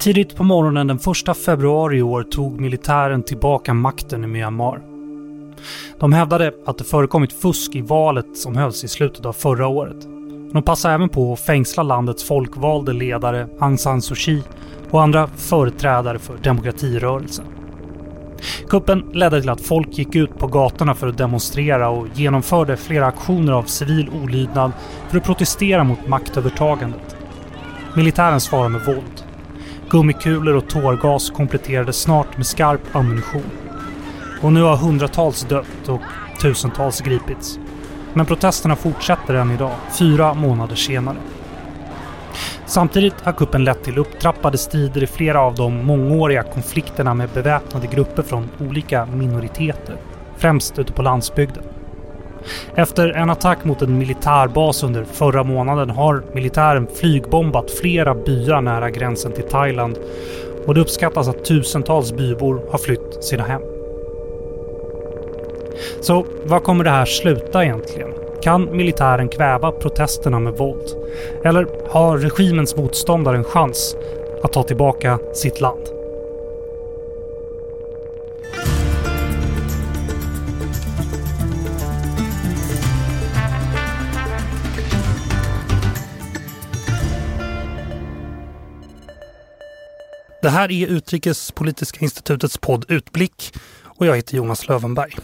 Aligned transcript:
Tidigt 0.00 0.36
på 0.36 0.44
morgonen 0.44 0.86
den 0.86 0.98
1 1.28 1.36
februari 1.36 1.98
i 1.98 2.02
år 2.02 2.22
tog 2.22 2.60
militären 2.60 3.22
tillbaka 3.22 3.74
makten 3.74 4.24
i 4.24 4.26
Myanmar. 4.26 4.80
De 5.98 6.12
hävdade 6.12 6.52
att 6.66 6.78
det 6.78 6.84
förekommit 6.84 7.32
fusk 7.32 7.74
i 7.74 7.80
valet 7.80 8.36
som 8.36 8.56
hölls 8.56 8.84
i 8.84 8.88
slutet 8.88 9.26
av 9.26 9.32
förra 9.32 9.66
året. 9.66 9.96
De 10.52 10.62
passade 10.62 10.94
även 10.94 11.08
på 11.08 11.32
att 11.32 11.40
fängsla 11.40 11.82
landets 11.82 12.24
folkvalde 12.24 12.92
ledare 12.92 13.48
Aung 13.58 13.78
San 13.78 14.02
Suu 14.02 14.14
Kyi 14.14 14.42
och 14.90 15.02
andra 15.02 15.26
företrädare 15.26 16.18
för 16.18 16.36
demokratirörelsen. 16.36 17.44
Kuppen 18.68 19.10
ledde 19.12 19.40
till 19.40 19.50
att 19.50 19.60
folk 19.60 19.98
gick 19.98 20.14
ut 20.14 20.38
på 20.38 20.46
gatorna 20.46 20.94
för 20.94 21.08
att 21.08 21.18
demonstrera 21.18 21.88
och 21.88 22.06
genomförde 22.14 22.76
flera 22.76 23.06
aktioner 23.06 23.52
av 23.52 23.62
civil 23.62 24.10
olydnad 24.22 24.72
för 25.08 25.18
att 25.18 25.24
protestera 25.24 25.84
mot 25.84 26.08
maktövertagandet. 26.08 27.16
Militären 27.96 28.40
svarade 28.40 28.68
med 28.68 28.86
våld. 28.86 29.29
Gummikulor 29.90 30.56
och 30.56 30.68
tårgas 30.68 31.30
kompletterades 31.30 32.00
snart 32.00 32.36
med 32.36 32.46
skarp 32.46 32.96
ammunition. 32.96 33.50
Och 34.42 34.52
nu 34.52 34.62
har 34.62 34.76
hundratals 34.76 35.42
dött 35.42 35.88
och 35.88 36.00
tusentals 36.40 37.00
gripits. 37.00 37.58
Men 38.14 38.26
protesterna 38.26 38.76
fortsätter 38.76 39.34
än 39.34 39.50
idag, 39.50 39.74
fyra 39.98 40.34
månader 40.34 40.76
senare. 40.76 41.16
Samtidigt 42.66 43.20
har 43.20 43.32
kuppen 43.32 43.64
lett 43.64 43.84
till 43.84 43.98
upptrappade 43.98 44.58
strider 44.58 45.02
i 45.02 45.06
flera 45.06 45.40
av 45.40 45.54
de 45.54 45.86
mångåriga 45.86 46.42
konflikterna 46.42 47.14
med 47.14 47.28
beväpnade 47.34 47.86
grupper 47.86 48.22
från 48.22 48.48
olika 48.60 49.06
minoriteter, 49.06 49.96
främst 50.36 50.78
ute 50.78 50.92
på 50.92 51.02
landsbygden. 51.02 51.64
Efter 52.74 53.08
en 53.08 53.30
attack 53.30 53.64
mot 53.64 53.82
en 53.82 53.98
militärbas 53.98 54.82
under 54.82 55.04
förra 55.04 55.44
månaden 55.44 55.90
har 55.90 56.22
militären 56.32 56.86
flygbombat 56.94 57.70
flera 57.70 58.14
byar 58.14 58.60
nära 58.60 58.90
gränsen 58.90 59.32
till 59.32 59.44
Thailand 59.44 59.98
och 60.66 60.74
det 60.74 60.80
uppskattas 60.80 61.28
att 61.28 61.44
tusentals 61.44 62.12
bybor 62.12 62.62
har 62.70 62.78
flytt 62.78 63.24
sina 63.24 63.42
hem. 63.42 63.62
Så 66.00 66.26
var 66.44 66.60
kommer 66.60 66.84
det 66.84 66.90
här 66.90 67.04
sluta 67.04 67.64
egentligen? 67.64 68.10
Kan 68.42 68.76
militären 68.76 69.28
kväva 69.28 69.72
protesterna 69.72 70.38
med 70.38 70.52
våld? 70.52 70.96
Eller 71.44 71.66
har 71.88 72.18
regimens 72.18 72.76
motståndare 72.76 73.36
en 73.36 73.44
chans 73.44 73.96
att 74.42 74.52
ta 74.52 74.62
tillbaka 74.62 75.18
sitt 75.34 75.60
land? 75.60 75.99
Det 90.42 90.50
här 90.50 90.70
är 90.70 90.86
Utrikespolitiska 90.86 92.00
institutets 92.00 92.58
podd 92.58 92.84
Utblick 92.88 93.54
och 93.82 94.06
jag 94.06 94.16
heter 94.16 94.36
Jonas 94.36 94.68
Lövenberg. 94.68 95.16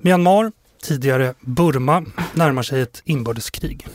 Myanmar, 0.00 0.52
tidigare 0.82 1.34
Burma, 1.40 2.04
närmar 2.34 2.62
sig 2.62 2.80
ett 2.80 3.02
inbördeskrig. 3.04 3.86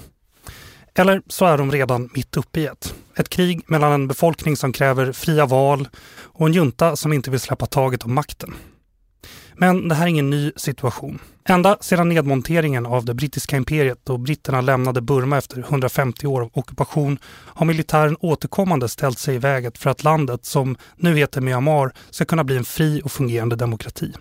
Eller 0.95 1.21
så 1.27 1.45
är 1.45 1.57
de 1.57 1.71
redan 1.71 2.09
mitt 2.13 2.37
uppe 2.37 2.59
i 2.59 2.65
ett. 2.65 2.95
Ett 3.15 3.29
krig 3.29 3.61
mellan 3.67 3.91
en 3.91 4.07
befolkning 4.07 4.57
som 4.57 4.73
kräver 4.73 5.11
fria 5.11 5.45
val 5.45 5.87
och 6.21 6.47
en 6.47 6.53
junta 6.53 6.95
som 6.95 7.13
inte 7.13 7.31
vill 7.31 7.39
släppa 7.39 7.65
taget 7.65 8.03
om 8.03 8.13
makten. 8.13 8.53
Men 9.63 9.87
det 9.87 9.95
här 9.95 10.03
är 10.03 10.09
ingen 10.09 10.29
ny 10.29 10.51
situation. 10.55 11.19
Ända 11.45 11.77
sedan 11.81 12.09
nedmonteringen 12.09 12.85
av 12.85 13.05
det 13.05 13.13
brittiska 13.13 13.57
imperiet 13.57 13.99
då 14.03 14.17
britterna 14.17 14.61
lämnade 14.61 15.01
Burma 15.01 15.37
efter 15.37 15.59
150 15.59 16.27
år 16.27 16.41
av 16.41 16.49
ockupation 16.53 17.17
har 17.25 17.65
militären 17.65 18.17
återkommande 18.19 18.89
ställt 18.89 19.19
sig 19.19 19.35
i 19.35 19.37
vägen 19.37 19.71
för 19.75 19.89
att 19.89 20.03
landet, 20.03 20.45
som 20.45 20.77
nu 20.95 21.17
heter 21.17 21.41
Myanmar, 21.41 21.91
ska 22.09 22.25
kunna 22.25 22.43
bli 22.43 22.57
en 22.57 22.65
fri 22.65 23.01
och 23.03 23.11
fungerande 23.11 23.55
demokrati. 23.55 24.13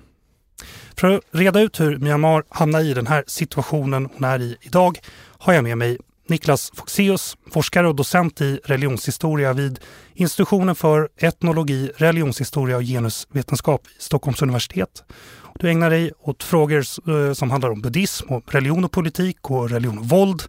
För 0.97 1.11
att 1.11 1.21
reda 1.31 1.61
ut 1.61 1.81
hur 1.81 1.99
Myanmar 1.99 2.45
hamnar 2.49 2.81
i 2.81 2.95
den 2.95 3.07
här 3.07 3.25
situationen 3.27 4.09
hon 4.15 4.25
är 4.25 4.43
i 4.43 4.57
idag 4.61 4.99
har 5.39 5.53
jag 5.53 5.65
med 5.65 5.79
mig 5.79 5.99
Niklas 6.29 6.71
Foxeus, 6.75 7.37
forskare 7.51 7.89
och 7.89 7.95
docent 7.95 8.41
i 8.41 8.61
religionshistoria 8.65 9.53
vid 9.53 9.81
institutionen 10.15 10.75
för 10.75 11.09
etnologi, 11.17 11.91
religionshistoria 11.97 12.77
och 12.77 12.83
genusvetenskap 12.83 13.87
vid 13.87 14.03
Stockholms 14.03 14.43
universitet. 14.43 15.05
Du 15.55 15.71
ägnar 15.71 15.91
dig 15.91 16.13
åt 16.21 16.43
frågor 16.43 16.85
eh, 17.09 17.33
som 17.33 17.51
handlar 17.51 17.71
om 17.71 17.81
buddhism, 17.81 18.29
och 18.29 18.55
religion 18.55 18.85
och 18.85 18.93
politik 18.93 19.51
och 19.51 19.71
religion 19.71 19.99
och 19.99 20.09
våld 20.09 20.43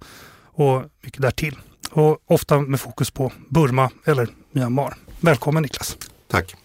och 0.54 0.84
mycket 1.02 1.22
därtill. 1.22 1.56
Och 1.92 2.18
ofta 2.26 2.60
med 2.60 2.80
fokus 2.80 3.12
på 3.12 3.32
Burma 3.50 3.90
eller 4.06 4.28
Myanmar. 4.52 4.94
Välkommen 5.20 5.64
Niklas! 5.64 5.98
Tack! 6.28 6.56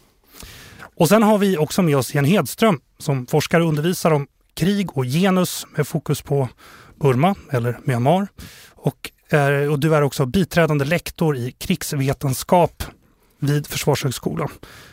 Och 0.96 1.08
sen 1.08 1.22
har 1.22 1.38
vi 1.38 1.58
också 1.58 1.82
med 1.82 1.96
oss 1.96 2.14
Jen 2.14 2.24
Hedström 2.24 2.80
som 2.98 3.26
forskar 3.26 3.60
och 3.60 3.68
undervisar 3.68 4.10
om 4.10 4.26
krig 4.54 4.96
och 4.96 5.04
genus 5.04 5.66
med 5.76 5.88
fokus 5.88 6.22
på 6.22 6.48
Burma 7.00 7.34
eller 7.50 7.78
Myanmar. 7.84 8.28
Och, 8.78 9.10
är, 9.28 9.70
och 9.70 9.78
du 9.78 9.94
är 9.94 10.02
också 10.02 10.26
biträdande 10.26 10.84
lektor 10.84 11.36
i 11.36 11.52
krigsvetenskap 11.58 12.82
vid 13.38 13.66
Försvarshögskolan. 13.66 14.48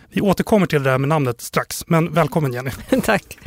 Vi 0.09 0.22
återkommer 0.22 0.66
till 0.66 0.84
det 0.84 0.90
där 0.90 0.97
med 0.97 1.09
namnet 1.09 1.41
strax, 1.41 1.84
men 1.88 2.13
välkommen 2.13 2.53
Jenny. 2.53 2.72
Tack. 3.03 3.38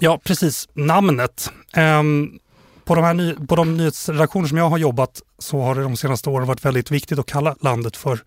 Ja, 0.00 0.20
precis. 0.24 0.68
Namnet. 0.72 1.50
Um, 1.76 2.38
på 2.84 2.94
de, 2.94 3.04
här 3.04 3.14
ny, 3.14 3.34
på 3.34 3.56
de 3.56 3.76
nyhetsredaktioner 3.76 4.48
som 4.48 4.58
jag 4.58 4.70
har 4.70 4.78
jobbat 4.78 5.22
så 5.38 5.60
har 5.60 5.74
det 5.74 5.82
de 5.82 5.96
senaste 5.96 6.30
åren 6.30 6.46
varit 6.46 6.64
väldigt 6.64 6.90
viktigt 6.90 7.18
att 7.18 7.26
kalla 7.26 7.56
landet 7.60 7.96
för 7.96 8.20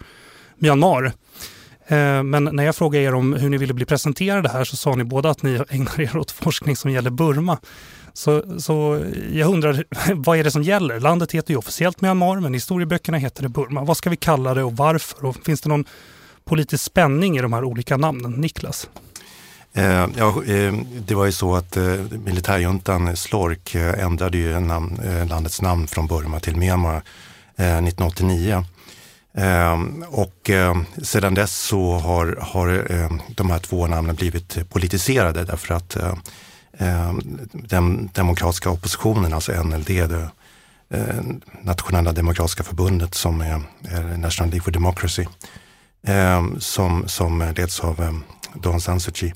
Myanmar. 0.58 1.06
Eh, 1.88 2.24
men 2.24 2.44
när 2.44 2.64
jag 2.64 2.75
frågade 2.75 3.06
er 3.06 3.14
om 3.14 3.34
hur 3.34 3.50
ni 3.50 3.58
ville 3.58 3.74
bli 3.74 3.86
presenterade 3.86 4.50
här 4.50 4.64
så 4.64 4.75
sa 4.75 4.96
ni 4.96 5.04
båda 5.04 5.30
att 5.30 5.44
ni 5.44 5.62
ägnar 5.69 6.02
er 6.02 6.18
åt 6.18 6.31
forskning 6.31 6.75
som 6.75 6.92
gäller 6.92 7.09
Burma. 7.09 7.58
Så, 8.18 8.60
så 8.60 9.06
jag 9.32 9.50
undrar, 9.54 9.84
vad 10.14 10.38
är 10.38 10.44
det 10.44 10.52
som 10.52 10.64
gäller? 10.64 11.00
Landet 11.00 11.32
heter 11.32 11.52
ju 11.52 11.58
officiellt 11.58 12.02
Myanmar, 12.02 12.40
men 12.40 12.54
i 12.54 12.58
historieböckerna 12.58 13.18
heter 13.18 13.44
det 13.44 13.50
Burma. 13.50 13.84
Vad 13.84 13.98
ska 13.98 14.10
vi 14.10 14.16
kalla 14.16 14.54
det 14.54 14.64
och 14.64 14.78
varför? 14.78 15.26
Och 15.26 15.36
finns 15.46 15.62
det 15.62 15.70
någon 15.70 15.86
politisk 16.46 16.84
spänning 16.84 17.38
i 17.38 17.42
de 17.42 17.54
här 17.54 17.64
olika 17.64 17.98
namnen? 17.98 18.32
Niklas? 18.32 18.90
Eh, 19.74 20.08
ja, 20.18 20.44
eh, 20.44 20.74
det 21.08 21.16
var 21.16 21.26
ju 21.26 21.32
så 21.32 21.56
att 21.56 21.78
eh, 21.78 21.84
militärjuntan 22.26 23.18
Slork 23.18 23.76
eh, 23.76 24.04
ändrade 24.06 24.38
ju 24.38 24.60
namn, 24.60 25.00
eh, 25.04 25.28
landets 25.28 25.62
namn 25.62 25.88
från 25.88 26.08
Burma 26.08 26.40
till 26.40 26.56
Myanmar 26.56 27.02
eh, 27.56 27.78
1989. 27.78 28.66
Och 30.08 30.50
sedan 31.04 31.34
dess 31.34 31.56
så 31.58 31.94
har, 31.94 32.38
har 32.42 32.88
de 33.36 33.50
här 33.50 33.60
två 33.60 33.88
namnen 33.88 34.16
blivit 34.16 34.70
politiserade 34.70 35.44
därför 35.44 35.74
att 35.74 35.98
Eh, 36.80 37.14
den 37.54 38.10
demokratiska 38.14 38.70
oppositionen, 38.70 39.34
alltså 39.34 39.64
NLD, 39.64 39.88
det 39.88 40.30
eh, 40.90 41.22
nationella 41.62 42.12
demokratiska 42.12 42.64
förbundet 42.64 43.16
som 43.16 43.42
är, 43.42 43.62
National 44.18 44.50
League 44.50 44.64
for 44.64 44.72
Democracy, 44.72 45.26
eh, 46.08 46.46
som, 46.60 47.08
som 47.08 47.54
leds 47.58 47.80
av 47.80 48.22
Don 48.54 48.82
San 48.82 49.00
Suu 49.00 49.12
Kyi, 49.14 49.34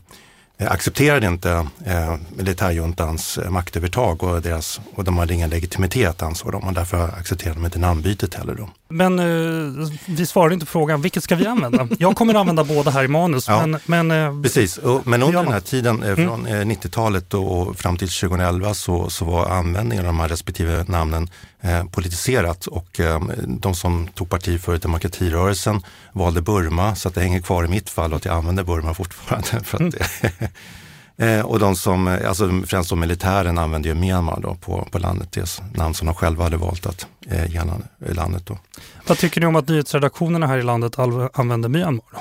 accepterade 0.68 1.28
inte 1.28 1.68
eh, 1.86 2.16
militärjuntans 2.30 3.38
eh, 3.38 3.50
maktövertag 3.50 4.24
och, 4.24 4.42
deras, 4.42 4.82
och 4.96 5.04
de 5.04 5.18
hade 5.18 5.34
ingen 5.34 5.50
legitimitet 5.50 6.22
ansåg 6.22 6.52
de 6.52 6.64
och 6.64 6.74
därför 6.74 7.04
accepterade 7.08 7.60
de 7.60 7.66
inte 7.66 7.80
namnbytet 7.80 8.34
heller. 8.34 8.56
Då. 8.56 8.70
Men 8.90 9.20
eh, 9.20 9.90
vi 10.06 10.26
svarade 10.26 10.54
inte 10.54 10.66
på 10.66 10.72
frågan, 10.72 11.02
vilket 11.02 11.24
ska 11.24 11.36
vi 11.36 11.48
använda? 11.48 11.88
Jag 12.00 12.16
kommer 12.16 12.34
att 12.34 12.40
använda 12.40 12.64
båda 12.64 12.92
här 12.92 13.04
i 13.04 13.08
manus. 13.08 13.48
Ja, 13.48 13.68
men, 13.68 13.80
men, 13.86 14.12
eh, 14.12 14.42
precis, 14.42 14.78
och, 14.78 15.08
men 15.08 15.24
under 15.24 15.44
den 15.44 15.54
här 15.54 15.60
tiden 15.60 16.04
eh, 16.04 16.16
från 16.16 16.48
mm. 16.48 16.72
90-talet 16.72 17.34
och 17.34 17.78
fram 17.78 17.98
till 17.98 18.10
2011 18.10 18.74
så, 18.74 19.10
så 19.10 19.26
var 19.26 19.50
användningen 19.50 20.06
av 20.06 20.14
de 20.14 20.20
här 20.20 20.30
respektive 20.30 20.86
namnen 20.88 21.24
eh, 21.24 21.30
politiserat 21.92 22.68
och 22.68 23.00
eh, 23.00 23.22
de 23.48 23.76
som 23.76 24.08
tog 24.08 24.30
parti 24.30 24.62
för 24.62 24.78
demokratirörelsen 24.78 25.82
valde 26.14 26.42
Burma 26.42 26.96
så 26.96 27.08
att 27.08 27.16
det 27.16 27.22
hänger 27.22 27.42
kvar 27.42 27.64
i 27.64 27.68
mitt 27.68 27.90
fall 27.90 28.12
och 28.12 28.18
att 28.18 28.26
jag 28.26 28.36
använder 28.36 28.64
Burma 28.64 28.94
fortfarande. 28.94 29.48
För 29.64 29.86
att, 29.86 29.96
mm. 31.18 31.40
eh, 31.40 31.46
och 31.46 31.60
de 31.60 31.76
som, 31.76 32.08
eh, 32.08 32.28
alltså 32.28 32.62
främst 32.68 32.90
då 32.90 32.96
militären 32.96 33.58
använde 33.58 33.90
ju 33.90 33.96
Myanmar 33.96 34.40
då 34.42 34.56
på, 34.56 34.88
på 34.92 35.00
landet, 35.00 35.32
det 35.32 35.62
namn 35.76 35.94
som 35.94 36.06
de 36.06 36.16
själva 36.16 36.44
hade 36.44 36.58
valt 36.58 36.86
att 36.86 37.08
eh, 37.28 37.52
ge 37.52 37.62
landet. 38.14 38.46
Då. 38.46 38.58
Vad 39.08 39.18
tycker 39.18 39.42
ni 39.42 39.48
om 39.48 39.56
att 39.56 39.68
nyhetsredaktionerna 39.68 40.48
här 40.48 40.58
i 40.58 40.64
landet 40.64 41.00
använder 41.34 41.70
Myanmar? 41.70 42.06
Då? 42.12 42.20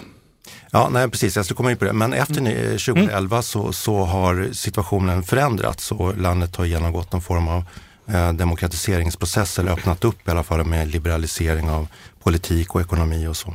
Ja, 0.71 0.89
nej, 0.93 1.11
precis, 1.11 1.37
jag 1.37 1.45
ska 1.45 1.55
komma 1.55 1.71
in 1.71 1.77
på 1.77 1.85
det. 1.85 1.93
Men 1.93 2.13
efter 2.13 2.35
2011 2.35 3.37
mm. 3.37 3.43
så, 3.43 3.73
så 3.73 4.05
har 4.05 4.49
situationen 4.53 5.23
förändrats 5.23 5.93
och 5.93 6.19
landet 6.19 6.57
har 6.57 6.65
genomgått 6.65 7.13
någon 7.13 7.23
form 7.23 7.49
av 7.49 7.65
Eh, 7.65 7.90
Eh, 8.13 8.33
demokratiseringsprocess 8.33 9.59
eller 9.59 9.73
öppnat 9.73 10.05
upp 10.05 10.29
i 10.29 10.31
alla 10.31 10.43
fall 10.43 10.65
med 10.65 10.89
liberalisering 10.89 11.71
av 11.71 11.89
politik 12.23 12.75
och 12.75 12.81
ekonomi 12.81 13.27
och 13.27 13.37
så. 13.37 13.55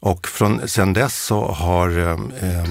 Och 0.00 0.28
från, 0.28 0.68
sen 0.68 0.92
dess 0.92 1.24
så 1.24 1.52
har 1.52 1.98
eh, 1.98 2.10
eh 2.50 2.64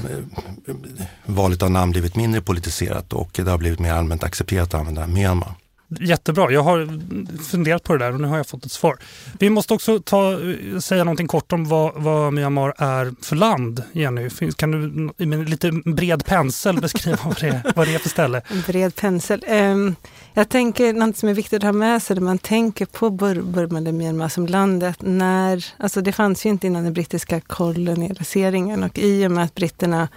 valet 1.26 1.62
av 1.62 1.72
namn 1.72 1.92
blivit 1.92 2.16
mindre 2.16 2.42
politiserat 2.42 3.14
och 3.14 3.30
det 3.34 3.52
har 3.52 3.58
blivit 3.58 3.80
mer 3.80 3.94
allmänt 3.94 4.24
accepterat 4.24 4.74
att 4.74 4.80
använda 4.80 5.08
Myanmar. 5.08 5.54
Jättebra. 5.90 6.52
Jag 6.52 6.64
har 6.64 7.00
funderat 7.44 7.84
på 7.84 7.94
det 7.94 8.06
där 8.06 8.14
och 8.14 8.22
nu 8.22 8.28
har 8.28 8.38
jag 8.38 8.48
fått 8.48 8.66
ett 8.66 8.72
svar. 8.72 8.98
Vi 9.40 9.50
måste 9.50 9.74
också 9.74 10.00
ta, 10.00 10.40
säga 10.82 11.04
någonting 11.04 11.28
kort 11.28 11.52
om 11.52 11.66
vad, 11.66 11.94
vad 11.96 12.34
Myanmar 12.34 12.74
är 12.78 13.14
för 13.22 13.36
land, 13.36 13.84
Jenny. 13.92 14.30
Kan 14.56 14.72
du 14.72 15.26
med 15.26 15.50
lite 15.50 15.72
bred 15.72 16.26
pensel 16.26 16.82
beskriva 16.82 17.18
vad 17.26 17.40
det, 17.40 17.48
är, 17.48 17.74
vad 17.76 17.88
det 17.88 17.96
är 17.96 18.00
för 18.00 18.10
ställe? 18.10 18.42
En 18.48 18.62
bred 18.68 18.96
pensel. 18.96 19.46
Um, 19.50 19.96
jag 20.34 20.50
tänker 20.50 20.94
något 20.94 21.18
som 21.18 21.30
är 21.30 21.34
viktigt 21.34 21.58
att 21.58 21.64
ha 21.64 21.72
med 21.72 22.04
sig 22.04 22.16
när 22.16 22.24
man 22.24 22.38
tänker 22.38 22.86
på 22.86 23.10
Bur 23.10 23.42
Burma 23.42 23.78
eller 23.78 23.92
Myanmar 23.92 24.30
som 24.30 24.48
landet. 24.48 24.98
När, 25.00 25.66
alltså 25.78 26.02
det 26.02 26.12
fanns 26.12 26.46
ju 26.46 26.50
inte 26.50 26.68
innan 26.68 26.84
den 26.84 26.94
brittiska 26.94 27.42
koloniseringen 27.42 28.84
och 28.84 29.00
i 29.00 29.28
och 29.28 29.32
med 29.32 29.44
att 29.44 29.56
britterna 29.56 30.08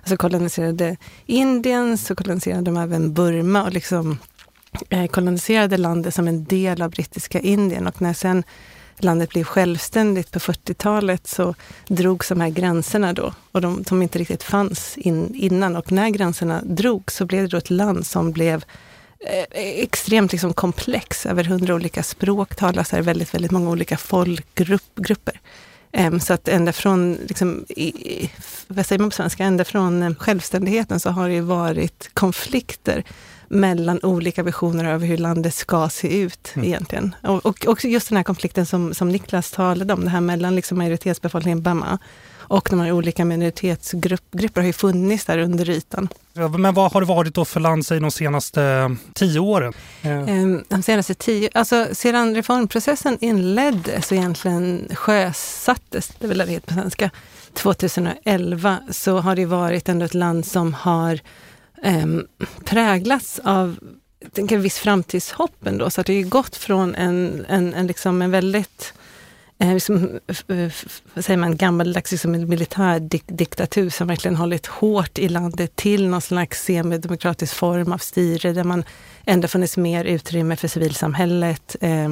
alltså 0.00 0.16
koloniserade 0.16 0.96
Indien 1.26 1.98
så 1.98 2.14
koloniserade 2.14 2.62
de 2.62 2.76
även 2.76 3.14
Burma 3.14 3.62
och 3.62 3.72
liksom 3.72 4.18
Eh, 4.88 5.06
koloniserade 5.06 5.76
landet 5.76 6.14
som 6.14 6.28
en 6.28 6.44
del 6.44 6.82
av 6.82 6.90
brittiska 6.90 7.40
Indien. 7.40 7.86
Och 7.86 8.02
när 8.02 8.12
sen 8.14 8.44
landet 8.98 9.30
blev 9.30 9.44
självständigt 9.44 10.30
på 10.30 10.38
40-talet 10.38 11.26
så 11.26 11.54
drogs 11.88 12.28
de 12.28 12.40
här 12.40 12.48
gränserna 12.48 13.12
då 13.12 13.34
och 13.52 13.60
de, 13.60 13.84
som 13.84 14.02
inte 14.02 14.18
riktigt 14.18 14.42
fanns 14.42 14.98
in, 14.98 15.34
innan. 15.34 15.76
Och 15.76 15.92
när 15.92 16.08
gränserna 16.08 16.62
drogs 16.64 17.16
så 17.16 17.26
blev 17.26 17.42
det 17.42 17.48
då 17.48 17.56
ett 17.56 17.70
land 17.70 18.06
som 18.06 18.32
blev 18.32 18.64
eh, 19.20 19.44
extremt 19.58 20.32
liksom 20.32 20.52
komplex. 20.52 21.26
Över 21.26 21.44
hundra 21.44 21.74
olika 21.74 22.02
språk 22.02 22.56
talas 22.56 22.92
här, 22.92 23.02
väldigt, 23.02 23.34
väldigt 23.34 23.50
många 23.50 23.70
olika 23.70 23.96
folkgrupper. 23.96 25.40
Ehm, 25.92 26.20
så 26.20 26.32
att 26.32 26.48
ända 26.48 26.72
från, 26.72 27.14
liksom, 27.14 27.64
i, 27.68 28.30
vad 28.68 28.86
säger 28.86 29.00
man 29.00 29.10
på 29.10 29.16
svenska, 29.16 29.44
ända 29.44 29.64
från 29.64 30.02
eh, 30.02 30.14
självständigheten 30.14 31.00
så 31.00 31.10
har 31.10 31.28
det 31.28 31.34
ju 31.34 31.40
varit 31.40 32.10
konflikter 32.14 33.04
mellan 33.52 34.00
olika 34.02 34.42
visioner 34.42 34.84
över 34.84 35.06
hur 35.06 35.16
landet 35.16 35.54
ska 35.54 35.88
se 35.88 36.20
ut 36.20 36.52
mm. 36.54 36.68
egentligen. 36.68 37.14
Och, 37.22 37.46
och, 37.46 37.66
och, 37.66 37.84
just 37.84 38.08
den 38.08 38.16
här 38.16 38.24
konflikten 38.24 38.66
som, 38.66 38.94
som 38.94 39.08
Niklas 39.08 39.50
talade 39.50 39.94
om, 39.94 40.04
det 40.04 40.10
här 40.10 40.20
mellan 40.20 40.54
liksom 40.54 40.78
majoritetsbefolkningen 40.78 41.62
Bama 41.62 41.98
och 42.52 42.68
de 42.70 42.80
här 42.80 42.92
olika 42.92 43.24
minoritetsgrupper 43.24 44.60
har 44.60 44.66
ju 44.66 44.72
funnits 44.72 45.24
där 45.24 45.38
under 45.38 45.70
ytan. 45.70 46.08
Men 46.58 46.74
vad 46.74 46.92
har 46.92 47.00
det 47.00 47.06
varit 47.06 47.34
då 47.34 47.44
för 47.44 47.60
land 47.60 47.86
sig 47.86 48.00
de 48.00 48.10
senaste 48.10 48.96
tio 49.14 49.40
åren? 49.40 49.72
Ehm, 50.02 50.64
de 50.68 50.82
senaste 50.82 51.14
tio, 51.14 51.50
alltså 51.54 51.86
sedan 51.92 52.34
reformprocessen 52.34 53.18
inleddes 53.20 54.10
och 54.10 54.16
egentligen 54.16 54.88
sjösattes, 54.94 56.12
det 56.18 56.26
är 56.26 56.28
väl 56.28 56.38
det 56.38 56.66
på 56.66 56.74
svenska, 56.74 57.10
2011 57.54 58.78
så 58.90 59.18
har 59.18 59.36
det 59.36 59.46
varit 59.46 59.88
ändå 59.88 60.04
ett 60.04 60.14
land 60.14 60.46
som 60.46 60.74
har 60.74 61.20
eh, 61.82 62.06
präglats 62.64 63.40
av 63.44 63.76
tänker 64.32 64.58
viss 64.58 64.78
framtidshopp 64.78 65.66
ändå. 65.66 65.90
Så 65.90 66.00
att 66.00 66.06
det 66.06 66.22
har 66.22 66.28
gått 66.28 66.56
från 66.56 66.94
en, 66.94 67.44
en, 67.48 67.74
en, 67.74 67.86
liksom 67.86 68.22
en 68.22 68.30
väldigt 68.30 68.94
eh, 69.58 69.74
liksom, 69.74 70.20
vad 71.14 71.24
säger 71.24 71.36
man, 71.36 71.56
gammaldags 71.56 72.10
liksom 72.10 72.32
militärdiktatur 72.32 73.90
som 73.90 74.06
verkligen 74.06 74.36
hållit 74.36 74.66
hårt 74.66 75.18
i 75.18 75.28
landet 75.28 75.76
till 75.76 76.08
någon 76.08 76.20
slags 76.20 76.64
semidemokratisk 76.64 77.54
form 77.54 77.92
av 77.92 77.98
styre 77.98 78.52
där 78.52 78.64
man 78.64 78.84
ändå 79.24 79.48
funnits 79.48 79.76
mer 79.76 80.04
utrymme 80.04 80.56
för 80.56 80.68
civilsamhället. 80.68 81.76
Eh, 81.80 82.10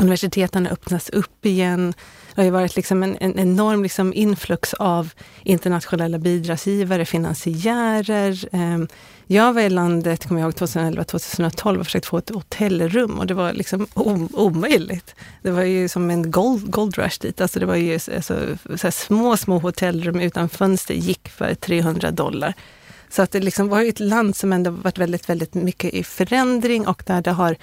universiteten 0.00 0.66
öppnas 0.66 1.10
upp 1.10 1.46
igen. 1.46 1.94
Det 2.38 2.42
har 2.42 2.46
ju 2.46 2.50
varit 2.50 2.76
liksom 2.76 3.02
en, 3.02 3.16
en 3.20 3.38
enorm 3.38 3.82
liksom 3.82 4.12
influx 4.14 4.74
av 4.74 5.12
internationella 5.42 6.18
bidragsgivare, 6.18 7.04
finansiärer. 7.04 8.48
Ehm, 8.52 8.88
jag 9.26 9.52
var 9.52 9.60
i 9.60 9.70
landet, 9.70 10.26
kommer 10.26 10.40
jag 10.40 10.48
ihåg, 10.48 10.54
2011-2012 10.54 11.78
och 11.78 11.86
försökte 11.86 12.08
få 12.08 12.18
ett 12.18 12.30
hotellrum 12.30 13.18
och 13.18 13.26
det 13.26 13.34
var 13.34 13.52
liksom 13.52 13.86
omöjligt. 14.32 15.14
Det 15.42 15.50
var 15.50 15.62
ju 15.62 15.88
som 15.88 16.10
en 16.10 16.30
gold, 16.30 16.70
gold 16.70 16.98
rush 16.98 17.20
dit. 17.20 17.40
Alltså 17.40 17.60
det 17.60 17.66
var 17.66 17.76
ju 17.76 17.94
alltså, 17.94 18.36
så 18.76 18.90
små, 18.90 19.36
små 19.36 19.58
hotellrum 19.58 20.20
utan 20.20 20.48
fönster 20.48 20.94
gick 20.94 21.28
för 21.28 21.54
300 21.54 22.10
dollar. 22.10 22.54
Så 23.08 23.22
att 23.22 23.30
det 23.30 23.40
liksom 23.40 23.68
var 23.68 23.82
ett 23.82 24.00
land 24.00 24.36
som 24.36 24.52
ändå 24.52 24.70
varit 24.70 24.98
väldigt, 24.98 25.28
väldigt 25.28 25.54
mycket 25.54 25.94
i 25.94 26.04
förändring 26.04 26.86
och 26.86 27.02
där 27.06 27.22
det 27.22 27.30
har 27.32 27.56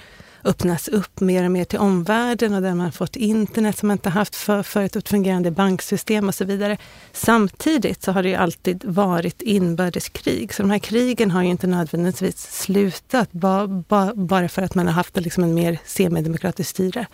öppnas 0.46 0.88
upp 0.88 1.20
mer 1.20 1.44
och 1.44 1.50
mer 1.50 1.64
till 1.64 1.78
omvärlden 1.78 2.54
och 2.54 2.62
där 2.62 2.74
man 2.74 2.92
fått 2.92 3.16
internet 3.16 3.78
som 3.78 3.86
man 3.86 3.94
inte 3.94 4.10
haft 4.10 4.36
för, 4.36 4.62
förut, 4.62 4.96
ett 4.96 5.08
fungerande 5.08 5.50
banksystem 5.50 6.28
och 6.28 6.34
så 6.34 6.44
vidare. 6.44 6.76
Samtidigt 7.12 8.02
så 8.02 8.12
har 8.12 8.22
det 8.22 8.28
ju 8.28 8.34
alltid 8.34 8.84
varit 8.84 9.42
inbördeskrig. 9.42 10.54
Så 10.54 10.62
de 10.62 10.70
här 10.70 10.78
krigen 10.78 11.30
har 11.30 11.42
ju 11.42 11.48
inte 11.48 11.66
nödvändigtvis 11.66 12.52
slutat 12.52 13.32
ba, 13.32 13.66
ba, 13.66 14.12
bara 14.14 14.48
för 14.48 14.62
att 14.62 14.74
man 14.74 14.86
har 14.86 14.94
haft 14.94 15.16
liksom 15.16 15.44
en 15.44 15.54
mer 15.54 15.78
semidemokratisk 15.84 16.70
styre. 16.70 17.06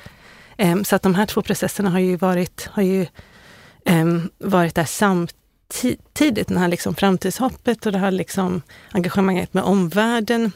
Um, 0.59 0.85
så 0.85 0.97
att 0.97 1.03
de 1.03 1.15
här 1.15 1.27
två 1.27 1.43
processerna 1.43 1.91
har 1.91 1.99
ju 1.99 2.17
varit, 2.17 2.69
har 2.73 2.83
ju, 2.83 3.07
um, 3.91 4.31
varit 4.39 4.75
där 4.75 4.85
samtidigt. 4.85 6.49
Det 6.49 6.59
här 6.59 6.69
liksom 6.69 6.95
framtidshoppet 6.95 7.87
och 7.87 7.93
det 7.93 7.99
här 7.99 8.11
liksom 8.11 8.63
engagemanget 8.93 9.55
med 9.55 9.65
omvärlden 9.65 10.53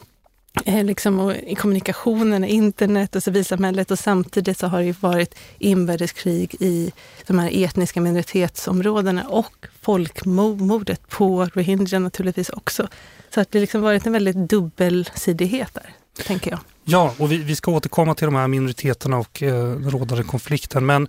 Eh, 0.64 0.85
liksom, 0.85 1.20
och 1.20 1.35
i 1.35 1.55
kommunikationen, 1.55 2.44
internet 2.44 3.17
och 3.17 3.23
civilsamhället 3.23 3.91
och 3.91 3.99
samtidigt 3.99 4.58
så 4.58 4.67
har 4.67 4.82
det 4.82 5.03
varit 5.03 5.35
inbördeskrig 5.58 6.55
i 6.61 6.93
de 7.26 7.38
här 7.38 7.50
etniska 7.53 8.00
minoritetsområdena 8.00 9.29
och 9.29 9.67
folkmordet 9.81 11.08
på 11.08 11.44
rohingya 11.55 11.99
naturligtvis 11.99 12.49
också. 12.49 12.88
Så 13.35 13.41
att 13.41 13.50
det 13.50 13.61
liksom 13.61 13.81
varit 13.81 14.06
en 14.06 14.12
väldigt 14.12 14.37
dubbelsidighet 14.37 15.75
där, 15.75 15.91
tänker 16.25 16.50
jag. 16.50 16.61
Ja, 16.85 17.14
och 17.19 17.32
vi, 17.32 17.37
vi 17.37 17.56
ska 17.56 17.70
återkomma 17.70 18.14
till 18.14 18.26
de 18.26 18.35
här 18.35 18.49
minoriteterna 18.49 19.19
och 19.19 19.43
eh, 19.43 19.73
rådande 19.73 20.25
konflikten. 20.25 20.87
Men 20.87 21.09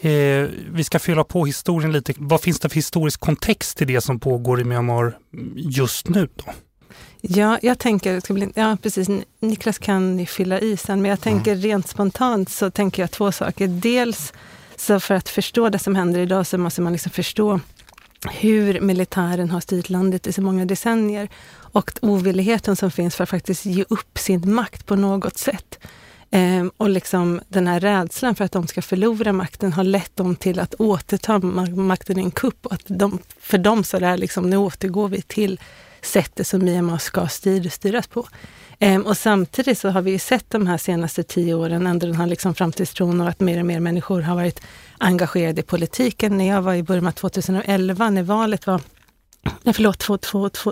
eh, 0.00 0.48
vi 0.72 0.84
ska 0.84 0.98
fylla 0.98 1.24
på 1.24 1.46
historien 1.46 1.92
lite. 1.92 2.12
Vad 2.16 2.40
finns 2.40 2.60
det 2.60 2.68
för 2.68 2.76
historisk 2.76 3.20
kontext 3.20 3.78
till 3.78 3.86
det 3.86 4.00
som 4.00 4.20
pågår 4.20 4.60
i 4.60 4.64
Myanmar 4.64 5.18
just 5.56 6.08
nu? 6.08 6.28
då? 6.36 6.52
Ja, 7.20 7.58
jag 7.62 7.78
tänker, 7.78 8.20
ska 8.20 8.34
bli, 8.34 8.48
ja 8.54 8.76
precis, 8.82 9.08
Niklas 9.40 9.78
kan 9.78 10.26
fylla 10.26 10.60
i 10.60 10.76
sen, 10.76 11.02
men 11.02 11.10
jag 11.10 11.20
tänker 11.20 11.52
mm. 11.52 11.62
rent 11.62 11.88
spontant 11.88 12.48
så 12.48 12.70
tänker 12.70 13.02
jag 13.02 13.10
två 13.10 13.32
saker. 13.32 13.68
Dels 13.68 14.32
så 14.76 15.00
för 15.00 15.14
att 15.14 15.28
förstå 15.28 15.68
det 15.68 15.78
som 15.78 15.96
händer 15.96 16.20
idag 16.20 16.46
så 16.46 16.58
måste 16.58 16.80
man 16.80 16.92
liksom 16.92 17.12
förstå 17.12 17.60
hur 18.30 18.80
militären 18.80 19.50
har 19.50 19.60
styrt 19.60 19.90
landet 19.90 20.26
i 20.26 20.32
så 20.32 20.42
många 20.42 20.64
decennier 20.64 21.28
och 21.56 21.90
ovilligheten 22.02 22.76
som 22.76 22.90
finns 22.90 23.16
för 23.16 23.24
att 23.24 23.30
faktiskt 23.30 23.66
ge 23.66 23.84
upp 23.88 24.18
sin 24.18 24.54
makt 24.54 24.86
på 24.86 24.96
något 24.96 25.38
sätt. 25.38 25.78
Ehm, 26.30 26.70
och 26.76 26.90
liksom 26.90 27.40
den 27.48 27.66
här 27.66 27.80
rädslan 27.80 28.34
för 28.34 28.44
att 28.44 28.52
de 28.52 28.66
ska 28.66 28.82
förlora 28.82 29.32
makten 29.32 29.72
har 29.72 29.84
lett 29.84 30.16
dem 30.16 30.36
till 30.36 30.60
att 30.60 30.74
återta 30.78 31.38
makten 31.38 32.18
i 32.18 32.22
en 32.22 32.30
kupp. 32.30 32.66
att 32.70 32.82
de, 32.86 33.18
för 33.40 33.58
dem 33.58 33.84
så 33.84 33.96
är 33.96 34.00
det 34.00 34.16
liksom, 34.16 34.50
nu 34.50 34.56
återgår 34.56 35.08
vi 35.08 35.22
till 35.22 35.60
sättet 36.08 36.46
som 36.46 36.64
Myanmar 36.64 36.98
ska 36.98 37.28
styr, 37.28 37.68
styras 37.68 38.06
på. 38.06 38.28
Ehm, 38.78 39.06
och 39.06 39.16
samtidigt 39.16 39.78
så 39.78 39.88
har 39.88 40.02
vi 40.02 40.10
ju 40.10 40.18
sett 40.18 40.50
de 40.50 40.66
här 40.66 40.78
senaste 40.78 41.22
tio 41.22 41.54
åren 41.54 41.86
ändå 41.86 42.06
den 42.06 42.16
här 42.16 42.26
liksom 42.26 42.54
framtidstron 42.54 43.20
och 43.20 43.28
att 43.28 43.40
mer 43.40 43.60
och 43.60 43.66
mer 43.66 43.80
människor 43.80 44.20
har 44.20 44.34
varit 44.34 44.60
engagerade 44.98 45.60
i 45.60 45.64
politiken. 45.64 46.38
När 46.38 46.48
jag 46.48 46.62
var 46.62 46.74
i 46.74 46.82
Burma 46.82 47.12
2011, 47.12 48.10
när 48.10 48.22
valet 48.22 48.66
var 48.66 48.80
Nej, 49.62 49.74
förlåt, 49.74 49.98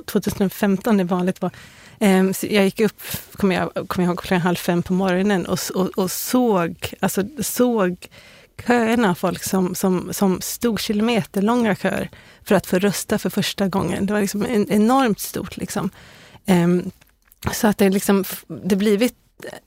2015 0.07 0.97
när 0.97 1.05
valet 1.05 1.43
var. 1.43 1.50
Ehm, 1.99 2.33
jag 2.43 2.64
gick 2.64 2.81
upp, 2.81 3.02
kommer 3.33 3.55
jag, 3.55 3.88
kom 3.88 4.05
jag 4.05 4.11
ihåg, 4.11 4.19
klockan 4.19 4.40
halv 4.40 4.57
fem 4.57 4.83
på 4.83 4.93
morgonen 4.93 5.47
och, 5.47 5.59
och, 5.75 5.90
och, 5.97 6.11
såg, 6.11 6.95
alltså, 7.00 7.23
såg 7.40 8.09
köerna 8.67 9.11
av 9.11 9.15
folk 9.15 9.43
som, 9.43 9.75
som, 9.75 10.13
som 10.13 10.41
stod 10.41 10.81
kilometerlånga 10.81 11.77
köer 11.77 12.11
för 12.45 12.55
att 12.55 12.67
få 12.67 12.79
rösta 12.79 13.19
för 13.19 13.31
första 13.31 13.69
gången. 13.69 14.07
Det 14.07 14.13
var 14.13 14.21
liksom 14.21 14.43
en, 14.43 14.73
enormt 14.73 15.21
stort. 15.21 15.57
Liksom. 15.57 15.91
Um, 16.47 16.91
så 17.53 17.67
att 17.67 17.79
det, 17.79 17.91
liksom, 17.91 18.25
det 18.47 18.77
blivit 18.77 19.15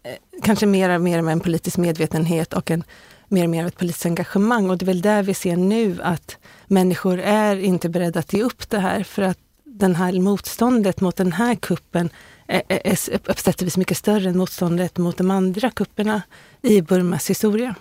eh, 0.03 0.41
kanske 0.43 0.65
mer 0.65 0.89
och 0.89 1.01
mer 1.01 1.22
med 1.22 1.31
en 1.31 1.39
politisk 1.39 1.77
medvetenhet 1.77 2.53
och 2.53 2.72
en 2.72 2.84
mer 3.27 3.43
och 3.43 3.50
mer 3.50 3.62
av 3.62 3.67
ett 3.67 3.77
politiskt 3.77 4.05
engagemang. 4.05 4.69
Och 4.69 4.77
det 4.77 4.84
är 4.84 4.88
väl 4.88 5.01
där 5.01 5.24
vi 5.24 5.34
ser 5.34 5.55
nu 5.55 5.98
att 6.03 6.38
människor 6.67 7.19
är 7.19 7.55
inte 7.55 7.89
beredda 7.89 8.19
att 8.19 8.34
ge 8.34 8.43
upp 8.43 8.69
det 8.69 8.79
här 8.79 9.03
för 9.03 9.22
att 9.22 9.38
den 9.63 9.96
här 9.96 10.13
motståndet 10.13 11.01
mot 11.01 11.15
den 11.15 11.31
här 11.31 11.55
kuppen 11.55 12.10
är, 12.48 12.62
är 12.67 12.98
uppsättvis 13.25 13.77
mycket 13.77 13.98
större 13.98 14.29
än 14.29 14.38
motståndet 14.38 14.98
mot 14.98 15.17
de 15.17 15.31
andra 15.31 15.72
kupperna 15.72 16.22
i 16.62 16.81
Burmas 16.81 17.29
historia. 17.29 17.75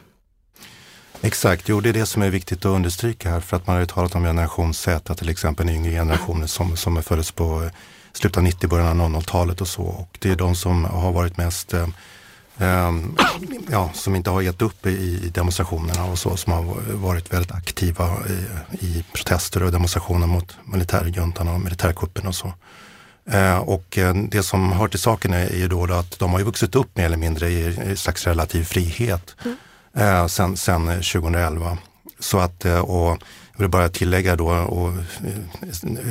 Exakt, 1.20 1.68
jo 1.68 1.80
det 1.80 1.88
är 1.88 1.92
det 1.92 2.06
som 2.06 2.22
är 2.22 2.30
viktigt 2.30 2.58
att 2.58 2.64
understryka 2.64 3.30
här 3.30 3.40
för 3.40 3.56
att 3.56 3.66
man 3.66 3.76
har 3.76 3.80
ju 3.80 3.87
talat 3.87 4.14
om 4.14 4.22
generation 4.22 4.75
Z, 4.75 5.14
till 5.14 5.28
exempel 5.28 5.66
den 5.66 5.75
yngre 5.75 5.90
generationen 5.90 6.48
som, 6.48 6.76
som 6.76 7.02
föddes 7.02 7.30
på 7.30 7.62
eh, 7.62 7.70
slutet 8.12 8.37
av 8.37 8.42
90, 8.42 8.68
början 8.68 9.00
av 9.00 9.10
00-talet 9.10 9.60
och 9.60 9.68
så. 9.68 9.82
Och 9.82 10.18
det 10.20 10.30
är 10.30 10.37
de 10.37 10.54
som 10.54 10.84
har 10.84 11.12
varit 11.12 11.37
mest 11.37 11.75
eh, 11.75 11.88
eh 12.58 12.92
ja, 13.70 13.90
som 13.94 14.16
inte 14.16 14.30
har 14.30 14.40
gett 14.40 14.62
upp 14.62 14.87
i 14.87 15.30
demonstrationerna 15.34 16.04
och 16.04 16.18
så, 16.18 16.37
som 16.37 16.52
har 16.52 16.62
varit 16.94 17.32
väldigt 17.32 17.52
aktiva 17.52 18.18
i, 18.28 18.87
i 18.87 19.04
protester 19.12 19.62
och 19.62 19.72
demonstrationer 19.72 20.26
mot 20.26 20.56
militärjuntan 20.64 21.48
och 21.48 21.60
militärkuppen 21.60 22.26
och 22.26 22.34
så. 22.34 22.52
Eh, 23.30 23.58
och 23.58 23.98
det 24.28 24.42
som 24.42 24.72
hör 24.72 24.88
till 24.88 25.00
saken 25.00 25.32
är 25.32 25.56
ju 25.56 25.68
då 25.68 25.84
att 25.84 26.18
de 26.18 26.32
har 26.32 26.38
ju 26.38 26.44
vuxit 26.44 26.75
upp 26.75 26.96
mer 26.96 27.04
eller 27.04 27.16
mindre 27.16 27.48
i, 27.48 27.92
i 27.92 27.96
slags 27.96 28.26
relativ 28.26 28.64
frihet 28.64 29.37
mm 29.44 29.56
eh, 29.99 30.26
sen, 30.26 30.57
sen 30.57 30.87
2011. 30.87 31.78
Så 32.19 32.38
att, 32.38 32.64
och 32.64 33.19
jag 33.52 33.59
vill 33.59 33.69
bara 33.69 33.88
tillägga 33.88 34.37
då 34.37 34.49
och 34.49 34.93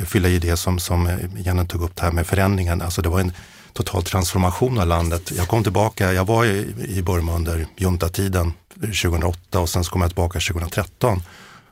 fylla 0.06 0.28
i 0.28 0.38
det 0.38 0.56
som, 0.56 0.78
som 0.78 1.10
Jenny 1.36 1.66
tog 1.66 1.82
upp 1.82 1.96
det 1.96 2.02
här 2.02 2.12
med 2.12 2.26
förändringen. 2.26 2.82
Alltså 2.82 3.02
det 3.02 3.08
var 3.08 3.20
en 3.20 3.32
total 3.72 4.02
transformation 4.02 4.78
av 4.78 4.86
landet. 4.86 5.32
Jag 5.36 5.48
kom 5.48 5.62
tillbaka, 5.62 6.12
jag 6.12 6.24
var 6.24 6.44
i, 6.44 6.74
i 6.88 7.02
Burma 7.02 7.34
under 7.34 7.66
juntatiden 7.76 8.52
2008 8.74 9.60
och 9.60 9.68
sen 9.68 9.84
så 9.84 9.90
kom 9.90 10.00
jag 10.00 10.10
tillbaka 10.10 10.40
2013. 10.40 11.22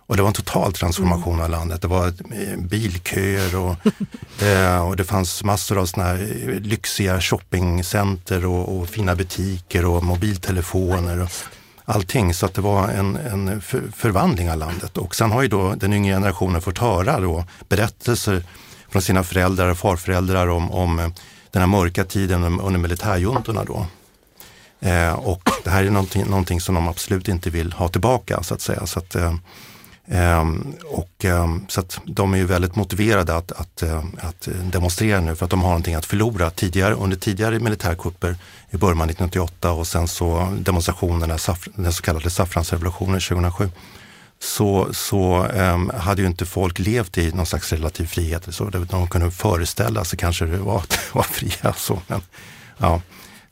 Och 0.06 0.16
det 0.16 0.23
var 0.23 0.28
en 0.28 0.35
total 0.35 0.73
transformation 0.73 1.35
mm. 1.35 1.44
av 1.44 1.50
landet. 1.50 1.82
Det 1.82 1.88
var 1.88 2.06
eh, 2.06 2.58
bilköer 2.58 3.56
och, 3.56 3.76
eh, 4.42 4.88
och 4.88 4.96
det 4.96 5.04
fanns 5.04 5.44
massor 5.44 5.78
av 5.78 5.87
såna 5.87 6.04
här 6.04 6.49
eh, 6.49 6.61
lyxiga 6.61 7.20
shoppingcenter 7.20 8.46
och, 8.46 8.78
och 8.78 8.88
fina 8.88 9.14
butiker 9.14 9.85
och 9.85 10.04
mobiltelefoner. 10.04 11.20
Och 11.20 11.30
allting. 11.86 12.34
Så 12.34 12.46
att 12.46 12.54
det 12.54 12.60
var 12.60 12.88
en, 12.88 13.16
en 13.16 13.60
för, 13.60 13.82
förvandling 13.96 14.50
av 14.50 14.58
landet. 14.58 14.98
Och 14.98 15.14
sen 15.14 15.30
har 15.30 15.42
ju 15.42 15.48
då 15.48 15.74
den 15.74 15.92
yngre 15.92 16.14
generationen 16.14 16.60
fått 16.60 16.78
höra 16.78 17.20
då 17.20 17.44
berättelser 17.68 18.42
från 18.88 19.02
sina 19.02 19.22
föräldrar 19.22 19.68
och 19.68 19.78
farföräldrar 19.78 20.48
om, 20.48 20.70
om 20.70 21.12
den 21.50 21.62
här 21.62 21.66
mörka 21.66 22.04
tiden 22.04 22.60
under 22.60 22.80
militärjuntorna 22.80 23.64
då. 23.64 23.86
Eh, 24.80 25.12
och 25.12 25.50
det 25.64 25.70
här 25.70 25.84
är 25.84 25.90
någonting, 25.90 26.24
någonting, 26.24 26.60
som 26.60 26.74
de 26.74 26.88
absolut 26.88 27.28
inte 27.28 27.50
vill 27.50 27.72
ha 27.72 27.88
tillbaka 27.88 28.42
så 28.42 28.54
att 28.54 28.60
säga. 28.60 28.86
Så 28.86 28.98
att, 28.98 29.14
eh, 29.14 29.34
Um, 30.08 30.75
och, 30.84 31.25
um, 31.25 31.66
så 31.68 31.80
att 31.80 32.00
de 32.06 32.34
är 32.34 32.38
ju 32.38 32.44
väldigt 32.44 32.76
motiverade 32.76 33.36
att, 33.36 33.52
att, 33.52 33.82
eh, 33.82 34.04
att 34.20 34.48
demonstrera 34.62 35.20
nu 35.20 35.36
för 35.36 35.44
att 35.44 35.50
de 35.50 35.62
har 35.62 35.68
någonting 35.68 35.94
att 35.94 36.06
förlora. 36.06 36.50
Tidigare, 36.50 36.94
under 36.94 37.16
tidigare 37.16 37.58
militärkupper 37.58 38.36
i 38.70 38.76
Burma 38.76 39.04
1988 39.04 39.72
och 39.72 39.86
sen 39.86 40.08
så 40.08 40.56
demonstrationerna, 40.58 41.38
den 41.75 41.92
så 41.92 42.02
kallade 42.02 42.30
saffransrevolutionen 42.30 43.20
2007, 43.20 43.70
så, 44.38 44.88
så 44.92 45.46
um, 45.46 45.90
hade 45.96 46.22
ju 46.22 46.28
inte 46.28 46.46
folk 46.46 46.78
levt 46.78 47.18
i 47.18 47.32
någon 47.32 47.46
slags 47.46 47.72
relativ 47.72 48.06
frihet. 48.06 48.54
Så 48.54 48.64
de 48.70 49.08
kunde 49.08 49.30
föreställa 49.30 50.04
sig 50.04 50.18
kanske 50.18 50.46
det 50.46 50.58
var 50.58 50.82
var 51.12 51.22
fria. 51.22 51.75
Så, 51.76 52.00
men, 52.06 52.20
ja. 52.78 53.00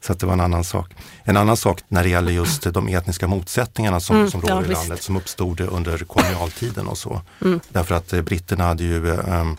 Så 0.07 0.13
att 0.13 0.21
det 0.21 0.27
var 0.27 0.33
en 0.33 0.41
annan 0.41 0.65
sak. 0.65 0.95
En 1.25 1.37
annan 1.37 1.57
sak 1.57 1.81
när 1.89 2.03
det 2.03 2.09
gäller 2.09 2.33
just 2.33 2.63
de 2.63 2.89
etniska 2.89 3.27
motsättningarna 3.27 4.01
som, 4.01 4.17
mm, 4.17 4.31
som 4.31 4.41
råder 4.41 4.55
ja, 4.55 4.65
i 4.65 4.73
landet 4.73 5.03
som 5.03 5.17
uppstod 5.17 5.61
under 5.61 5.99
kolonialtiden 5.99 6.87
och 6.87 6.99
så. 6.99 7.21
Mm. 7.45 7.61
Därför 7.69 7.95
att 7.95 8.13
eh, 8.13 8.23
britterna 8.23 8.65
hade 8.65 8.85
ju, 8.85 9.11
ähm, 9.11 9.57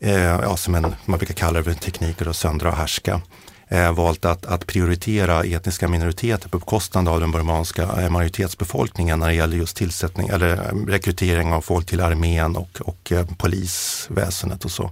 äh, 0.00 0.14
ja, 0.14 0.56
som 0.56 0.74
en, 0.74 0.94
man 1.04 1.18
brukar 1.18 1.34
kalla 1.34 1.62
det, 1.62 1.74
tekniker 1.74 2.26
att 2.28 2.36
söndra 2.36 2.68
och 2.68 2.76
härska. 2.76 3.20
Äh, 3.68 3.92
valt 3.92 4.24
att, 4.24 4.46
att 4.46 4.66
prioritera 4.66 5.42
etniska 5.42 5.88
minoriteter 5.88 6.48
på 6.48 6.58
bekostnad 6.58 7.08
av 7.08 7.20
den 7.20 7.30
burmanska 7.30 8.10
majoritetsbefolkningen 8.10 9.18
när 9.18 9.26
det 9.26 9.34
gäller 9.34 9.56
just 9.56 9.76
tillsättning 9.76 10.28
eller 10.28 10.56
rekrytering 10.88 11.52
av 11.52 11.60
folk 11.60 11.86
till 11.86 12.00
armén 12.00 12.56
och, 12.56 12.80
och 12.80 13.12
polisväsendet 13.38 14.64
och 14.64 14.70
så. 14.70 14.90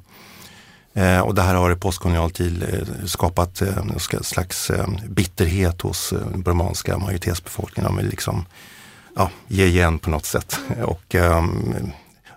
Eh, 0.94 1.20
och 1.20 1.34
det 1.34 1.42
här 1.42 1.54
har 1.54 1.72
i 1.72 1.76
postkolonial 1.76 2.30
tid 2.30 2.62
eh, 2.62 3.06
skapat 3.06 3.62
eh, 3.62 3.76
en 3.76 4.00
slags 4.24 4.70
bitterhet 5.08 5.80
hos 5.82 6.10
den 6.10 6.42
burmanska 6.42 6.98
majoritetsbefolkningen. 6.98 7.92
De 7.92 7.96
vill 7.96 8.10
liksom 8.10 8.44
ja, 9.16 9.30
ge 9.48 9.66
igen 9.66 9.98
på 9.98 10.10
något 10.10 10.26
sätt 10.26 10.58
och, 10.82 11.16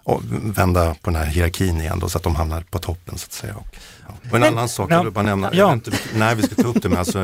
och 0.04 0.22
vända 0.44 0.96
på 1.02 1.12
den 1.12 1.16
här 1.16 1.26
hierarkin 1.26 1.82
igen 1.82 2.00
då, 2.00 2.10
så 2.10 2.18
att 2.18 2.24
de 2.24 2.36
hamnar 2.36 2.62
på 2.62 2.80
toppen 2.80 3.18
så 3.18 3.26
att 3.26 3.34
säga. 3.34 3.56
Och, 3.56 3.68
ja. 4.08 4.14
och 4.30 4.36
en 4.36 4.42
men, 4.42 4.44
annan 4.44 4.70
sak, 4.70 4.92
jag 4.92 5.04
vill 5.04 5.14
bara 5.14 5.26
nämna, 5.26 5.50
ja. 5.54 5.74
inte 5.74 5.92
när 6.16 6.36
vi 6.36 6.44
ska 6.44 6.56
ta 6.56 6.68
upp 6.68 6.82
det, 6.82 6.90
men 6.90 7.00
alltså 7.00 7.24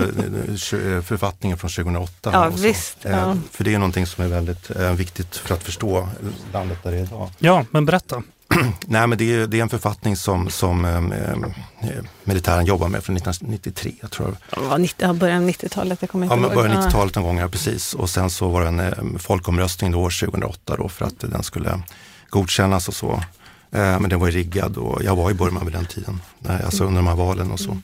författningen 1.03 1.57
från 1.57 1.69
2008. 1.69 2.29
Ja, 2.33 2.50
visst, 2.50 2.98
ja. 3.01 3.38
För 3.51 3.63
det 3.63 3.74
är 3.74 3.79
någonting 3.79 4.05
som 4.05 4.24
är 4.24 4.27
väldigt 4.27 4.69
viktigt 4.95 5.36
för 5.36 5.53
att 5.53 5.63
förstå 5.63 6.09
landet 6.53 6.77
där 6.83 6.91
det 6.91 6.98
är 6.98 7.03
idag. 7.03 7.29
Ja, 7.39 7.65
men 7.71 7.86
berätta. 7.86 8.24
Nej, 8.85 9.07
men 9.07 9.17
det 9.17 9.35
är, 9.35 9.47
det 9.47 9.57
är 9.57 9.61
en 9.61 9.69
författning 9.69 10.15
som, 10.15 10.49
som 10.49 10.85
eh, 10.85 11.91
militären 12.23 12.65
jobbar 12.65 12.87
med 12.87 13.03
från 13.03 13.17
1993, 13.17 13.93
jag 14.01 14.11
tror 14.11 14.37
Ja, 14.55 14.77
90, 14.77 15.13
början 15.13 15.43
av 15.43 15.49
90-talet, 15.49 15.97
jag 16.01 16.09
kommer 16.09 16.25
inte 16.25 16.35
ja, 16.35 16.41
ihåg. 16.41 16.53
Början 16.53 16.77
av 16.77 16.83
90-talet 16.83 17.15
någon 17.15 17.23
gång, 17.23 17.37
ja 17.37 17.47
precis. 17.47 17.93
Och 17.93 18.09
sen 18.09 18.29
så 18.29 18.47
var 18.47 18.61
det 18.61 18.67
en 18.67 18.79
eh, 18.79 19.19
folkomröstning 19.19 19.91
då, 19.91 20.03
2008 20.03 20.75
då, 20.77 20.89
för 20.89 21.05
att 21.05 21.19
den 21.19 21.43
skulle 21.43 21.81
godkännas 22.29 22.87
och 22.87 22.95
så. 22.95 23.23
Eh, 23.71 23.99
men 23.99 24.09
den 24.09 24.19
var 24.19 24.31
riggad 24.31 24.77
och 24.77 25.03
jag 25.03 25.15
var 25.15 25.31
i 25.31 25.33
Burma 25.33 25.63
vid 25.63 25.73
den 25.73 25.85
tiden, 25.85 26.21
alltså 26.65 26.83
under 26.83 27.01
de 27.01 27.07
här 27.07 27.15
valen 27.15 27.51
och 27.51 27.59
så. 27.59 27.77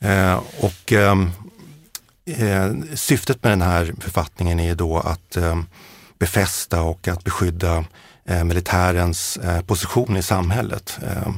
Eh, 0.00 0.40
och 0.60 0.92
ehm, 0.92 1.30
eh, 2.24 2.72
syftet 2.94 3.42
med 3.42 3.52
den 3.52 3.62
här 3.62 3.94
författningen 4.00 4.60
är 4.60 4.74
då 4.74 4.98
att 4.98 5.36
ehm, 5.36 5.66
befästa 6.18 6.82
och 6.82 7.08
att 7.08 7.24
beskydda 7.24 7.76
eh, 7.76 7.84
militärens 8.24 9.36
eh, 9.36 9.60
position 9.62 10.16
i 10.16 10.22
samhället. 10.22 10.98
Eh, 11.02 11.28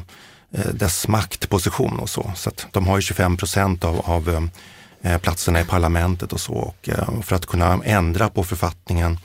eh 0.53 0.71
dess 0.73 1.09
maktposition 1.09 1.99
och 1.99 2.11
så. 2.11 2.33
Så 2.37 2.51
de 2.73 2.87
har 2.87 2.97
ju 2.97 3.03
25 3.03 3.37
procent 3.37 3.85
av, 3.85 4.01
av 4.01 4.51
eh, 5.03 5.19
platserna 5.19 5.61
i 5.61 5.65
parlamentet 5.65 6.33
och 6.33 6.41
så. 6.41 6.53
Och, 6.53 6.89
eh, 6.89 7.21
för 7.23 7.37
att 7.37 7.47
kunna 7.47 7.81
ändra 7.85 8.29
på 8.29 8.45
författningen 8.45 9.19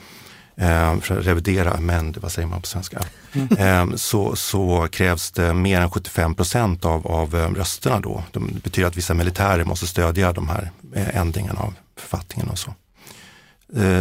för 1.00 1.18
att 1.18 1.26
revidera, 1.26 1.80
men 1.80 2.14
vad 2.20 2.32
säger 2.32 2.48
man 2.48 2.60
på 2.60 2.66
svenska? 2.66 3.00
Mm. 3.32 3.98
Så, 3.98 4.36
så, 4.36 4.88
krävs 4.90 5.30
det 5.30 5.54
mer 5.54 5.80
än 5.80 5.90
75 5.90 6.34
procent 6.34 6.84
av, 6.84 7.06
av 7.06 7.34
rösterna 7.34 8.00
då. 8.00 8.24
Det 8.32 8.40
betyder 8.40 8.88
att 8.88 8.96
vissa 8.96 9.14
militärer 9.14 9.64
måste 9.64 9.86
stödja 9.86 10.32
de 10.32 10.48
här 10.48 10.70
ändringarna 10.94 11.60
av 11.60 11.74
författningen 11.96 12.48
och 12.48 12.58
så. 12.58 12.74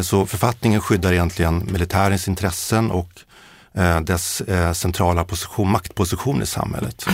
Så 0.03 0.25
författningen 0.25 0.81
skyddar 0.81 1.13
egentligen 1.13 1.69
militärens 1.71 2.27
intressen 2.27 2.91
och 2.91 3.09
Eh, 3.11 3.30
dess 4.01 4.41
eh, 4.41 4.73
centrala 4.73 5.23
position, 5.23 5.71
maktposition 5.71 6.41
i 6.41 6.45
samhället. 6.45 7.05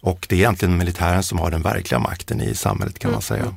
Och 0.00 0.26
det 0.28 0.34
är 0.34 0.38
egentligen 0.38 0.76
militären 0.76 1.22
som 1.22 1.38
har 1.38 1.50
den 1.50 1.62
verkliga 1.62 1.98
makten 1.98 2.40
i 2.40 2.54
samhället 2.54 2.98
kan 2.98 3.12
man 3.12 3.22
säga. 3.22 3.54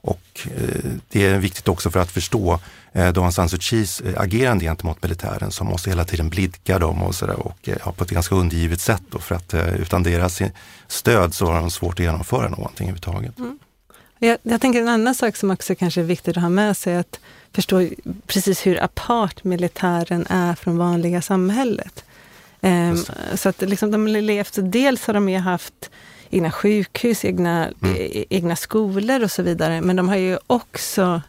Och 0.00 0.40
eh, 0.44 0.90
det 1.08 1.26
är 1.26 1.38
viktigt 1.38 1.68
också 1.68 1.90
för 1.90 2.00
att 2.00 2.10
förstå 2.10 2.60
eh, 2.92 3.30
San 3.30 3.48
Suu 3.48 3.58
Kyis 3.60 4.02
agerande 4.16 4.64
gentemot 4.64 5.02
militären 5.02 5.50
som 5.50 5.66
måste 5.66 5.90
hela 5.90 6.04
tiden 6.04 6.28
blidka 6.28 6.78
dem 6.78 7.02
och, 7.02 7.14
så 7.14 7.26
där, 7.26 7.46
och 7.46 7.58
ja, 7.62 7.92
på 7.92 8.04
ett 8.04 8.10
ganska 8.10 8.34
undergivet 8.34 8.80
sätt. 8.80 9.02
Då, 9.10 9.18
för 9.18 9.34
att 9.34 9.54
utan 9.54 10.02
deras 10.02 10.42
stöd 10.88 11.34
så 11.34 11.46
har 11.46 11.60
de 11.60 11.70
svårt 11.70 11.94
att 11.94 12.04
genomföra 12.04 12.48
någonting 12.48 12.88
överhuvudtaget. 12.88 13.38
Mm. 13.38 13.58
Jag, 14.18 14.38
jag 14.42 14.60
tänker 14.60 14.80
en 14.80 14.88
annan 14.88 15.14
sak 15.14 15.36
som 15.36 15.50
också 15.50 15.74
kanske 15.74 16.00
är 16.00 16.04
viktigt 16.04 16.36
att 16.36 16.42
ha 16.42 16.50
med 16.50 16.76
sig, 16.76 16.96
att 16.96 17.20
förstå 17.52 17.88
precis 18.26 18.66
hur 18.66 18.82
apart 18.82 19.44
militären 19.44 20.26
är 20.28 20.54
från 20.54 20.78
vanliga 20.78 21.22
samhället. 21.22 22.04
Um, 22.60 23.04
så 23.34 23.48
att 23.48 23.60
liksom 23.60 23.90
de 23.90 24.06
levt, 24.06 24.58
dels 24.58 25.06
har 25.06 25.14
de 25.14 25.28
ju 25.28 25.38
haft 25.38 25.90
egna 26.30 26.52
sjukhus, 26.52 27.24
egna, 27.24 27.68
mm. 27.82 27.96
E, 27.96 28.24
egna 28.30 28.56
skolor 28.56 29.22
och 29.22 29.30
så 29.30 29.42
vidare, 29.42 29.80
men 29.80 29.96
de 29.96 30.08
har 30.08 30.16
ju 30.16 30.38
också 30.46 31.22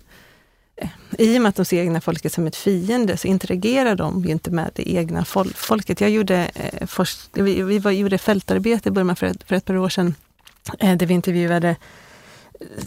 eh, 0.75 0.89
i 1.17 1.38
och 1.38 1.41
med 1.41 1.50
att 1.50 1.56
de 1.56 1.65
ser 1.65 1.82
egna 1.82 2.01
folket 2.01 2.34
som 2.34 2.48
ett 2.48 2.56
fiende 2.56 3.17
så 3.17 3.27
interagerar 3.27 3.96
de 3.96 4.25
ju 4.25 4.32
inte 4.32 4.51
med 4.51 4.72
det 4.74 4.89
egna 4.89 5.25
fol 5.25 5.53
folket. 5.56 6.01
Jag 6.01 6.10
gjorde, 6.10 6.51
eh, 6.56 7.06
vi, 7.34 7.62
vi 7.62 7.79
var, 7.79 7.91
gjorde 7.91 8.17
fältarbete 8.17 8.89
i 8.89 8.91
Burma 8.91 9.15
för 9.15 9.27
ett, 9.27 9.44
för 9.44 9.56
ett 9.56 9.65
par 9.65 9.77
år 9.77 9.89
sedan, 9.89 10.15
eh, 10.79 10.98
där 10.98 11.06
vi 11.06 11.13
intervjuade 11.13 11.75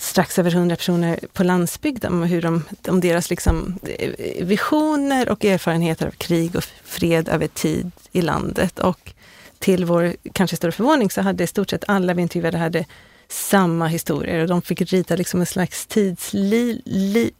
strax 0.00 0.38
över 0.38 0.54
100 0.54 0.76
personer 0.76 1.20
på 1.32 1.44
landsbygden 1.44 2.12
om, 2.12 2.22
hur 2.22 2.42
de, 2.42 2.62
om 2.88 3.00
deras 3.00 3.30
liksom 3.30 3.78
eh, 3.98 4.10
visioner 4.44 5.28
och 5.28 5.44
erfarenheter 5.44 6.06
av 6.06 6.10
krig 6.10 6.56
och 6.56 6.64
fred 6.84 7.28
över 7.28 7.46
tid 7.46 7.90
i 8.12 8.22
landet. 8.22 8.78
Och 8.78 9.12
till 9.58 9.84
vår 9.84 10.16
kanske 10.32 10.56
stora 10.56 10.72
förvåning 10.72 11.10
så 11.10 11.20
hade 11.20 11.44
i 11.44 11.46
stort 11.46 11.70
sett 11.70 11.84
alla 11.88 12.14
vi 12.14 12.22
intervjuade 12.22 12.58
hade 12.58 12.84
samma 13.28 13.86
historier 13.86 14.40
och 14.40 14.48
de 14.48 14.62
fick 14.62 14.80
rita 14.92 15.16
liksom 15.16 15.40
en 15.40 15.46
slags 15.46 15.86
tidslinje 15.86 17.30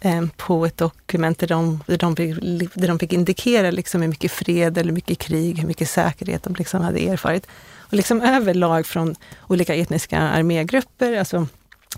eh, 0.00 0.24
på 0.36 0.66
ett 0.66 0.76
dokument 0.76 1.38
där 1.38 1.46
de, 1.46 1.82
där 1.86 1.98
de, 1.98 2.16
fick, 2.16 2.36
där 2.74 2.88
de 2.88 2.98
fick 2.98 3.12
indikera 3.12 3.70
liksom 3.70 4.00
hur 4.00 4.08
mycket 4.08 4.32
fred 4.32 4.78
eller 4.78 4.92
mycket 4.92 5.18
krig, 5.18 5.58
hur 5.58 5.68
mycket 5.68 5.90
säkerhet 5.90 6.42
de 6.42 6.54
liksom 6.54 6.80
hade 6.80 6.98
erfarit. 6.98 7.46
Och 7.90 7.96
liksom 7.96 8.20
överlag 8.20 8.86
från 8.86 9.14
olika 9.48 9.74
etniska 9.74 10.18
armégrupper, 10.18 11.18
alltså, 11.18 11.46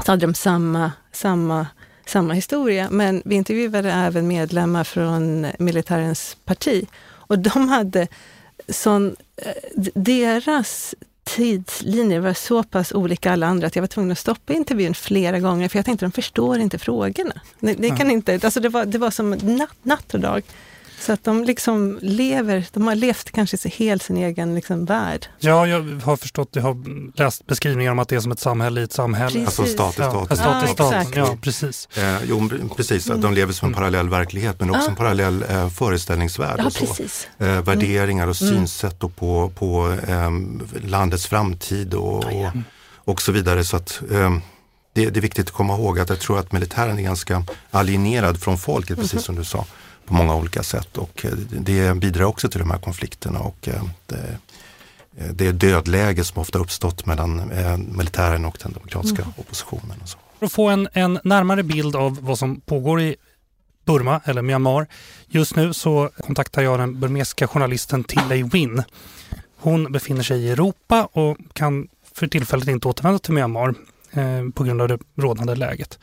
så 0.05 0.13
hade 0.13 0.27
de 0.27 0.35
samma, 0.35 0.93
samma, 1.13 1.67
samma 2.07 2.35
historia. 2.35 2.89
Men 2.91 3.23
vi 3.25 3.35
intervjuade 3.35 3.93
även 3.93 4.29
medlemmar 4.29 4.85
från 4.85 5.47
militärens 5.59 6.37
parti. 6.45 6.87
Och 7.05 7.39
de 7.39 7.69
hade 7.69 8.09
sån, 8.69 9.17
eh, 9.37 9.53
deras 9.95 10.95
tidslinjer 11.25 12.21
var 12.21 12.35
så 12.35 12.63
pass 12.63 12.93
olika 12.93 13.33
alla 13.33 13.47
andra 13.47 13.67
att 13.67 13.77
jag 13.77 13.83
var 13.83 13.89
tvungen 13.89 14.13
att 14.13 14.19
stoppa 14.19 14.53
intervjun 14.53 14.95
flera 14.95 15.39
gånger 15.39 15.69
för 15.69 15.79
jag 15.79 15.85
tänkte 15.87 16.05
de 16.07 16.13
förstår 16.13 16.59
inte 16.59 16.79
frågorna. 16.79 17.41
Det, 17.61 17.75
det 17.75 17.97
kan 17.97 18.11
inte, 18.11 18.41
alltså 18.43 18.61
det, 18.61 18.69
var, 18.69 18.85
det 18.85 18.99
var 18.99 19.11
som 19.11 19.31
natt, 19.31 19.77
natt 19.83 20.15
och 20.15 20.21
dag. 20.21 20.43
Så 21.03 21.13
att 21.13 21.25
de 21.25 21.45
liksom 21.45 21.99
lever, 22.03 22.67
de 22.73 22.87
har 22.87 22.95
levt 22.95 23.31
kanske 23.31 23.69
helt 23.69 24.03
sin 24.03 24.17
egen 24.17 24.55
liksom 24.55 24.85
värld. 24.85 25.27
Ja, 25.39 25.67
jag 25.67 26.01
har 26.05 26.17
förstått, 26.17 26.49
jag 26.53 26.63
har 26.63 26.77
läst 27.19 27.47
beskrivningar 27.47 27.93
om 27.93 27.99
att 27.99 28.09
det 28.09 28.17
är 28.17 28.21
som 28.21 28.33
ett 28.33 28.41
samhälle 28.41 28.81
i 28.81 28.85
ett 28.85 28.93
samhälle. 28.93 29.45
Precis. 29.45 29.59
Alltså 29.59 29.75
stat 29.75 29.93
i 29.93 29.95
stat. 29.95 30.27
Ja, 30.31 30.37
stat 30.37 30.65
i 30.65 30.73
stat, 30.73 31.07
ja 31.15 31.37
precis. 31.41 31.89
Eh, 31.97 32.17
jo, 32.25 32.51
precis, 32.77 33.09
mm. 33.09 33.21
de 33.21 33.35
lever 33.35 33.53
som 33.53 33.69
en 33.69 33.75
parallell 33.75 34.09
verklighet 34.09 34.61
men 34.61 34.71
också 34.71 34.87
ah. 34.87 34.91
en 34.91 34.97
parallell 34.97 35.45
eh, 35.49 35.69
föreställningsvärld. 35.69 36.57
Ja, 36.59 36.67
och 36.67 36.73
så. 36.73 37.03
Eh, 37.45 37.63
värderingar 37.63 38.27
och 38.29 38.43
mm. 38.43 38.55
synsätt 38.55 39.05
och 39.05 39.17
på, 39.17 39.53
på 39.59 39.97
eh, 40.09 40.31
landets 40.89 41.27
framtid 41.27 41.95
och, 41.95 42.25
och, 42.25 42.53
och, 42.97 43.23
så 43.23 43.33
vidare. 43.33 43.65
Så 43.65 43.77
att, 43.77 44.03
ehm, 44.13 44.41
det, 44.93 45.11
det, 45.11 45.21
är 45.21 45.23
viktigt 45.23 45.47
att 45.47 45.53
komma 45.53 45.75
ihåg 45.75 46.01
att 46.01 46.09
jag 46.09 46.21
tror 46.21 46.39
att 46.39 46.53
militären 46.53 46.99
är 46.99 47.03
ganska 47.03 47.45
alienerad 47.71 48.41
från 48.41 48.59
folket, 48.59 48.99
precis 48.99 49.15
mhm. 49.15 49.23
som 49.23 49.35
du 49.35 49.45
sa, 49.45 49.67
på 50.07 50.15
många 50.15 50.35
olika 50.35 50.63
sätt. 50.63 50.99
Och 50.99 51.25
eh, 51.25 51.31
det 51.51 51.97
bidrar 51.97 52.25
också 52.25 52.49
till 52.49 52.61
de 52.61 52.71
här 52.71 52.79
konflikterna 52.79 53.39
och 53.39 53.69
eh, 53.69 53.83
det, 54.07 54.39
eh, 55.17 55.27
det 55.33 55.47
är 55.47 55.53
dödläge 55.53 56.25
som 56.25 56.43
ofta 56.43 56.59
uppstått 56.59 57.07
mellan 57.07 57.53
militären 57.97 58.45
och 58.45 58.59
den 58.63 58.73
demokratiska 58.73 59.23
mm. 59.23 59.35
oppositionen. 59.37 59.97
Och 60.03 60.09
så. 60.09 60.19
För 60.39 60.47
att 60.47 60.53
få 60.53 60.69
en, 60.69 60.89
en 60.93 61.19
närmare 61.25 61.63
bild 61.63 61.97
av 61.97 62.19
vad 62.21 62.39
som 62.39 62.61
pågår 62.61 63.01
i 63.01 63.17
Burma 63.85 64.21
eller 64.25 64.43
Myanmar. 64.43 64.87
Just 65.27 65.57
nu 65.57 65.73
så 65.73 66.11
kontaktar 66.19 66.63
jag 66.63 66.79
den 66.79 67.01
burmesiska 67.01 67.49
journalisten 67.49 68.05
Tilley 68.05 68.43
Win. 68.43 68.83
Hon 69.57 69.93
befinner 69.93 70.23
sig 70.23 70.41
i 70.41 70.51
Europa 70.51 71.09
och 71.13 71.37
kan 71.53 71.89
för 72.15 72.27
tillfället 72.27 72.69
inte 72.69 72.89
återvända 72.89 73.19
till 73.19 73.35
Myanmar 73.35 73.75
eh, 74.11 74.51
på 74.55 74.65
grund 74.65 74.83
av 74.83 74.89
det 74.89 74.99
rådande 75.17 75.55
läget. 75.55 75.99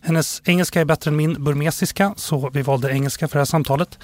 Hennes 0.00 0.42
engelska 0.44 0.80
är 0.80 0.84
bättre 0.84 1.10
än 1.10 1.16
min 1.16 1.44
burmesiska 1.44 2.14
så 2.16 2.50
vi 2.54 2.62
valde 2.62 2.92
engelska 2.92 3.28
för 3.28 3.34
det 3.34 3.40
här 3.40 3.44
samtalet. 3.44 3.98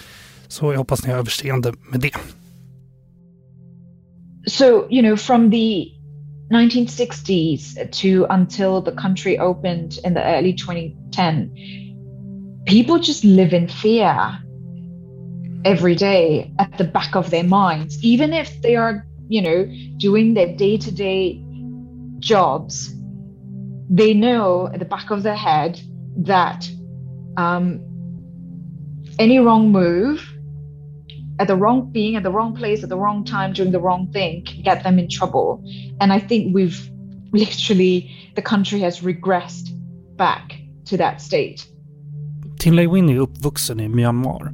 Så 0.48 0.72
jag 0.72 0.78
hoppas 0.78 1.04
ni 1.04 1.10
har 1.10 1.18
överseende 1.18 1.72
med 1.90 2.00
det. 2.00 2.12
So, 4.46 4.86
you 4.90 5.02
know, 5.02 5.16
from 5.16 5.50
the 5.50 5.88
1960s 6.50 7.90
to 7.92 8.26
until 8.34 8.82
the 8.82 8.92
country 9.02 9.38
opened 9.38 9.98
in 10.04 10.14
the 10.14 10.20
early 10.20 10.52
2010, 10.52 11.50
people 12.66 12.98
just 12.98 13.24
live 13.24 13.56
in 13.56 13.68
fear 13.68 14.38
every 15.64 15.94
day 15.94 16.52
at 16.58 16.78
the 16.78 16.84
back 16.84 17.16
of 17.16 17.30
their 17.30 17.44
minds, 17.44 18.04
even 18.04 18.34
if 18.34 18.62
they 18.62 18.76
are, 18.76 19.06
you 19.28 19.40
know, 19.40 19.66
doing 19.96 20.34
their 20.34 20.54
day 20.56 20.76
to 20.76 20.90
day 20.90 21.40
jobs 22.18 22.93
they 23.90 24.14
know 24.14 24.68
at 24.72 24.78
the 24.78 24.84
back 24.84 25.10
of 25.10 25.22
their 25.22 25.36
head 25.36 25.80
that 26.16 26.68
um, 27.36 27.80
any 29.18 29.38
wrong 29.38 29.70
move 29.72 30.20
at 31.38 31.48
the 31.48 31.56
wrong 31.56 31.90
being 31.92 32.16
at 32.16 32.22
the 32.22 32.30
wrong 32.30 32.54
place 32.54 32.82
at 32.82 32.88
the 32.88 32.96
wrong 32.96 33.24
time 33.24 33.52
doing 33.52 33.72
the 33.72 33.80
wrong 33.80 34.10
thing 34.12 34.44
can 34.44 34.62
get 34.62 34.82
them 34.84 34.98
in 34.98 35.08
trouble 35.08 35.62
and 36.00 36.12
i 36.12 36.18
think 36.18 36.54
we've 36.54 36.90
literally 37.32 38.10
the 38.36 38.42
country 38.42 38.80
has 38.80 39.00
regressed 39.00 39.68
back 40.16 40.54
to 40.84 40.96
that 40.96 41.20
state 41.20 41.66
Tinley 42.58 42.86
Win 42.86 43.08
är 43.08 43.18
uppvuxen 43.18 43.80
i 43.80 43.88
Myanmar. 43.88 44.52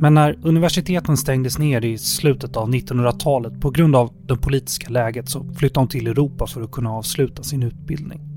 Men 0.00 0.14
när 0.14 0.38
universiteten 0.42 1.16
stängdes 1.16 1.58
ner 1.58 1.84
i 1.84 1.98
slutet 1.98 2.56
av 2.56 2.70
1900-talet 2.70 3.60
på 3.60 3.70
grund 3.70 3.96
av 3.96 4.12
det 4.26 4.36
politiska 4.36 4.88
läget 4.88 5.28
så 5.28 5.44
flyttade 5.54 5.80
hon 5.80 5.88
till 5.88 6.06
Europa 6.06 6.46
för 6.46 6.62
att 6.62 6.70
kunna 6.70 6.90
avsluta 6.90 7.42
sin 7.42 7.62
utbildning. 7.62 8.29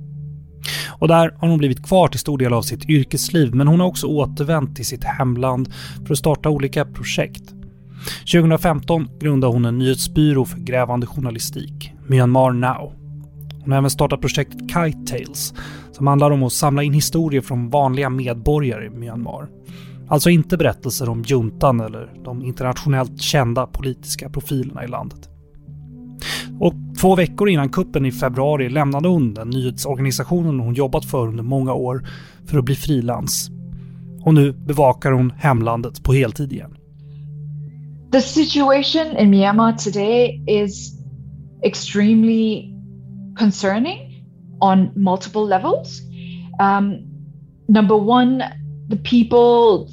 Och 0.87 1.07
där 1.07 1.35
har 1.37 1.47
hon 1.47 1.57
blivit 1.57 1.83
kvar 1.83 2.07
till 2.07 2.19
stor 2.19 2.37
del 2.37 2.53
av 2.53 2.61
sitt 2.61 2.89
yrkesliv 2.89 3.55
men 3.55 3.67
hon 3.67 3.79
har 3.79 3.87
också 3.87 4.07
återvänt 4.07 4.75
till 4.75 4.85
sitt 4.85 5.03
hemland 5.03 5.73
för 6.05 6.13
att 6.13 6.19
starta 6.19 6.49
olika 6.49 6.85
projekt. 6.85 7.53
2015 8.31 9.07
grundade 9.19 9.53
hon 9.53 9.65
en 9.65 9.77
nyhetsbyrå 9.77 10.45
för 10.45 10.57
grävande 10.57 11.07
journalistik, 11.07 11.93
Myanmar 12.07 12.51
Now. 12.51 12.93
Hon 13.61 13.71
har 13.71 13.79
även 13.79 13.89
startat 13.89 14.21
projektet 14.21 14.59
Kite 14.59 15.05
Tales 15.07 15.53
som 15.91 16.07
handlar 16.07 16.31
om 16.31 16.43
att 16.43 16.53
samla 16.53 16.83
in 16.83 16.93
historier 16.93 17.41
från 17.41 17.69
vanliga 17.69 18.09
medborgare 18.09 18.85
i 18.85 18.89
Myanmar. 18.89 19.47
Alltså 20.07 20.29
inte 20.29 20.57
berättelser 20.57 21.09
om 21.09 21.23
juntan 21.27 21.79
eller 21.79 22.09
de 22.23 22.43
internationellt 22.43 23.21
kända 23.21 23.67
politiska 23.67 24.29
profilerna 24.29 24.83
i 24.83 24.87
landet. 24.87 25.29
Och 26.59 26.73
två 27.01 27.15
veckor 27.15 27.49
innan 27.49 27.69
kuppen 27.69 28.05
i 28.05 28.11
februari 28.11 28.69
lämnade 28.69 29.07
hon 29.07 29.33
den 29.33 29.49
nyhetsorganisationen 29.49 30.59
hon 30.59 30.73
jobbat 30.73 31.05
för 31.05 31.27
under 31.27 31.43
många 31.43 31.73
år 31.73 32.05
för 32.45 32.57
att 32.57 32.65
bli 32.65 32.75
frilans. 32.75 33.51
Och 34.21 34.33
nu 34.33 34.51
bevakar 34.51 35.11
hon 35.11 35.31
hemlandet 35.37 36.03
på 36.03 36.13
heltid 36.13 36.53
igen. 36.53 36.75
The 38.11 38.21
situation 38.21 39.17
in 39.17 39.29
Myanmar 39.29 39.73
today 39.73 40.43
is 40.47 40.99
extremely 41.63 42.73
concerning 43.39 44.23
on 44.61 44.91
multiple 44.95 45.45
levels. 45.45 46.01
Um, 46.59 47.05
number 47.67 47.95
one, 47.95 48.43
the 48.89 48.97
people's 48.97 49.91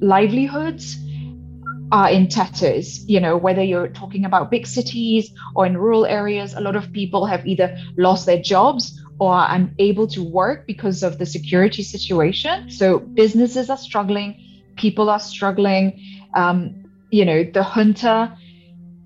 livelihoods 0.00 0.96
are 1.90 2.10
in 2.10 2.28
tatters. 2.28 3.08
You 3.08 3.20
know, 3.20 3.36
whether 3.36 3.62
you're 3.62 3.88
talking 3.88 4.24
about 4.24 4.50
big 4.50 4.66
cities 4.66 5.30
or 5.54 5.66
in 5.66 5.76
rural 5.76 6.06
areas, 6.06 6.54
a 6.54 6.60
lot 6.60 6.76
of 6.76 6.92
people 6.92 7.26
have 7.26 7.46
either 7.46 7.76
lost 7.96 8.26
their 8.26 8.40
jobs 8.40 9.00
or 9.18 9.32
are 9.32 9.48
unable 9.50 10.06
to 10.08 10.22
work 10.22 10.66
because 10.66 11.02
of 11.02 11.18
the 11.18 11.26
security 11.26 11.82
situation. 11.82 12.70
So 12.70 12.98
businesses 12.98 13.70
are 13.70 13.78
struggling, 13.78 14.36
people 14.76 15.10
are 15.10 15.20
struggling. 15.20 16.00
Um, 16.34 16.84
you 17.10 17.24
know, 17.24 17.42
the 17.42 17.64
junta 17.64 18.36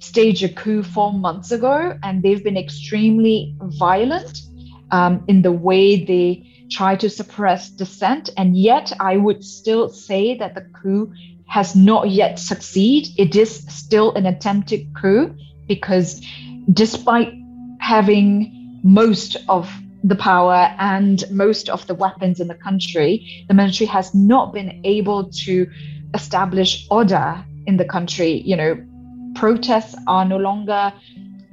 staged 0.00 0.42
a 0.42 0.48
coup 0.48 0.82
four 0.82 1.12
months 1.12 1.52
ago, 1.52 1.96
and 2.02 2.22
they've 2.22 2.42
been 2.42 2.56
extremely 2.56 3.54
violent 3.62 4.42
um, 4.90 5.24
in 5.28 5.42
the 5.42 5.52
way 5.52 6.04
they 6.04 6.66
try 6.70 6.96
to 6.96 7.08
suppress 7.08 7.70
dissent. 7.70 8.30
And 8.36 8.56
yet, 8.56 8.92
I 8.98 9.16
would 9.16 9.44
still 9.44 9.88
say 9.88 10.36
that 10.38 10.54
the 10.54 10.62
coup 10.62 11.12
has 11.52 11.76
not 11.76 12.08
yet 12.08 12.38
succeed. 12.38 13.06
It 13.18 13.36
is 13.36 13.66
still 13.68 14.14
an 14.14 14.24
attempted 14.24 14.86
coup 14.98 15.36
because 15.68 16.26
despite 16.72 17.30
having 17.78 18.80
most 18.82 19.36
of 19.50 19.70
the 20.02 20.16
power 20.16 20.74
and 20.78 21.22
most 21.30 21.68
of 21.68 21.86
the 21.88 21.94
weapons 21.94 22.40
in 22.40 22.48
the 22.48 22.54
country, 22.54 23.44
the 23.48 23.54
military 23.54 23.86
has 23.86 24.14
not 24.14 24.54
been 24.54 24.80
able 24.84 25.28
to 25.44 25.70
establish 26.14 26.86
order 26.90 27.44
in 27.66 27.76
the 27.76 27.84
country. 27.84 28.40
You 28.46 28.56
know, 28.56 28.86
protests 29.34 29.94
are 30.06 30.24
no 30.24 30.38
longer 30.38 30.90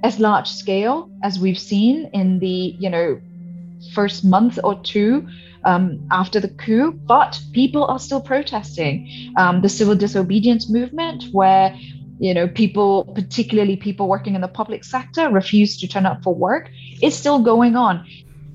as 0.01 0.17
large 0.17 0.47
scale 0.47 1.11
as 1.23 1.39
we've 1.39 1.59
seen 1.59 2.09
in 2.13 2.39
the, 2.39 2.73
you 2.79 2.89
know, 2.89 3.19
first 3.93 4.23
month 4.23 4.59
or 4.63 4.81
two 4.81 5.27
um, 5.65 5.99
after 6.11 6.39
the 6.39 6.47
coup, 6.47 6.91
but 6.91 7.39
people 7.53 7.85
are 7.85 7.99
still 7.99 8.21
protesting. 8.21 9.07
Um, 9.37 9.61
the 9.61 9.69
civil 9.69 9.95
disobedience 9.95 10.69
movement, 10.69 11.23
where 11.33 11.75
you 12.19 12.33
know 12.33 12.47
people, 12.47 13.13
particularly 13.13 13.77
people 13.77 14.07
working 14.07 14.35
in 14.35 14.41
the 14.41 14.47
public 14.47 14.83
sector, 14.83 15.29
refuse 15.29 15.77
to 15.79 15.87
turn 15.87 16.05
up 16.05 16.23
for 16.23 16.35
work, 16.35 16.69
is 17.01 17.15
still 17.15 17.39
going 17.39 17.75
on. 17.75 17.99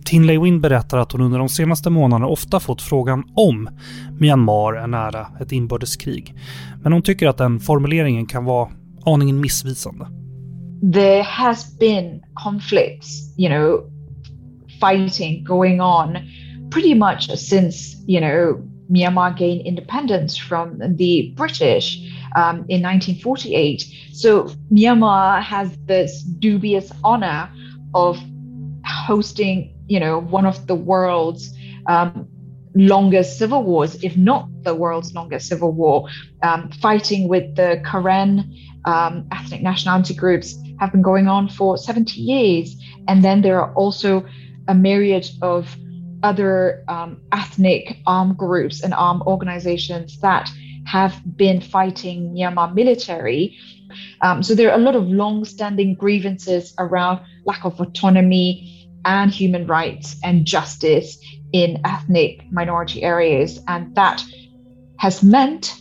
Tinley 0.05 0.39
Win 0.39 0.61
berättar 0.61 0.99
att 0.99 1.13
hon 1.13 1.21
under 1.21 1.39
de 1.39 1.49
senaste 1.49 1.91
månaderna 1.91 2.27
ofta 2.27 2.61
fått 2.61 2.83
frågan 2.83 3.25
om 3.35 3.69
Myanmar 4.19 4.75
är 4.75 4.87
nära 4.87 5.27
ett 5.41 5.53
inbördeskrig. 5.53 6.35
Men 6.83 6.93
hon 6.93 7.03
tycker 7.03 7.29
att 7.29 7.39
den 7.39 7.61
formuleringen 7.61 8.27
kan 8.27 8.45
vara 8.45 8.69
aningen 9.05 9.41
missvisande. 9.41 10.07
There 10.93 11.23
has 11.23 11.79
been 11.79 12.23
conflicts, 12.35 13.39
you 13.39 13.49
know, 13.49 13.91
fighting 14.81 15.45
going 15.45 15.81
on 15.81 16.17
pretty 16.75 16.93
much 16.93 17.31
since, 17.37 17.95
you 18.05 18.21
know, 18.21 18.61
Myanmar 18.91 19.39
gained 19.39 19.65
independence 19.65 20.37
from 20.37 20.81
the 20.97 21.33
British 21.37 21.99
um, 22.35 22.67
in 22.69 22.83
1948. 22.83 23.85
So 24.13 24.51
Myanmar 24.73 25.41
has 25.41 25.71
this 25.85 26.23
dubious 26.23 26.91
honor 27.05 27.49
of 27.95 28.19
hosting, 28.85 29.73
you 29.87 30.01
know, 30.01 30.19
one 30.19 30.47
of 30.47 30.67
the 30.67 30.75
world's 30.75 31.55
um, 31.87 32.27
longest 32.75 33.39
civil 33.39 33.63
wars, 33.63 34.03
if 34.03 34.17
not 34.17 34.49
the 34.65 34.75
world's 34.75 35.15
longest 35.15 35.47
civil 35.47 35.71
war, 35.71 36.09
um, 36.43 36.73
fighting 36.83 37.29
with 37.29 37.55
the 37.55 37.81
Karen 37.89 38.53
um, 38.85 39.29
ethnic 39.31 39.63
nationality 39.63 40.15
groups 40.15 40.59
have 40.81 40.91
been 40.91 41.03
going 41.03 41.29
on 41.29 41.49
for 41.49 41.79
70 41.79 42.21
years. 42.21 42.75
And 43.07 43.23
then 43.23 43.43
there 43.43 43.61
are 43.61 43.73
also 43.75 44.27
a 44.67 44.75
myriad 44.75 45.31
of 45.41 45.77
other 46.25 46.83
um, 46.89 47.21
ethnic 47.33 47.99
armed 48.07 48.37
groups 48.37 48.83
and 48.83 48.95
armed 48.95 49.23
organizations 49.23 50.19
that 50.21 50.51
have 50.87 51.21
been 51.37 51.61
fighting 51.61 52.35
Myanmar 52.35 52.75
military. 52.75 53.57
Um, 54.23 54.43
so 54.43 54.55
there 54.55 54.71
are 54.71 54.79
a 54.79 54.83
lot 54.83 54.97
of 54.97 55.07
long-standing 55.07 55.95
grievances 55.95 56.75
around 56.79 57.21
lack 57.45 57.65
of 57.65 57.79
autonomy 57.81 58.89
and 59.05 59.31
human 59.31 59.67
rights 59.67 60.17
and 60.25 60.47
justice 60.47 61.19
in 61.53 61.81
ethnic 61.85 62.51
minority 62.51 63.03
areas, 63.03 63.61
and 63.69 63.95
that 63.95 64.25
has 64.99 65.23
meant 65.23 65.77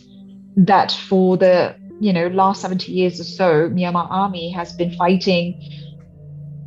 that 0.56 0.92
for 0.92 1.36
the 1.36 1.74
you 2.00 2.12
know 2.12 2.28
last 2.28 2.60
70 2.60 2.92
years 2.92 3.20
or 3.20 3.24
so 3.24 3.68
myanmar 3.70 4.06
army 4.10 4.50
has 4.50 4.72
been 4.72 4.92
fighting 4.92 5.60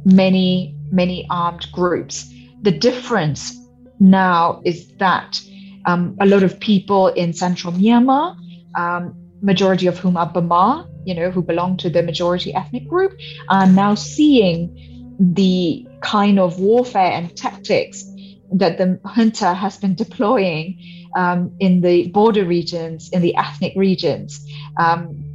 many 0.06 0.76
many 0.92 1.28
armed 1.30 1.68
groups 1.72 2.34
the 2.62 2.72
difference 2.72 3.57
now 4.00 4.62
is 4.66 4.88
that 4.98 5.40
um, 5.86 6.18
a 6.20 6.26
lot 6.26 6.44
of 6.44 6.60
people 6.60 7.08
in 7.08 7.34
central 7.34 7.74
myanmar 7.74 8.36
um, 8.76 9.16
majority 9.42 9.88
of 9.88 9.98
whom 9.98 10.18
are 10.18 10.32
Bama, 10.32 10.88
you 11.06 11.14
know, 11.14 11.32
who 11.32 11.42
belong 11.42 11.78
to 11.78 11.90
the 11.90 12.04
majority 12.04 12.54
ethnic 12.54 12.88
group, 12.88 13.18
are 13.50 13.68
now 13.68 13.96
seeing 13.96 15.16
the 15.20 15.88
kind 16.02 16.40
of 16.40 16.60
warfare 16.60 17.12
and 17.12 17.36
tactics 17.36 18.06
that 18.52 18.78
the 18.78 19.00
junta 19.16 19.54
has 19.54 19.78
been 19.78 19.96
deploying 19.96 20.80
um, 21.16 21.52
in 21.60 21.82
the 21.82 22.08
border 22.10 22.46
regions, 22.46 23.10
in 23.10 23.22
the 23.22 23.36
ethnic 23.36 23.74
regions. 23.76 24.46
Um, 24.80 25.27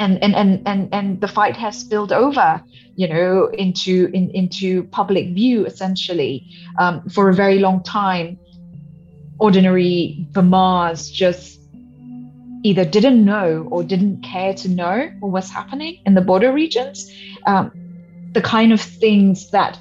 and, 0.00 0.22
and, 0.22 0.34
and, 0.34 0.62
and, 0.66 0.88
and 0.92 1.20
the 1.20 1.28
fight 1.28 1.56
has 1.56 1.78
spilled 1.78 2.10
over, 2.10 2.62
you 2.96 3.06
know, 3.06 3.46
into, 3.52 4.10
in, 4.14 4.30
into 4.30 4.84
public 4.84 5.34
view, 5.34 5.66
essentially. 5.66 6.46
Um, 6.78 7.08
for 7.10 7.28
a 7.28 7.34
very 7.34 7.58
long 7.58 7.82
time, 7.82 8.38
ordinary 9.38 10.26
Bamas 10.32 11.12
just 11.12 11.60
either 12.62 12.84
didn't 12.84 13.24
know 13.24 13.68
or 13.70 13.84
didn't 13.84 14.22
care 14.22 14.54
to 14.54 14.68
know 14.68 15.12
what 15.20 15.32
was 15.32 15.50
happening 15.50 16.00
in 16.06 16.14
the 16.14 16.20
border 16.22 16.52
regions. 16.52 17.10
Um, 17.46 17.70
the 18.32 18.42
kind 18.42 18.72
of 18.72 18.80
things 18.80 19.50
that 19.50 19.78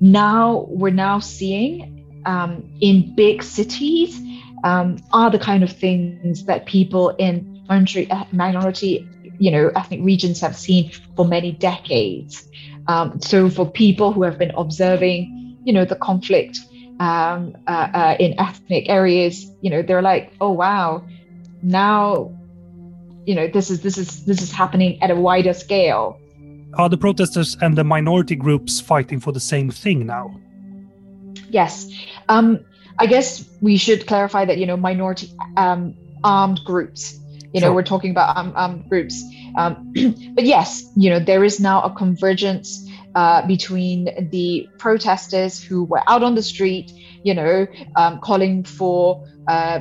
now 0.00 0.66
we're 0.68 0.90
now 0.90 1.18
seeing 1.18 2.22
um, 2.24 2.64
in 2.80 3.14
big 3.14 3.42
cities 3.42 4.18
um, 4.64 4.98
are 5.12 5.30
the 5.30 5.38
kind 5.38 5.62
of 5.62 5.70
things 5.70 6.44
that 6.46 6.66
people 6.66 7.10
in 7.10 7.51
minority, 7.68 8.10
minority, 8.32 9.08
you 9.38 9.50
know, 9.50 9.70
ethnic 9.76 10.00
regions 10.02 10.40
have 10.40 10.56
seen 10.56 10.90
for 11.16 11.24
many 11.24 11.52
decades. 11.52 12.48
Um, 12.88 13.20
so 13.20 13.48
for 13.48 13.70
people 13.70 14.12
who 14.12 14.22
have 14.22 14.38
been 14.38 14.52
observing, 14.56 15.58
you 15.64 15.72
know, 15.72 15.84
the 15.84 15.96
conflict 15.96 16.58
um, 17.00 17.56
uh, 17.66 17.88
uh, 17.94 18.16
in 18.18 18.38
ethnic 18.38 18.88
areas, 18.88 19.50
you 19.60 19.70
know, 19.70 19.82
they're 19.82 20.02
like, 20.02 20.32
oh 20.40 20.50
wow, 20.50 21.04
now, 21.62 22.36
you 23.24 23.34
know, 23.34 23.46
this 23.46 23.70
is 23.70 23.82
this 23.82 23.98
is 23.98 24.24
this 24.24 24.42
is 24.42 24.50
happening 24.50 25.00
at 25.02 25.10
a 25.10 25.16
wider 25.16 25.54
scale 25.54 26.18
are 26.74 26.88
the 26.88 26.96
protesters 26.96 27.56
and 27.60 27.76
the 27.76 27.84
minority 27.84 28.34
groups 28.34 28.80
fighting 28.80 29.20
for 29.20 29.32
the 29.32 29.40
same 29.40 29.70
thing 29.70 30.06
now? 30.06 30.34
Yes. 31.50 31.90
Um, 32.28 32.60
I 32.98 33.06
guess 33.06 33.48
we 33.60 33.76
should 33.76 34.06
clarify 34.06 34.44
that, 34.44 34.58
you 34.58 34.66
know, 34.66 34.76
minority 34.76 35.30
um, 35.56 35.94
armed 36.24 36.60
groups, 36.64 37.18
you 37.52 37.60
know, 37.60 37.72
we're 37.72 37.82
talking 37.82 38.10
about 38.10 38.36
um, 38.36 38.52
armed 38.56 38.88
groups. 38.88 39.22
Um, 39.56 39.92
but 40.34 40.44
yes, 40.44 40.84
you 40.96 41.10
know, 41.10 41.18
there 41.18 41.44
is 41.44 41.60
now 41.60 41.82
a 41.82 41.90
convergence 41.90 42.88
uh, 43.14 43.46
between 43.46 44.28
the 44.30 44.68
protesters 44.78 45.62
who 45.62 45.84
were 45.84 46.02
out 46.08 46.22
on 46.22 46.34
the 46.34 46.42
street, 46.42 46.90
you 47.22 47.34
know, 47.34 47.66
um, 47.96 48.20
calling 48.20 48.64
for 48.64 49.26
uh, 49.48 49.80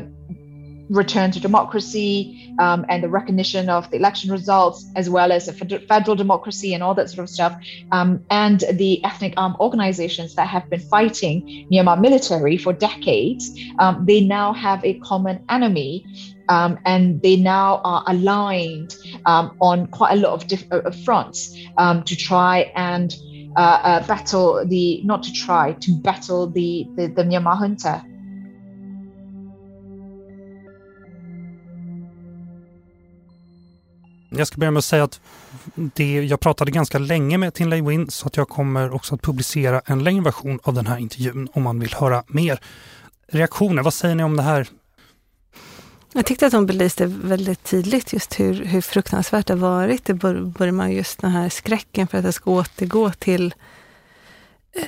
return 0.92 1.32
to 1.32 1.40
democracy 1.40 2.54
um, 2.60 2.86
and 2.90 3.02
the 3.02 3.10
recognition 3.10 3.70
of 3.70 3.90
the 3.92 3.98
election 3.98 4.30
results, 4.30 4.86
as 4.96 5.10
well 5.10 5.32
as 5.32 5.48
a 5.48 5.54
federal 5.54 6.16
democracy 6.16 6.74
and 6.74 6.84
all 6.84 6.94
that 6.94 7.10
sort 7.10 7.24
of 7.24 7.30
stuff, 7.30 7.56
um, 7.92 8.24
and 8.30 8.66
the 8.74 9.04
ethnic 9.06 9.34
armed 9.38 9.56
organizations 9.60 10.36
that 10.36 10.48
have 10.48 10.70
been 10.70 10.82
fighting 10.82 11.68
Myanmar 11.72 12.00
military 12.00 12.58
for 12.58 12.74
decades, 12.74 13.58
um, 13.80 14.06
they 14.06 14.22
now 14.22 14.54
have 14.54 14.84
a 14.84 15.00
common 15.00 15.44
enemy. 15.50 16.06
Um, 16.52 16.78
and 16.84 17.22
they 17.22 17.38
now 17.38 17.80
are 17.84 18.04
aligned 18.08 18.96
um, 19.26 19.56
on 19.60 19.88
quite 19.88 20.12
a 20.12 20.16
lot 20.16 20.34
of 20.34 20.48
different 20.48 20.86
uh, 20.86 20.92
fronts 21.06 21.56
um, 21.78 22.04
to 22.04 22.16
try 22.16 22.72
and 22.76 23.16
uh, 23.56 23.80
uh, 23.84 24.08
battle 24.08 24.62
the, 24.66 25.02
not 25.04 25.24
to 25.24 25.32
try, 25.32 25.74
to 25.80 25.92
battle 26.04 26.48
the, 26.48 26.88
the, 26.98 27.08
the 27.08 27.24
Myanmar 27.24 27.56
junta. 27.62 28.02
Jag 34.30 34.48
ska 34.48 34.58
börja 34.58 34.72
med 34.72 34.78
att 34.78 34.86
säga 34.86 35.04
att 35.04 35.22
det, 35.76 36.24
jag 36.24 36.40
pratade 36.40 36.72
ganska 36.72 37.00
länge 37.00 37.38
med 37.38 37.54
Tinley 37.54 37.82
Win 37.82 38.10
så 38.10 38.28
att 38.28 38.38
jag 38.38 38.50
kommer 38.50 38.92
också 38.92 39.16
att 39.16 39.22
publicera 39.22 39.82
en 39.86 40.04
längre 40.04 40.24
version 40.24 40.60
av 40.64 40.74
den 40.74 40.88
här 40.88 40.98
intervjun 40.98 41.48
om 41.54 41.64
man 41.64 41.80
vill 41.80 41.94
höra 41.94 42.24
mer. 42.28 42.60
Reaktioner, 43.28 43.84
vad 43.84 43.94
säger 43.94 44.16
ni 44.16 44.24
om 44.24 44.38
det 44.38 44.44
här? 44.44 44.68
Jag 46.14 46.26
tyckte 46.26 46.48
att 46.48 46.54
hon 46.54 46.66
belyste 46.66 47.06
väldigt 47.06 47.64
tydligt 47.64 48.14
just 48.14 48.40
hur, 48.40 48.66
hur 48.66 48.82
fruktansvärt 48.82 49.48
det 49.48 49.54
har 49.54 49.60
varit. 49.60 50.10
i 50.10 50.14
Burma, 50.14 50.72
man 50.72 50.92
just 50.92 51.20
den 51.20 51.32
här 51.32 51.50
skräcken 51.50 52.08
för 52.08 52.18
att 52.18 52.24
det 52.24 52.34
ska 52.34 52.52
återgå 52.52 53.12
till 53.12 53.54
eh, 54.74 54.84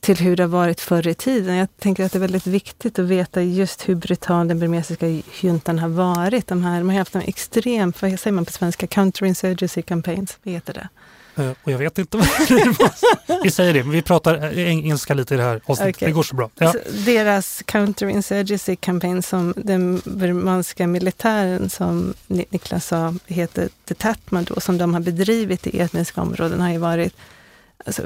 till 0.00 0.18
hur 0.18 0.36
det 0.36 0.42
har 0.42 0.48
varit 0.48 0.80
förr 0.80 1.08
i 1.08 1.14
tiden. 1.14 1.56
Jag 1.56 1.68
tänker 1.78 2.04
att 2.04 2.12
det 2.12 2.18
är 2.18 2.20
väldigt 2.20 2.46
viktigt 2.46 2.98
att 2.98 3.04
veta 3.04 3.42
just 3.42 3.88
hur 3.88 3.94
brutal 3.94 4.48
den 4.48 4.58
burmesiska 4.58 5.06
juntan 5.40 5.78
har 5.78 5.88
varit. 5.88 6.46
De 6.46 6.64
här, 6.64 6.82
man 6.82 6.94
har 6.94 6.98
haft 6.98 7.14
en 7.14 7.22
extrem, 7.22 7.92
vad 8.00 8.20
säger 8.20 8.32
man 8.32 8.44
på 8.44 8.52
svenska, 8.52 8.86
counterinsurgency 8.86 9.82
campaigns, 9.82 10.38
vad 10.42 10.54
heter 10.54 10.74
det? 10.74 10.88
Uh, 11.38 11.50
och 11.62 11.72
jag 11.72 11.78
vet 11.78 11.98
inte 11.98 12.16
vad. 12.16 12.28
Vi 13.42 13.50
säger 13.50 13.74
det, 13.74 13.82
vi 13.82 14.02
pratar 14.02 14.58
engelska 14.58 15.14
lite 15.14 15.34
i 15.34 15.36
det 15.36 15.42
här 15.42 15.60
avsnittet. 15.66 15.96
Okay. 15.96 16.08
Det 16.08 16.12
går 16.12 16.22
så 16.22 16.36
bra. 16.36 16.50
Ja. 16.58 16.72
Så 16.72 16.78
deras 16.92 17.62
counterinsurgency 17.66 18.76
campaign 18.76 19.22
som 19.22 19.54
den 19.56 20.02
burmanska 20.04 20.86
militären, 20.86 21.70
som 21.70 22.14
Niklas 22.26 22.86
sa, 22.86 23.14
heter 23.26 23.68
Detatma 23.84 24.42
då, 24.42 24.60
som 24.60 24.78
de 24.78 24.94
har 24.94 25.00
bedrivit 25.00 25.66
i 25.66 25.80
etniska 25.80 26.20
områden, 26.20 26.60
har 26.60 26.70
ju 26.70 26.78
varit 26.78 27.14
alltså, 27.86 28.02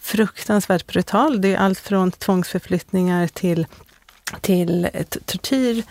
fruktansvärt 0.00 0.86
brutal. 0.86 1.40
Det 1.40 1.54
är 1.54 1.58
allt 1.58 1.78
från 1.78 2.10
tvångsförflyttningar 2.10 3.26
till, 3.26 3.66
till 4.40 4.88
tortyr, 5.24 5.82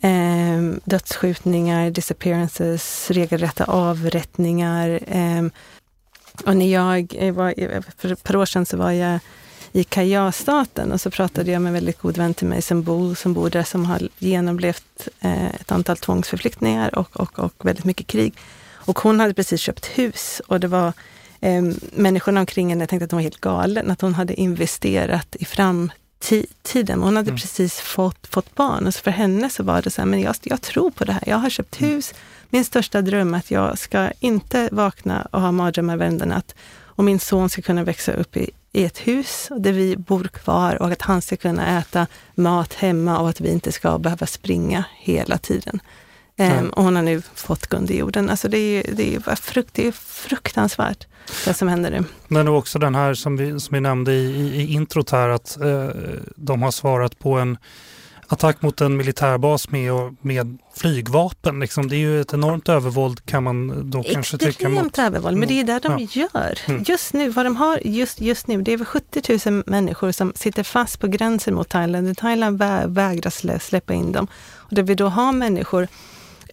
eh, 0.00 0.60
dödsskjutningar, 0.84 1.90
disappearances, 1.90 3.10
regelrätta 3.10 3.64
avrättningar. 3.64 5.00
Eh, 5.06 5.42
och 6.46 6.56
när 6.56 6.72
jag 6.72 7.32
var, 7.32 7.82
för 8.00 8.12
ett 8.12 8.22
par 8.22 8.36
år 8.36 8.46
sedan 8.46 8.66
så 8.66 8.76
var 8.76 8.90
jag 8.90 9.18
i 9.72 9.84
Kaja-staten 9.84 10.92
och 10.92 11.00
så 11.00 11.10
pratade 11.10 11.50
jag 11.50 11.62
med 11.62 11.70
en 11.70 11.74
väldigt 11.74 11.98
god 11.98 12.16
vän 12.16 12.34
till 12.34 12.46
mig 12.46 12.62
som 12.62 12.82
bor, 12.82 13.14
som 13.14 13.34
bor 13.34 13.50
där, 13.50 13.62
som 13.62 13.86
har 13.86 14.08
genomlevt 14.18 15.08
eh, 15.20 15.54
ett 15.54 15.72
antal 15.72 15.96
tvångsförflyttningar 15.96 16.98
och, 16.98 17.20
och, 17.20 17.38
och 17.38 17.66
väldigt 17.66 17.84
mycket 17.84 18.06
krig. 18.06 18.34
Och 18.70 18.98
hon 18.98 19.20
hade 19.20 19.34
precis 19.34 19.60
köpt 19.60 19.86
hus 19.86 20.42
och 20.46 20.60
det 20.60 20.68
var 20.68 20.92
eh, 21.40 21.62
människorna 21.92 22.40
omkring 22.40 22.68
henne 22.68 22.86
tänkte 22.86 23.04
att 23.04 23.10
hon 23.10 23.18
var 23.18 23.22
helt 23.22 23.40
galen, 23.40 23.90
att 23.90 24.00
hon 24.00 24.14
hade 24.14 24.34
investerat 24.34 25.36
i 25.36 25.44
framtiden. 25.44 27.02
Hon 27.02 27.16
hade 27.16 27.30
mm. 27.30 27.40
precis 27.40 27.80
fått, 27.80 28.26
fått 28.26 28.54
barn 28.54 28.86
och 28.86 28.94
för 28.94 29.10
henne 29.10 29.50
så 29.50 29.62
var 29.62 29.82
det 29.82 29.90
så 29.90 30.00
här, 30.00 30.06
men 30.06 30.20
jag, 30.20 30.36
jag 30.42 30.62
tror 30.62 30.90
på 30.90 31.04
det 31.04 31.12
här. 31.12 31.22
Jag 31.26 31.36
har 31.36 31.50
köpt 31.50 31.80
mm. 31.80 31.92
hus. 31.92 32.14
Min 32.54 32.64
största 32.64 33.02
dröm 33.02 33.34
att 33.34 33.50
jag 33.50 33.78
ska 33.78 34.10
inte 34.20 34.68
vakna 34.72 35.28
och 35.30 35.40
ha 35.40 35.52
mardrömmar 35.52 35.96
varenda 35.96 36.24
natt. 36.24 36.54
Och 36.84 37.04
min 37.04 37.20
son 37.20 37.50
ska 37.50 37.62
kunna 37.62 37.84
växa 37.84 38.12
upp 38.12 38.36
i, 38.36 38.50
i 38.72 38.84
ett 38.84 38.98
hus 38.98 39.48
där 39.58 39.72
vi 39.72 39.96
bor 39.96 40.24
kvar 40.24 40.82
och 40.82 40.90
att 40.90 41.02
han 41.02 41.22
ska 41.22 41.36
kunna 41.36 41.78
äta 41.78 42.06
mat 42.34 42.74
hemma 42.74 43.18
och 43.18 43.28
att 43.28 43.40
vi 43.40 43.50
inte 43.50 43.72
ska 43.72 43.98
behöva 43.98 44.26
springa 44.26 44.84
hela 44.98 45.38
tiden. 45.38 45.80
Mm. 46.36 46.70
och 46.70 46.84
hon 46.84 46.96
har 46.96 47.02
nu 47.02 47.22
fått 47.34 47.66
gå 47.66 47.76
under 47.76 47.94
jorden. 47.94 48.30
Alltså 48.30 48.48
det, 48.48 48.58
är, 48.58 48.94
det, 48.94 49.14
är 49.14 49.36
frukt, 49.36 49.74
det 49.74 49.88
är 49.88 49.92
fruktansvärt 49.92 51.06
det 51.44 51.54
som 51.54 51.68
händer 51.68 51.90
nu. 51.90 52.04
Men 52.28 52.48
också 52.48 52.78
den 52.78 52.94
här 52.94 53.14
som 53.14 53.36
vi, 53.36 53.60
som 53.60 53.74
vi 53.74 53.80
nämnde 53.80 54.12
i, 54.12 54.26
i, 54.26 54.62
i 54.62 54.72
introt 54.72 55.10
här 55.10 55.28
att 55.28 55.60
eh, 55.60 55.88
de 56.36 56.62
har 56.62 56.70
svarat 56.70 57.18
på 57.18 57.38
en 57.38 57.56
attack 58.34 58.62
mot 58.62 58.80
en 58.80 58.96
militärbas 58.96 59.70
med, 59.70 60.16
med 60.20 60.58
flygvapen. 60.76 61.60
Liksom. 61.60 61.88
Det 61.88 61.96
är 61.96 61.98
ju 61.98 62.20
ett 62.20 62.34
enormt 62.34 62.68
övervåld 62.68 63.26
kan 63.26 63.42
man 63.42 63.90
då 63.90 63.98
Extremt 63.98 64.14
kanske 64.14 64.38
tycka. 64.38 64.48
Extremt 64.48 64.98
övervåld, 64.98 65.36
men 65.36 65.48
det 65.48 65.60
är 65.60 65.64
det 65.64 65.78
de 65.78 65.98
ja. 65.98 66.08
gör. 66.10 66.58
Mm. 66.66 66.84
Just 66.86 67.12
nu, 67.12 67.28
vad 67.28 67.46
de 67.46 67.56
har 67.56 67.80
just, 67.84 68.20
just 68.20 68.46
nu, 68.46 68.62
det 68.62 68.70
är 68.70 68.72
över 68.72 68.84
70 68.84 69.50
000 69.50 69.62
människor 69.66 70.12
som 70.12 70.32
sitter 70.36 70.62
fast 70.62 71.00
på 71.00 71.06
gränsen 71.06 71.54
mot 71.54 71.68
Thailand. 71.68 72.16
Thailand 72.16 72.58
vä 72.58 72.86
vägrar 72.86 73.58
släppa 73.58 73.94
in 73.94 74.12
dem. 74.12 74.26
Och 74.54 74.74
där 74.74 74.82
vi 74.82 74.94
då 74.94 75.08
har 75.08 75.32
människor 75.32 75.88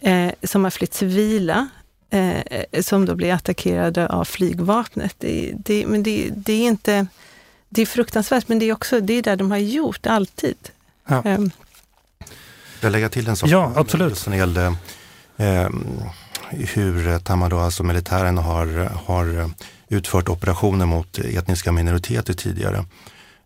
eh, 0.02 0.32
som 0.42 0.64
har 0.64 0.70
flytt 0.70 0.94
civila, 0.94 1.68
eh, 2.10 2.82
som 2.82 3.06
då 3.06 3.14
blir 3.14 3.32
attackerade 3.32 4.08
av 4.08 4.24
flygvapnet. 4.24 5.14
Det, 5.18 5.52
det, 5.56 5.86
men 5.86 6.02
det, 6.02 6.30
det, 6.36 6.52
är 6.52 6.66
inte... 6.68 7.06
Det 7.68 7.82
är 7.82 7.86
fruktansvärt, 7.86 8.48
men 8.48 8.58
det 8.58 8.68
är 8.68 8.72
också 8.72 9.00
det 9.00 9.12
är 9.14 9.22
där 9.22 9.36
de 9.36 9.50
har 9.50 9.58
gjort, 9.58 10.06
alltid. 10.06 10.56
Ja. 11.06 11.22
Um. 11.24 11.50
Jag 12.82 12.92
lägger 12.92 13.08
till 13.08 13.28
en 13.28 13.36
sak. 13.36 13.50
Ja, 13.50 13.72
absolut. 13.76 14.10
Just 14.10 14.26
när 14.26 14.32
det 14.32 14.38
gällde 14.38 14.74
eh, 15.36 15.68
hur 16.50 17.18
Tamado, 17.18 17.58
alltså 17.58 17.82
militären, 17.82 18.38
har, 18.38 18.90
har 19.06 19.50
utfört 19.88 20.28
operationer 20.28 20.86
mot 20.86 21.18
etniska 21.18 21.72
minoriteter 21.72 22.34
tidigare. 22.34 22.84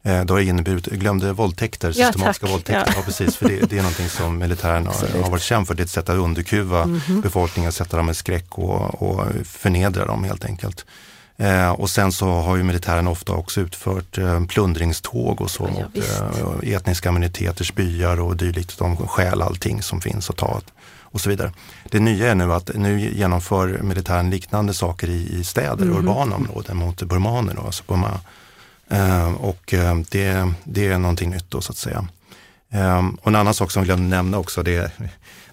Eh, 0.03 0.25
det 0.25 0.33
har 0.33 0.40
inneburit, 0.40 0.87
glömde 0.87 1.33
våldtäkter, 1.33 1.92
systematiska 1.92 2.46
ja, 2.46 2.53
våldtäkter. 2.53 2.85
Ja. 2.87 2.92
ja. 2.96 3.03
precis, 3.03 3.37
för 3.37 3.49
det, 3.49 3.70
det, 3.70 3.79
är 3.79 3.83
någonting 3.83 4.09
som 4.09 4.38
militären 4.38 4.87
har, 4.87 5.22
har 5.22 5.31
varit 5.31 5.42
känd 5.42 5.66
för. 5.66 5.75
Det 5.75 5.83
är 5.83 5.85
ett 5.85 5.90
sätt 5.90 6.09
att 6.09 6.16
underkuva 6.16 6.83
mm 6.83 6.99
-hmm. 6.99 7.22
befolkningen, 7.22 7.72
sätta 7.72 7.96
dem 7.96 8.11
i 8.11 8.14
skräck 8.14 8.59
och, 8.59 9.03
och 9.03 9.27
förnedra 9.44 10.07
dem 10.07 10.25
helt 10.25 10.44
enkelt. 10.44 10.87
Eh, 11.38 11.70
och 11.70 11.90
sen 11.90 12.12
så 12.12 12.27
har 12.27 12.57
ju 12.57 12.62
militären 12.62 13.09
ofta 13.09 13.33
också 13.33 13.61
utfört 13.61 14.18
eh, 14.18 14.44
plundringståg 14.44 15.40
och 15.40 15.51
så 15.51 15.70
ja, 15.79 15.83
mot 15.83 15.96
eh, 16.64 16.75
etniska 16.75 17.12
minoriteters 17.12 17.75
byar 17.75 18.20
och 18.20 18.37
dylikt. 18.37 18.79
De 18.79 18.96
stjäl 18.96 19.42
allting 19.42 19.83
som 19.83 20.01
finns 20.01 20.31
att 20.31 20.37
ta 20.37 20.61
och 21.16 21.20
så 21.20 21.29
vidare. 21.29 21.53
Det 21.90 22.01
nya 22.01 22.31
är 22.31 22.35
nu 22.35 22.53
att 22.53 22.70
nu 22.75 23.01
genomför 23.01 23.79
militären 23.83 24.31
liknande 24.31 24.75
saker 24.75 25.09
i, 25.09 25.38
i 25.38 25.44
städer, 25.44 25.85
mm 25.85 25.96
urbana 25.96 26.37
områden 26.37 26.77
mot 26.77 27.03
burmaner, 27.03 27.55
då, 27.55 27.62
alltså 27.62 27.85
Burma. 27.87 28.20
Eh, 28.90 29.33
och 29.33 29.75
eh, 29.75 29.96
det, 30.11 30.53
det 30.64 30.87
är 30.87 30.99
någonting 30.99 31.31
nytt 31.31 31.51
då 31.51 31.61
så 31.61 31.72
att 31.72 31.79
säga. 31.79 32.09
Eh, 32.70 33.07
och 33.20 33.29
en 33.29 33.37
annan 33.37 33.55
sak 33.55 33.70
som 33.70 33.81
jag 33.81 33.87
glömde 33.87 34.16
nämna 34.16 34.38
också, 34.38 34.62
det 34.62 34.77
är 34.77 34.90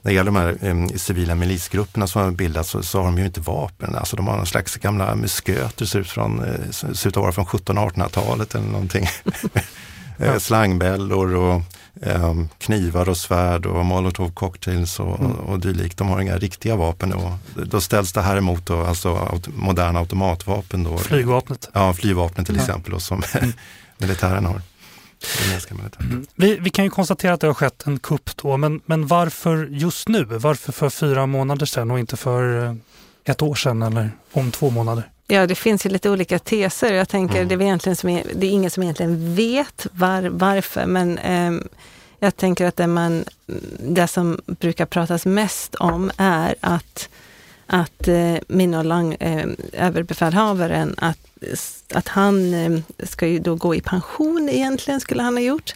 när 0.04 0.12
det 0.12 0.16
gäller 0.16 0.32
de 0.32 0.36
här 0.36 0.58
eh, 0.62 0.98
civila 0.98 1.36
milisgrupperna 1.36 2.08
som 2.08 2.22
har 2.22 2.32
bildats 2.32 2.70
så, 2.70 2.84
så, 2.84 3.00
har 3.00 3.06
de 3.06 3.18
ju 3.18 3.26
inte 3.26 3.42
vapen. 3.42 3.96
Alltså 3.96 4.16
de 4.16 4.28
har 4.28 4.38
någon 4.38 4.46
slags 4.46 4.76
gamla 4.76 5.16
musköter, 5.16 5.86
ser 5.86 6.00
ut, 6.00 6.08
från, 6.08 6.44
eh, 6.44 6.72
ser 6.72 7.08
ut 7.08 7.18
att 7.18 7.24
vara 7.24 7.32
från 7.32 7.46
1700-1800-talet 7.46 8.56
eller 8.56 8.68
någonting. 8.68 9.08
ja. 10.18 10.40
Slangbällor 10.40 11.36
och 11.36 11.62
eh, 12.02 12.34
knivar 12.58 13.10
och 13.10 13.18
svärd 13.18 13.66
och 13.66 13.86
molotov 13.86 14.32
cocktails 14.34 15.00
och, 15.00 15.20
mm. 15.20 15.32
och 15.32 15.60
dylikt. 15.60 15.98
De 15.98 16.08
har 16.08 16.22
inga 16.22 16.38
riktiga 16.38 16.76
vapen. 16.76 17.14
Och 17.14 17.32
då 17.66 17.82
ställs 17.82 18.14
det 18.14 18.22
här 18.22 18.38
emot 18.38 18.66
då, 18.66 18.86
alltså 18.86 19.40
moderna 19.56 20.00
automatvapen. 20.00 20.84
Då. 20.84 20.98
Flygvapnet? 20.98 21.70
Ja, 21.74 21.94
flygvapnet 21.94 22.46
till 22.46 22.56
ja. 22.56 22.62
exempel, 22.62 22.94
och 22.94 23.02
som 23.02 23.24
mm. 23.34 23.54
militären 23.98 24.46
har. 24.46 24.62
Mm. 26.00 26.26
Vi, 26.36 26.58
vi, 26.58 26.70
kan 26.70 26.86
ju 26.86 26.92
konstatera 26.92 27.34
att 27.34 27.42
det 27.42 27.48
har 27.48 27.54
skett 27.54 27.88
en 27.88 28.00
kupp 28.00 28.38
då, 28.38 28.58
men, 28.58 28.82
men 28.86 29.08
varför 29.08 29.68
just 29.72 30.08
nu? 30.08 30.24
Varför 30.24 30.72
för 30.72 30.90
fyra 30.90 31.26
månader 31.26 31.66
sedan 31.66 31.92
och 31.92 32.00
inte 32.00 32.18
för 32.18 32.66
eh, 32.66 32.76
ett 33.26 33.42
år 33.42 33.56
sedan 33.56 33.82
eller 33.82 34.12
om 34.32 34.52
två 34.52 34.70
månader? 34.70 35.10
Ja, 35.28 35.48
det 35.48 35.56
finns 35.56 35.86
ju 35.86 35.90
lite 35.90 36.10
olika 36.10 36.40
teser. 36.40 36.94
Jag 36.94 37.10
tänker, 37.10 37.36
mm. 37.36 37.48
det, 37.48 37.56
är 37.56 37.62
egentligen 37.62 37.96
som 37.96 38.10
är, 38.10 38.24
det 38.36 38.48
är 38.48 38.52
ingen 38.52 38.72
som 38.72 38.84
egentligen 38.84 39.36
vet 39.36 39.88
var, 39.92 40.22
varför, 40.24 40.86
men 40.86 41.18
eh, 41.18 41.52
jag 42.20 42.38
tänker 42.38 42.66
att 42.66 42.76
det, 42.76 42.88
man, 42.88 43.26
det 43.80 44.08
som 44.08 44.42
brukar 44.46 44.86
pratas 44.86 45.26
mest 45.26 45.76
om 45.76 46.12
är 46.18 46.56
att, 46.60 47.10
att 47.74 48.08
eh, 48.08 48.36
Minno 48.48 48.84
Lang, 48.84 49.14
eh, 49.14 49.48
överbefälhavaren, 49.74 50.96
att, 50.98 51.20
att 51.94 52.08
han 52.08 52.54
eh, 52.54 52.80
ska 53.04 53.28
ju 53.28 53.40
då 53.40 53.56
gå 53.56 53.76
i 53.76 53.82
pension 53.82 54.50
egentligen, 54.50 55.00
skulle 55.00 55.24
han 55.24 55.34
ha 55.34 55.42
gjort. 55.42 55.76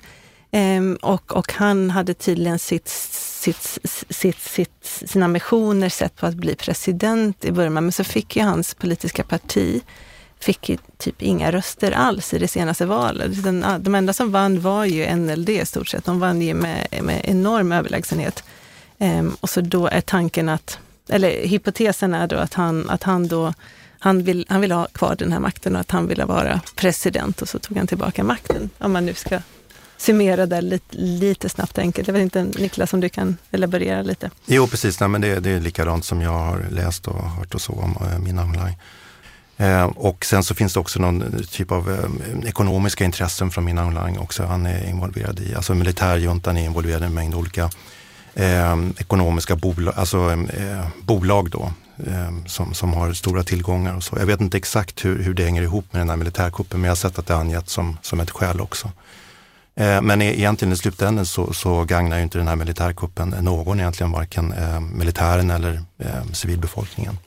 Eh, 0.52 0.82
och, 1.02 1.36
och 1.38 1.54
han 1.54 1.90
hade 1.90 2.14
tydligen 2.14 2.60
sitt 2.60 2.88
sitt, 2.88 3.80
sitt, 4.10 4.40
sitt, 4.40 5.02
sina 5.06 5.26
ambitioner 5.26 5.90
sett 5.90 6.16
på 6.16 6.26
att 6.26 6.36
bli 6.36 6.56
president 6.56 7.46
i 7.46 7.52
Burma. 7.52 7.82
Men 7.82 7.92
så 7.92 8.04
fick 8.04 8.36
ju 8.36 8.44
hans 8.44 8.74
politiska 8.74 9.24
parti 9.24 9.82
fick 10.40 10.70
ju 10.70 10.78
typ 10.98 11.22
inga 11.22 11.52
röster 11.52 11.92
alls 11.92 12.34
i 12.34 12.40
det 12.40 12.48
senaste 12.48 12.86
valet. 12.86 13.44
Den, 13.44 13.66
de 13.80 13.96
enda 13.96 14.14
som 14.14 14.32
vann 14.32 14.60
var 14.60 14.86
ju 14.86 15.16
NLD 15.16 15.50
i 15.50 15.66
stort 15.66 15.88
sett. 15.88 16.06
De 16.06 16.20
vann 16.20 16.42
ju 16.42 16.54
med, 16.54 16.88
med 17.02 17.22
enorm 17.24 17.72
överlägsenhet. 17.72 18.44
Ehm, 18.98 19.36
och 19.40 19.50
så 19.50 19.62
då 19.62 19.88
är 19.88 20.02
tanken 20.02 20.50
att, 20.50 20.80
eller 21.10 21.48
hypotesen 21.48 22.14
är 22.14 22.28
då 22.28 22.36
att 22.36 22.54
han, 22.54 22.90
att 22.90 23.04
han 23.04 23.28
då 23.28 23.54
han 24.00 24.24
vill, 24.24 24.46
han 24.50 24.62
vill 24.62 24.72
ha 24.72 24.88
kvar 24.88 25.16
den 25.16 25.32
här 25.32 25.40
makten 25.40 25.76
och 25.76 25.82
att 25.82 25.92
han 25.92 26.08
ville 26.08 26.26
vara 26.26 26.62
president 26.76 27.42
och 27.42 27.50
så 27.50 27.60
tog 27.60 27.78
han 27.78 27.88
tillbaka 27.88 28.24
makten. 28.24 28.70
Om 28.78 28.92
man 28.92 29.06
nu 29.06 29.14
ska 29.14 29.40
summera 29.98 30.46
det 30.46 30.62
lite, 30.62 30.98
lite 30.98 31.50
snabbt 31.50 31.78
enkelt. 31.78 32.08
Jag 32.08 32.14
vet 32.14 32.22
inte 32.22 32.44
Niklas 32.44 32.94
om 32.94 33.00
du 33.00 33.10
kan 33.10 33.38
elaborera 33.52 34.02
lite? 34.02 34.32
Jo 34.46 34.68
precis, 34.68 35.00
nej, 35.00 35.10
men 35.10 35.22
det, 35.22 35.40
det 35.40 35.50
är 35.50 35.60
likadant 35.60 36.06
som 36.06 36.22
jag 36.22 36.32
har 36.32 36.66
läst 36.72 37.08
och 37.08 37.30
hört 37.30 37.56
och 37.56 37.62
så 37.62 37.74
om 37.74 37.98
eh, 38.12 38.20
mina 38.20 38.44
online. 38.44 38.76
Eh, 39.58 39.84
och 39.84 40.26
sen 40.26 40.44
så 40.44 40.56
finns 40.56 40.74
det 40.74 40.80
också 40.80 41.00
någon 41.00 41.22
eh, 41.22 41.40
typ 41.40 41.72
av 41.72 41.92
eh, 41.92 42.50
ekonomiska 42.50 43.06
intressen 43.06 43.52
från 43.52 43.66
Mina 43.66 43.88
Online 43.88 44.18
också. 44.18 44.44
Han 44.44 44.66
är 44.66 44.90
involverad 44.90 45.40
i, 45.40 45.56
alltså 45.56 45.76
militärjuntan 45.76 46.58
är 46.58 46.66
involverad 46.66 47.02
i 47.02 47.06
en 47.06 47.14
mängd 47.14 47.36
olika 47.36 47.70
eh, 48.38 48.78
ekonomiska 48.98 49.56
bolag, 49.56 49.94
alltså, 49.98 50.18
ehm, 50.18 50.50
eh, 50.50 50.88
bolag 51.02 51.50
då, 51.50 51.72
eh, 52.08 52.46
som, 52.46 52.74
som 52.74 52.94
har 52.94 53.14
stora 53.14 53.44
tillgångar 53.44 53.96
och 53.96 54.04
så. 54.04 54.16
Jag 54.20 54.26
vet 54.26 54.42
inte 54.42 54.58
exakt 54.58 55.06
hur, 55.06 55.24
hur 55.24 55.34
det 55.34 55.44
hänger 55.44 55.62
ihop 55.62 55.86
med 55.92 56.02
den 56.02 56.10
här 56.10 56.18
militärkuppen, 56.18 56.80
men 56.80 56.88
jag 56.88 56.92
har 56.92 56.96
sett 56.96 57.20
att 57.20 57.28
det 57.28 57.34
är 57.34 57.38
angett 57.38 57.70
som, 57.70 57.98
som 58.02 58.20
ett 58.20 58.32
skäl 58.32 58.62
också. 58.62 58.92
Ehm, 59.76 60.06
men 60.06 60.22
e-, 60.22 60.40
egentligen 60.40 60.74
i 60.74 60.78
slutändan 60.78 61.26
så, 61.26 61.54
så 61.54 61.84
gagnar 61.84 62.18
ju 62.18 62.24
inte 62.24 62.38
den 62.38 62.48
här 62.48 62.56
militärkuppen 62.56 63.30
någon 63.30 63.80
egentligen, 63.80 64.12
varken 64.12 64.54
eh, 64.54 64.80
militären 64.80 65.52
eller 65.52 65.84
eh, 65.98 66.24
civilbefolkningen. 66.34 67.18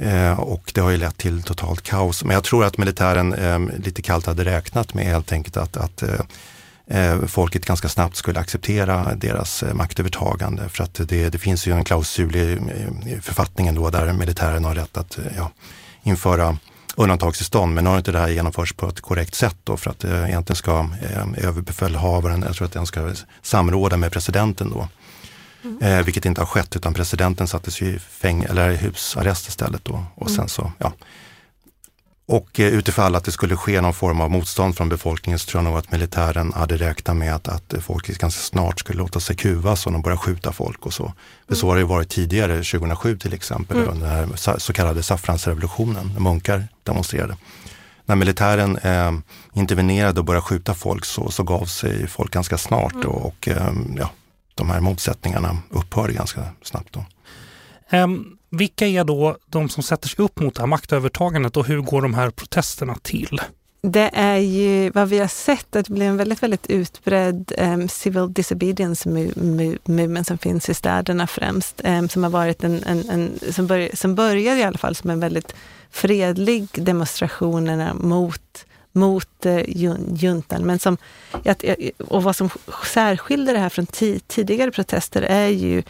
Eh, 0.00 0.40
och 0.40 0.72
det 0.74 0.80
har 0.80 0.90
ju 0.90 0.96
lett 0.96 1.16
till 1.16 1.42
totalt 1.42 1.82
kaos. 1.82 2.24
Men 2.24 2.34
jag 2.34 2.44
tror 2.44 2.64
att 2.64 2.78
militären 2.78 3.34
eh, 3.34 3.58
lite 3.84 4.02
kallt 4.02 4.26
hade 4.26 4.44
räknat 4.44 4.94
med 4.94 5.04
helt 5.04 5.32
enkelt 5.32 5.56
att, 5.56 5.76
att 5.76 6.02
eh, 6.02 6.20
folket 7.26 7.66
ganska 7.66 7.88
snabbt 7.88 8.16
skulle 8.16 8.40
acceptera 8.40 9.14
deras 9.14 9.64
maktövertagande. 9.72 10.68
För 10.68 10.84
att 10.84 10.94
det, 10.94 11.28
det 11.28 11.38
finns 11.38 11.66
ju 11.66 11.72
en 11.72 11.84
klausul 11.84 12.36
i, 12.36 12.58
författningen 13.22 13.74
då 13.74 13.90
där 13.90 14.12
militären 14.12 14.64
har 14.64 14.74
rätt 14.74 14.96
att 14.96 15.18
ja, 15.36 15.50
införa 16.02 16.56
undantagstillstånd. 16.98 17.74
Men 17.74 17.84
nu 17.84 17.90
har 17.90 17.98
inte 17.98 18.12
det 18.12 18.18
här 18.18 18.28
genomförts 18.28 18.72
på 18.72 18.88
ett 18.88 19.00
korrekt 19.00 19.34
sätt 19.34 19.56
då 19.64 19.76
för 19.76 19.90
att 19.90 20.04
eh, 20.04 20.28
egentligen 20.28 20.56
ska 20.56 20.88
eh, 21.02 21.46
överbefälhavaren, 21.48 22.44
jag 22.46 22.56
tror 22.56 22.66
att 22.66 22.72
den 22.72 22.86
ska 22.86 23.12
samråda 23.42 23.96
med 23.96 24.12
presidenten 24.12 24.70
då. 24.70 24.88
Mm. 25.64 25.82
Eh, 25.82 26.04
vilket 26.04 26.24
inte 26.24 26.40
har 26.40 26.46
skett 26.46 26.76
utan 26.76 26.94
presidenten 26.94 27.48
sattes 27.48 27.82
i 27.82 27.98
fäng 27.98 28.42
eller 28.42 28.76
husarrest 28.76 29.48
istället 29.48 29.84
då. 29.84 30.04
Och 30.14 30.28
mm. 30.28 30.36
sen 30.36 30.48
så, 30.48 30.72
ja. 30.78 30.92
Och 32.28 32.60
eh, 32.60 32.66
utifall 32.66 33.14
att 33.14 33.24
det 33.24 33.32
skulle 33.32 33.56
ske 33.56 33.80
någon 33.80 33.94
form 33.94 34.20
av 34.20 34.30
motstånd 34.30 34.76
från 34.76 34.88
befolkningen 34.88 35.38
så 35.38 35.50
tror 35.50 35.62
jag 35.62 35.70
nog 35.70 35.78
att 35.78 35.92
militären 35.92 36.52
hade 36.52 36.76
räknat 36.76 37.16
med 37.16 37.34
att, 37.34 37.48
att 37.48 37.74
folk 37.80 38.06
ganska 38.06 38.40
snart 38.40 38.80
skulle 38.80 38.98
låta 38.98 39.20
sig 39.20 39.36
kuvas 39.36 39.86
och 39.86 39.92
de 39.92 40.02
börjar 40.02 40.16
skjuta 40.16 40.52
folk 40.52 40.86
och 40.86 40.92
så. 40.92 41.02
Mm. 41.02 41.14
För 41.48 41.54
så 41.54 41.68
har 41.68 41.76
det 41.76 41.84
varit 41.84 42.08
tidigare, 42.08 42.56
2007 42.56 43.18
till 43.18 43.34
exempel, 43.34 43.76
mm. 43.76 43.88
under 43.90 44.08
den 44.08 44.16
här 44.16 44.58
så 44.58 44.72
kallade 44.72 45.02
saffransrevolutionen, 45.02 46.10
när 46.12 46.20
munkar 46.20 46.68
demonstrerade. 46.82 47.36
När 48.04 48.16
militären 48.16 48.76
eh, 48.76 49.12
intervenerade 49.54 50.20
och 50.20 50.26
började 50.26 50.46
skjuta 50.46 50.74
folk 50.74 51.04
så, 51.04 51.30
så 51.30 51.42
gav 51.42 51.64
sig 51.64 52.06
folk 52.06 52.32
ganska 52.32 52.58
snart 52.58 52.94
mm. 52.94 53.06
och, 53.06 53.26
och 53.26 53.48
eh, 53.48 53.72
ja, 53.96 54.10
de 54.54 54.70
här 54.70 54.80
motsättningarna 54.80 55.58
upphörde 55.70 56.12
ganska 56.12 56.44
snabbt. 56.62 56.92
Då. 56.92 57.04
Um, 57.98 58.37
vilka 58.50 58.86
är 58.86 59.04
då 59.04 59.36
de 59.46 59.68
som 59.68 59.82
sätter 59.82 60.08
sig 60.08 60.24
upp 60.24 60.40
mot 60.40 60.54
det 60.54 60.62
här 60.62 60.66
maktövertagandet 60.66 61.56
och 61.56 61.66
hur 61.66 61.80
går 61.80 62.02
de 62.02 62.14
här 62.14 62.30
protesterna 62.30 62.94
till? 63.02 63.40
Det 63.80 64.10
är 64.12 64.36
ju 64.36 64.90
vad 64.90 65.08
vi 65.08 65.18
har 65.18 65.28
sett, 65.28 65.76
att 65.76 65.86
det 65.86 65.92
blir 65.92 66.06
en 66.06 66.16
väldigt, 66.16 66.42
väldigt 66.42 66.66
utbredd 66.66 67.52
um, 67.58 67.88
civil 67.88 68.32
disobedience 68.32 69.08
movement 69.84 70.26
som 70.26 70.38
finns 70.38 70.68
i 70.68 70.74
städerna 70.74 71.26
främst. 71.26 71.80
Um, 71.84 72.08
som 72.08 72.22
har 72.22 72.30
varit 72.30 72.64
en, 72.64 72.82
en, 72.84 73.10
en 73.10 73.52
som, 73.52 73.66
bör, 73.66 73.96
som 73.96 74.14
började 74.14 74.60
i 74.60 74.62
alla 74.62 74.78
fall 74.78 74.94
som 74.94 75.10
en 75.10 75.20
väldigt 75.20 75.54
fredlig 75.90 76.68
demonstrationerna 76.72 77.94
mot 77.94 78.64
mot 78.92 79.46
eh, 79.46 79.62
juntan. 80.14 80.62
Men 80.66 80.78
som, 80.78 80.96
och 82.08 82.22
vad 82.22 82.36
som 82.36 82.50
särskiljer 82.86 83.54
det 83.54 83.60
här 83.60 83.68
från 83.68 83.86
tidigare 84.26 84.70
protester 84.70 85.22
är 85.22 85.48
ju 85.48 85.82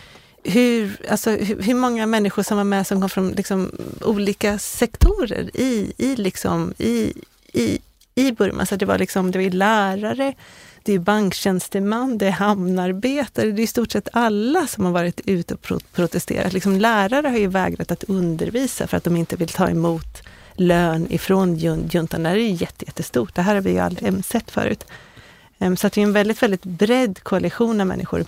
hur, 0.44 1.06
alltså, 1.10 1.30
hur, 1.30 1.62
hur, 1.62 1.74
många 1.74 2.06
människor 2.06 2.42
som 2.42 2.56
var 2.56 2.64
med 2.64 2.86
som 2.86 3.00
kom 3.00 3.10
från 3.10 3.30
liksom, 3.30 3.70
olika 4.00 4.58
sektorer 4.58 5.50
i, 5.54 5.92
i, 5.96 6.16
liksom, 6.16 6.74
i, 6.78 7.12
i, 7.52 7.78
i 8.14 8.32
Burma. 8.32 8.66
Så 8.66 8.76
det 8.76 8.86
var, 8.86 8.98
liksom, 8.98 9.30
det 9.30 9.38
var 9.38 9.50
lärare, 9.50 10.34
det 10.82 10.92
är 10.92 10.98
banktjänsteman, 10.98 12.18
det 12.18 12.26
är 12.26 12.30
hamnarbetare, 12.30 13.50
det 13.50 13.62
är 13.62 13.64
i 13.64 13.66
stort 13.66 13.92
sett 13.92 14.08
alla 14.12 14.66
som 14.66 14.84
har 14.84 14.92
varit 14.92 15.20
ute 15.24 15.54
och 15.54 15.82
protesterat. 15.92 16.52
Liksom, 16.52 16.76
lärare 16.76 17.28
har 17.28 17.38
ju 17.38 17.46
vägrat 17.46 17.90
att 17.90 18.04
undervisa 18.04 18.86
för 18.86 18.96
att 18.96 19.04
de 19.04 19.16
inte 19.16 19.36
vill 19.36 19.48
ta 19.48 19.68
emot 19.68 20.22
lön 20.54 21.06
ifrån 21.10 21.56
juntan. 21.56 22.22
Det 22.22 22.28
här 22.28 22.36
är 22.36 22.40
ju 22.40 22.52
jättestort. 22.52 23.34
Det 23.34 23.42
här 23.42 23.54
har 23.54 23.62
vi 23.62 23.70
ju 23.70 23.78
aldrig 23.78 24.24
sett 24.24 24.50
förut. 24.50 24.84
Ehm, 25.58 25.76
så 25.76 25.86
att 25.86 25.92
det 25.92 26.00
är 26.00 26.02
en 26.02 26.12
väldigt, 26.12 26.42
väldigt 26.42 26.64
bred 26.64 27.22
koalition 27.22 27.80
av 27.80 27.86
människor. 27.86 28.24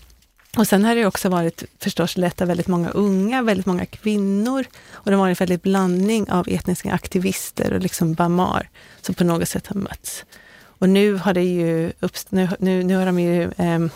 Och 0.57 0.67
sen 0.67 0.85
har 0.85 0.95
det 0.95 1.07
också 1.07 1.29
varit 1.29 1.65
förstås 1.79 2.17
lett 2.17 2.41
av 2.41 2.49
väldigt 2.49 2.67
många 2.67 2.91
unga, 2.91 3.43
väldigt 3.43 3.67
många 3.67 3.87
kvinnor. 3.87 4.65
Och 4.93 5.11
det 5.11 5.17
har 5.17 5.25
varit 5.25 5.41
en 5.41 5.47
väldigt 5.47 5.63
blandning 5.63 6.31
av 6.31 6.49
etniska 6.49 6.93
aktivister 6.93 7.73
och 7.73 7.81
liksom 7.81 8.15
Bamar 8.15 8.69
som 9.01 9.15
på 9.15 9.25
något 9.25 9.49
sätt 9.49 9.67
har 9.67 9.77
mötts. 9.77 10.25
Och 10.63 10.89
nu 10.89 11.15
har 11.15 11.35
det 11.35 11.43
ju 11.43 11.93
nu, 12.29 12.49
nu, 12.59 12.83
nu 12.83 12.97
har 12.97 13.07
de 13.07 13.19
ju 13.19 13.43
eh, 13.43 13.89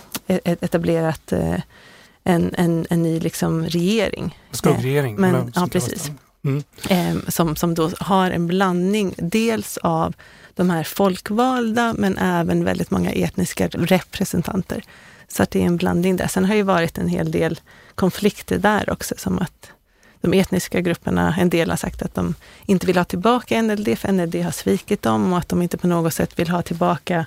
etablerat 0.45 1.33
eh, 1.33 1.61
en, 2.25 2.55
en, 2.59 2.87
en 2.91 3.03
ny 3.03 3.21
liksom 3.21 3.67
regering. 3.67 4.39
Skuggregering. 4.51 5.17
Men, 5.17 5.53
ja, 5.55 5.69
precis. 5.73 6.11
Mm. 6.45 6.63
Eh, 6.89 7.29
som, 7.29 7.57
som 7.57 7.75
då 7.75 7.91
har 8.01 8.31
en 8.31 8.47
blandning 8.47 9.15
dels 9.17 9.79
av 9.79 10.15
de 10.55 10.71
här 10.71 10.85
folkvalda 10.85 11.95
men 11.99 12.19
även 12.19 12.65
väldigt 12.65 12.91
många 12.91 13.11
etniska 13.13 13.69
representanter. 13.69 14.85
Så 15.29 15.43
att 15.43 15.51
det 15.51 15.63
är 15.63 15.67
en 15.67 15.77
blandning 15.77 16.17
där. 16.17 16.27
Sen 16.27 16.45
har 16.45 16.51
det 16.51 16.57
ju 16.57 16.63
varit 16.63 16.99
en 16.99 17.09
hel 17.09 17.31
del 17.31 17.61
konflikter 17.95 18.59
där 18.59 18.91
också, 18.91 19.15
som 19.19 19.39
att 19.39 19.71
de 20.21 20.35
etniska 20.35 20.81
grupperna, 20.81 21.35
en 21.39 21.51
del 21.51 21.71
har 21.71 21.77
sagt 21.77 22.03
att 22.03 22.15
de 22.15 22.35
inte 22.67 22.87
vill 22.87 22.97
ha 22.97 23.05
tillbaka 23.05 23.63
NLD, 23.63 23.99
för 23.99 24.13
NLD 24.13 24.35
har 24.35 24.51
svikit 24.51 25.03
dem 25.03 25.33
och 25.33 25.39
att 25.39 25.49
de 25.49 25.63
inte 25.63 25.77
på 25.77 25.87
något 25.87 26.15
sätt 26.15 26.39
vill 26.39 26.49
ha 26.49 26.63
tillbaka 26.63 27.27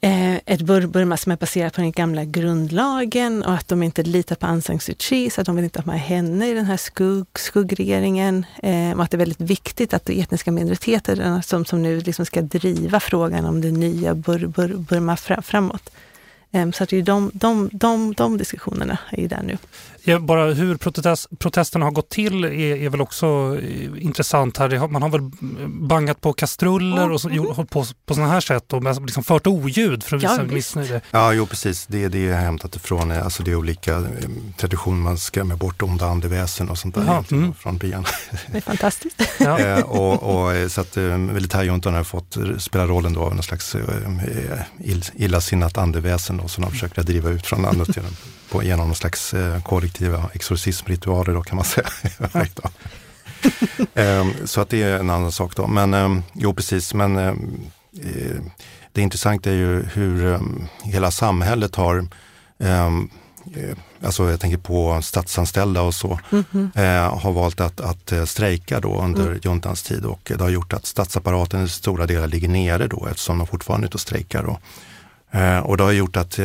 eh, 0.00 0.34
ett 0.34 0.60
Burma 0.60 1.16
som 1.16 1.32
är 1.32 1.36
baserat 1.36 1.74
på 1.74 1.80
den 1.80 1.92
gamla 1.92 2.24
grundlagen 2.24 3.42
och 3.42 3.54
att 3.54 3.68
de 3.68 3.82
inte 3.82 4.02
litar 4.02 4.36
på 4.36 4.46
Aung 4.46 4.62
San 4.62 4.80
Suu 4.80 4.94
Kyi, 4.98 5.30
så 5.30 5.40
att 5.40 5.46
de 5.46 5.56
vill 5.56 5.64
inte 5.64 5.80
ha 5.80 5.92
med 5.92 6.00
henne 6.00 6.48
i 6.48 6.54
den 6.54 6.64
här 6.64 6.76
skugg, 6.76 7.26
skuggregeringen. 7.34 8.46
Eh, 8.62 8.92
och 8.92 9.02
att 9.02 9.10
det 9.10 9.16
är 9.16 9.18
väldigt 9.18 9.40
viktigt 9.40 9.94
att 9.94 10.04
de 10.04 10.20
etniska 10.20 10.52
minoriteterna, 10.52 11.42
som, 11.42 11.64
som 11.64 11.82
nu 11.82 12.00
liksom 12.00 12.26
ska 12.26 12.42
driva 12.42 13.00
frågan 13.00 13.44
om 13.44 13.60
det 13.60 13.70
nya 13.70 14.14
Bur, 14.14 14.46
Bur, 14.46 14.76
Burma 14.76 15.16
framåt. 15.16 15.90
Ehm, 16.54 16.72
så 16.72 16.84
att 16.84 16.90
det 16.90 16.96
är 16.96 17.02
de, 17.02 17.30
de, 17.34 17.70
de, 17.72 18.14
de 18.14 18.38
diskussionerna 18.38 18.98
är 19.10 19.20
ju 19.20 19.28
där 19.28 19.42
nu. 19.42 19.58
Ja, 20.06 20.18
bara 20.18 20.44
hur 20.44 20.76
protest, 20.76 21.28
protesterna 21.38 21.84
har 21.84 21.92
gått 21.92 22.08
till 22.08 22.44
är, 22.44 22.50
är 22.76 22.88
väl 22.88 23.00
också 23.00 23.58
eh, 23.62 24.04
intressant 24.04 24.58
här. 24.58 24.88
Man 24.88 25.02
har 25.02 25.08
väl 25.08 25.30
bangat 25.68 26.20
på 26.20 26.32
kastruller 26.32 27.10
och 27.10 27.20
så, 27.20 27.28
mm. 27.28 27.46
hållit 27.46 27.70
på 27.70 27.84
på 28.06 28.14
sådana 28.14 28.32
här 28.32 28.40
sätt 28.40 28.72
och 28.72 29.02
liksom 29.02 29.24
fört 29.24 29.46
oljud 29.46 30.04
för 30.04 30.16
att 30.16 30.22
visa 30.22 30.36
ja, 30.36 30.54
missnöje. 30.54 31.00
Ja, 31.10 31.32
jo 31.32 31.46
precis. 31.46 31.86
Det, 31.86 32.08
det 32.08 32.28
är 32.28 32.34
hämtat 32.34 32.76
ifrån 32.76 33.10
eh, 33.10 33.24
alltså 33.24 33.42
det 33.42 33.50
är 33.50 33.54
olika 33.56 33.96
eh, 33.96 34.04
traditioner. 34.56 34.98
Man 34.98 35.18
skrämmer 35.18 35.56
bort 35.56 35.82
onda 35.82 36.06
andeväsen 36.06 36.70
och 36.70 36.78
sånt 36.78 36.94
där 36.94 37.04
Jaha, 37.04 37.24
mm. 37.30 37.54
från 37.54 37.78
byan. 37.78 38.04
Det 38.46 38.56
är 38.56 38.62
fantastiskt. 38.62 39.22
ja. 39.38 39.84
och, 39.84 40.22
och, 40.22 40.70
så 40.70 40.80
att 40.80 40.96
militärjuntan 41.18 41.94
har 41.94 42.04
fått 42.04 42.36
spela 42.58 42.86
rollen 42.86 43.12
då 43.12 43.20
av 43.20 43.34
någon 43.34 43.42
slags 43.42 43.76
illasinnat 45.14 45.78
andeväsen 45.78 46.36
då, 46.36 46.48
som 46.48 46.62
de 46.62 46.70
försöker 46.70 47.02
driva 47.02 47.30
ut 47.30 47.46
från 47.46 47.62
landet 47.62 47.96
genom, 47.96 48.12
på, 48.50 48.62
genom 48.62 48.86
någon 48.86 48.96
slags 48.96 49.30
kollektiv 49.30 49.60
kollektiva 50.04 50.30
exorcismritualer 50.32 51.34
då 51.34 51.42
kan 51.42 51.56
man 51.56 51.64
säga. 51.64 51.88
Ehm, 53.94 54.32
så 54.44 54.60
att 54.60 54.68
det 54.68 54.82
är 54.82 54.98
en 54.98 55.10
annan 55.10 55.32
sak 55.32 55.56
då. 55.56 55.66
Men 55.66 55.94
ehm, 55.94 56.22
jo 56.32 56.54
precis, 56.54 56.94
men 56.94 57.16
ehm, 57.16 57.60
eh, 58.02 58.40
det 58.92 59.02
intressanta 59.02 59.50
är 59.50 59.54
ju 59.54 59.82
hur 59.82 60.40
hela 60.82 61.10
samhället 61.10 61.74
har 61.74 62.06
eh, 62.58 62.90
Alltså 64.04 64.30
jag 64.30 64.40
tänker 64.40 64.58
på 64.58 65.02
statsanställda 65.02 65.82
och 65.82 65.94
så, 65.94 66.18
mm 66.32 66.44
-hmm. 66.50 67.08
har 67.18 67.32
valt 67.32 67.60
att, 67.60 67.80
att 67.80 68.12
eh, 68.12 68.24
strejka 68.24 68.80
då 68.80 69.00
under 69.00 69.26
mm. 69.26 69.40
juntans 69.44 69.82
tid 69.82 70.04
och 70.04 70.20
det 70.36 70.40
har 70.40 70.48
gjort 70.48 70.72
att 70.72 70.86
statsapparaten 70.86 71.64
i 71.64 71.68
stora 71.68 72.06
delar 72.06 72.26
ligger 72.26 72.48
nere 72.48 72.86
då 72.86 73.06
eftersom 73.10 73.38
de 73.38 73.46
fortfarande 73.46 73.84
är 73.84 73.88
ute 73.88 73.94
och 73.94 74.00
strejkar. 74.00 74.42
Då. 74.42 74.58
och 75.64 75.76
det 75.76 75.84
har 75.84 75.92
gjort 75.92 76.16
att 76.16 76.38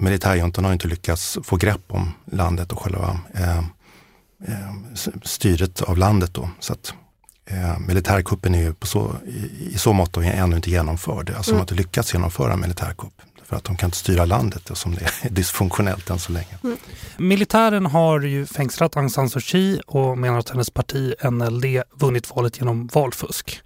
militärjuntan 0.00 0.64
har 0.64 0.72
inte 0.72 0.88
lyckats 0.88 1.38
få 1.42 1.56
grepp 1.56 1.84
om 1.88 2.12
landet 2.24 2.72
och 2.72 2.82
själva 2.82 3.18
eh, 3.34 3.58
eh, 3.58 4.74
styret 5.22 5.82
av 5.82 5.98
landet. 5.98 6.34
Då. 6.34 6.48
Så 6.60 6.72
att, 6.72 6.94
eh, 7.46 7.78
militärkuppen 7.78 8.54
är 8.54 8.62
ju 8.62 8.74
på 8.74 8.86
så, 8.86 9.16
i, 9.26 9.70
i 9.74 9.78
så 9.78 9.92
mått 9.92 10.16
ännu 10.16 10.56
inte 10.56 10.70
genomförd. 10.70 11.30
Alltså 11.30 11.50
mm. 11.50 11.56
de 11.56 11.58
har 11.58 11.60
inte 11.60 11.74
lyckats 11.74 12.14
genomföra 12.14 12.52
en 12.52 12.60
militärkupp. 12.60 13.22
För 13.44 13.56
att 13.56 13.64
de 13.64 13.76
kan 13.76 13.86
inte 13.86 13.98
styra 13.98 14.24
landet 14.24 14.70
som 14.72 14.94
det 14.94 15.00
är 15.22 15.30
dysfunktionellt 15.30 16.10
än 16.10 16.18
så 16.18 16.32
länge. 16.32 16.58
Mm. 16.64 16.76
Militären 17.16 17.86
har 17.86 18.20
ju 18.20 18.46
fängslat 18.46 18.96
Aung 18.96 19.10
San 19.10 19.30
Suu 19.30 19.40
Kyi 19.40 19.80
och 19.86 20.18
menar 20.18 20.38
att 20.38 20.50
hennes 20.50 20.70
parti 20.70 21.14
NLD 21.30 21.64
vunnit 21.94 22.30
valet 22.30 22.58
genom 22.58 22.86
valfusk. 22.86 23.62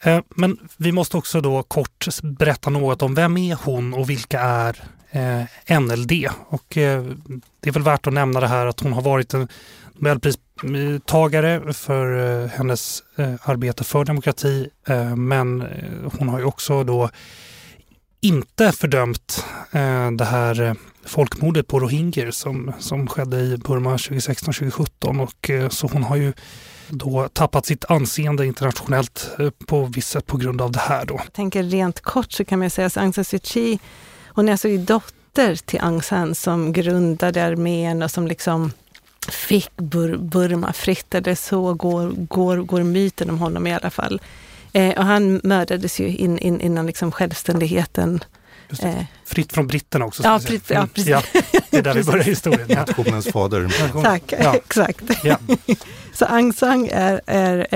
Eh, 0.00 0.20
men 0.28 0.58
vi 0.76 0.92
måste 0.92 1.16
också 1.16 1.40
då 1.40 1.62
kort 1.62 2.06
berätta 2.22 2.70
något 2.70 3.02
om 3.02 3.14
vem 3.14 3.36
är 3.36 3.58
hon 3.64 3.94
och 3.94 4.10
vilka 4.10 4.40
är 4.40 4.84
eh, 5.12 5.80
NLD. 5.80 6.12
Och 6.48 6.78
eh, 6.78 7.04
det 7.60 7.70
är 7.70 7.72
väl 7.72 7.82
värt 7.82 8.06
att 8.06 8.12
nämna 8.12 8.40
det 8.40 8.48
här 8.48 8.66
att 8.66 8.80
hon 8.80 8.92
har 8.92 9.02
varit 9.02 9.34
en 9.34 9.48
Nobelpristagare 10.02 11.72
för 11.72 12.42
eh, 12.42 12.48
hennes 12.48 13.02
eh, 13.16 13.34
arbete 13.42 13.84
för 13.84 14.04
demokrati. 14.04 14.68
Eh, 14.88 15.16
men 15.16 15.62
eh, 15.62 15.68
hon 16.18 16.28
har 16.28 16.38
ju 16.38 16.44
också 16.44 16.84
då 16.84 17.10
inte 18.20 18.72
fördömt 18.72 19.44
eh, 19.72 20.10
det 20.10 20.24
här 20.24 20.62
eh, 20.62 20.74
folkmordet 21.04 21.66
på 21.66 21.80
rohingyer 21.80 22.30
som, 22.30 22.72
som 22.78 23.06
skedde 23.06 23.40
i 23.40 23.56
Burma 23.56 23.96
2016-2017 23.96 25.22
och 25.22 25.72
så 25.72 25.86
hon 25.86 26.02
har 26.02 26.16
ju 26.16 26.32
då 26.88 27.28
tappat 27.28 27.66
sitt 27.66 27.84
anseende 27.84 28.46
internationellt 28.46 29.30
på 29.66 29.84
visst 29.84 30.08
sätt 30.08 30.26
på 30.26 30.36
grund 30.36 30.60
av 30.60 30.72
det 30.72 30.78
här 30.78 31.04
då. 31.04 31.20
Jag 31.24 31.32
tänker 31.32 31.62
rent 31.62 32.00
kort 32.00 32.32
så 32.32 32.44
kan 32.44 32.58
man 32.58 32.70
säga 32.70 32.86
att 32.86 32.96
Aung 32.96 33.12
San 33.12 33.24
Suu 33.24 33.40
Kyi 33.42 33.78
hon 34.34 34.48
är 34.48 34.52
alltså 34.52 34.76
dotter 34.76 35.56
till 35.56 35.80
Aung 35.80 36.02
San 36.02 36.34
som 36.34 36.72
grundade 36.72 37.44
armén 37.44 38.02
och 38.02 38.10
som 38.10 38.26
liksom 38.26 38.72
fick 39.28 39.76
Bur 39.76 40.16
Burma 40.16 40.72
fritt. 40.72 41.14
Eller 41.14 41.34
så 41.34 41.74
går, 41.74 42.08
går, 42.08 42.56
går 42.56 42.82
myten 42.82 43.30
om 43.30 43.38
honom 43.38 43.66
i 43.66 43.74
alla 43.74 43.90
fall. 43.90 44.20
Eh, 44.72 44.98
och 44.98 45.04
han 45.04 45.40
mördades 45.44 46.00
ju 46.00 46.08
in, 46.08 46.38
in, 46.38 46.60
innan 46.60 46.86
liksom 46.86 47.12
självständigheten 47.12 48.24
Eh. 48.80 49.04
Fritt 49.24 49.52
från 49.52 49.66
britterna 49.66 50.04
också. 50.04 50.22
Ja, 50.22 50.40
fritt, 50.40 50.70
ja, 50.70 50.88
precis. 50.94 51.10
Ja, 51.10 51.22
det 51.70 51.78
är 51.78 51.82
där 51.82 51.94
vi 51.94 52.04
börjar 52.04 52.24
historien. 52.24 52.66
Ja. 52.68 52.78
Nationens 52.86 53.26
fader. 53.26 54.02
Tack, 54.02 54.32
ja. 54.38 54.54
exakt. 54.64 55.02
Ja. 55.24 55.38
Så 56.14 56.24
Aung 56.24 56.52
San 56.52 56.88
är, 56.92 57.20
är, 57.26 57.66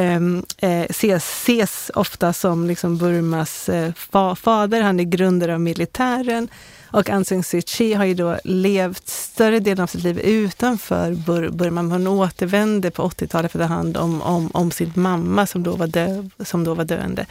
äh, 0.59 0.83
ses, 0.91 1.25
ses, 1.25 1.91
ofta 1.95 2.33
som 2.33 2.67
liksom 2.67 2.99
Burmas 2.99 3.69
äh, 3.69 3.93
fa, 3.93 4.37
fader. 4.37 4.81
Han 4.81 5.01
är 5.01 5.05
grundare 5.05 5.55
av 5.55 5.61
militären. 5.61 6.49
Och 6.91 7.11
Aung 7.11 7.25
San 7.25 7.43
Suu 7.43 7.63
Kyi 7.67 7.95
har 7.95 8.05
ju 8.05 8.15
då 8.15 8.39
levt 8.45 9.09
större 9.09 9.61
delen 9.61 9.83
av 9.83 9.87
sitt 9.87 10.03
liv 10.03 10.19
utanför 10.19 11.13
Bur 11.15 11.49
Burma. 11.49 11.83
Hon 11.83 12.07
återvände 12.07 12.91
på 12.91 13.09
80-talet 13.09 13.53
för 13.53 13.61
att 13.61 13.69
ta 13.69 13.75
hand 13.75 13.97
om, 13.97 14.23
om, 14.23 14.51
om 14.55 14.71
sin 14.71 14.93
mamma 14.95 15.47
som 15.47 15.63
då 15.63 15.77
var, 15.77 15.87
dö, 15.87 16.25
som 16.45 16.65
då 16.65 16.75
var 16.75 16.85
döende. 16.85 17.27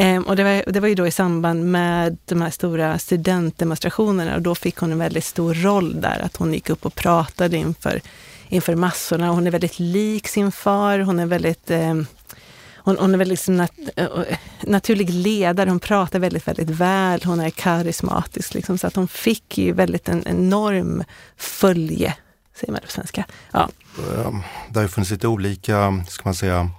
Ehm, 0.00 0.22
och 0.22 0.36
det 0.36 0.44
var, 0.44 0.72
det 0.72 0.80
var 0.80 0.88
ju 0.88 0.94
då 0.94 1.06
i 1.06 1.10
samband 1.10 1.64
med 1.64 2.16
de 2.24 2.42
här 2.42 2.50
stora 2.50 2.98
studentdemonstrationerna 2.98 4.34
och 4.34 4.42
då 4.42 4.54
fick 4.54 4.76
hon 4.76 4.92
en 4.92 4.98
väldigt 4.98 5.24
stor 5.24 5.54
roll 5.54 6.00
där, 6.00 6.20
att 6.24 6.36
hon 6.36 6.54
gick 6.54 6.70
upp 6.70 6.86
och 6.86 6.94
pratade 6.94 7.56
inför, 7.56 8.00
inför 8.48 8.74
massorna. 8.74 9.28
Hon 9.28 9.46
är 9.46 9.50
väldigt 9.50 9.78
lik 9.78 10.28
sin 10.28 10.52
far, 10.52 10.98
hon 10.98 11.18
är 11.18 11.26
väldigt 11.26 11.70
eh, 11.70 11.94
hon, 12.76 12.96
hon, 12.98 13.14
är 13.14 13.18
väldigt 13.18 13.28
liksom 13.28 13.56
nat 13.56 13.72
naturlig 14.62 15.10
ledare, 15.10 15.70
hon 15.70 15.80
pratar 15.80 16.18
väldigt, 16.18 16.48
väldigt 16.48 16.70
väl, 16.70 17.22
hon 17.24 17.40
är 17.40 17.50
karismatisk. 17.50 18.54
Liksom, 18.54 18.78
så 18.78 18.86
att 18.86 18.96
hon 18.96 19.08
fick 19.08 19.58
ju 19.58 19.72
väldigt 19.72 20.08
en 20.08 20.22
enorm 20.26 21.04
följe, 21.36 22.14
säger 22.60 22.72
man 22.72 22.80
på 22.80 22.90
svenska. 22.90 23.24
Ja. 23.52 23.68
Ehm, 23.98 24.40
det 24.68 24.78
har 24.78 24.82
ju 24.82 24.88
funnits 24.88 25.10
lite 25.10 25.28
olika, 25.28 26.04
ska 26.08 26.22
man 26.24 26.34
säga, 26.34 26.70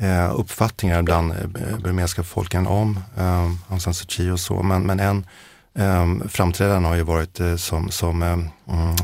eh, 0.00 0.40
uppfattningar 0.40 1.02
bland 1.02 1.32
eh, 1.32 1.78
burmesiska 1.82 2.22
folken 2.22 2.66
om 2.66 3.00
eh, 3.16 3.50
Aung 3.68 3.80
San 3.80 3.94
Suu 3.94 4.06
Kyi 4.08 4.30
och 4.30 4.40
så. 4.40 4.62
Men, 4.62 4.82
men 4.82 5.00
en 5.00 5.26
eh, 5.74 6.28
framträdande 6.28 6.88
har 6.88 6.96
ju 6.96 7.02
varit 7.02 7.40
eh, 7.40 7.56
som, 7.56 7.90
som 7.90 8.22
eh, 8.22 8.28
mm, 8.32 8.96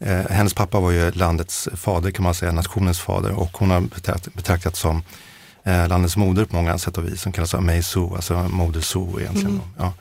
eh, 0.00 0.30
hennes 0.30 0.54
pappa 0.54 0.80
var 0.80 0.90
ju 0.90 1.10
landets 1.10 1.68
fader 1.74 2.10
kan 2.10 2.24
man 2.24 2.34
säga, 2.34 2.52
nationens 2.52 3.00
fader 3.00 3.32
och 3.32 3.58
hon 3.58 3.70
har 3.70 3.80
betraktats 3.80 4.34
betraktat 4.34 4.76
som 4.76 5.02
eh, 5.64 5.88
landets 5.88 6.16
moder 6.16 6.44
på 6.44 6.56
många 6.56 6.78
sätt 6.78 6.98
och 6.98 7.08
vis 7.08 7.22
som 7.22 7.32
kallas 7.32 7.54
Mei 7.54 7.82
Su, 7.82 8.00
alltså 8.00 8.34
moder 8.34 8.80
Su 8.80 9.20
egentligen. 9.20 9.50
Mm. 9.50 9.62
Ja. 9.78 9.92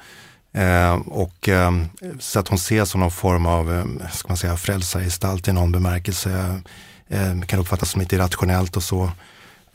Eh, 0.58 0.96
och, 0.96 1.50
eh, 1.50 1.72
så 2.20 2.40
att 2.40 2.48
hon 2.48 2.56
ses 2.56 2.90
som 2.90 3.02
någon 3.02 3.12
form 3.12 3.46
av 3.46 3.74
eh, 3.74 4.10
ska 4.12 4.28
man 4.28 4.38
säga, 4.38 4.58
frälsargestalt 4.58 5.48
i 5.48 5.54
någon 5.54 5.72
bemärkelse. 5.72 6.62
Eh, 7.08 7.42
kan 7.42 7.60
uppfattas 7.60 7.92
som 7.92 8.02
lite 8.02 8.16
irrationellt 8.16 8.78
och 8.78 8.84
så. 8.84 9.12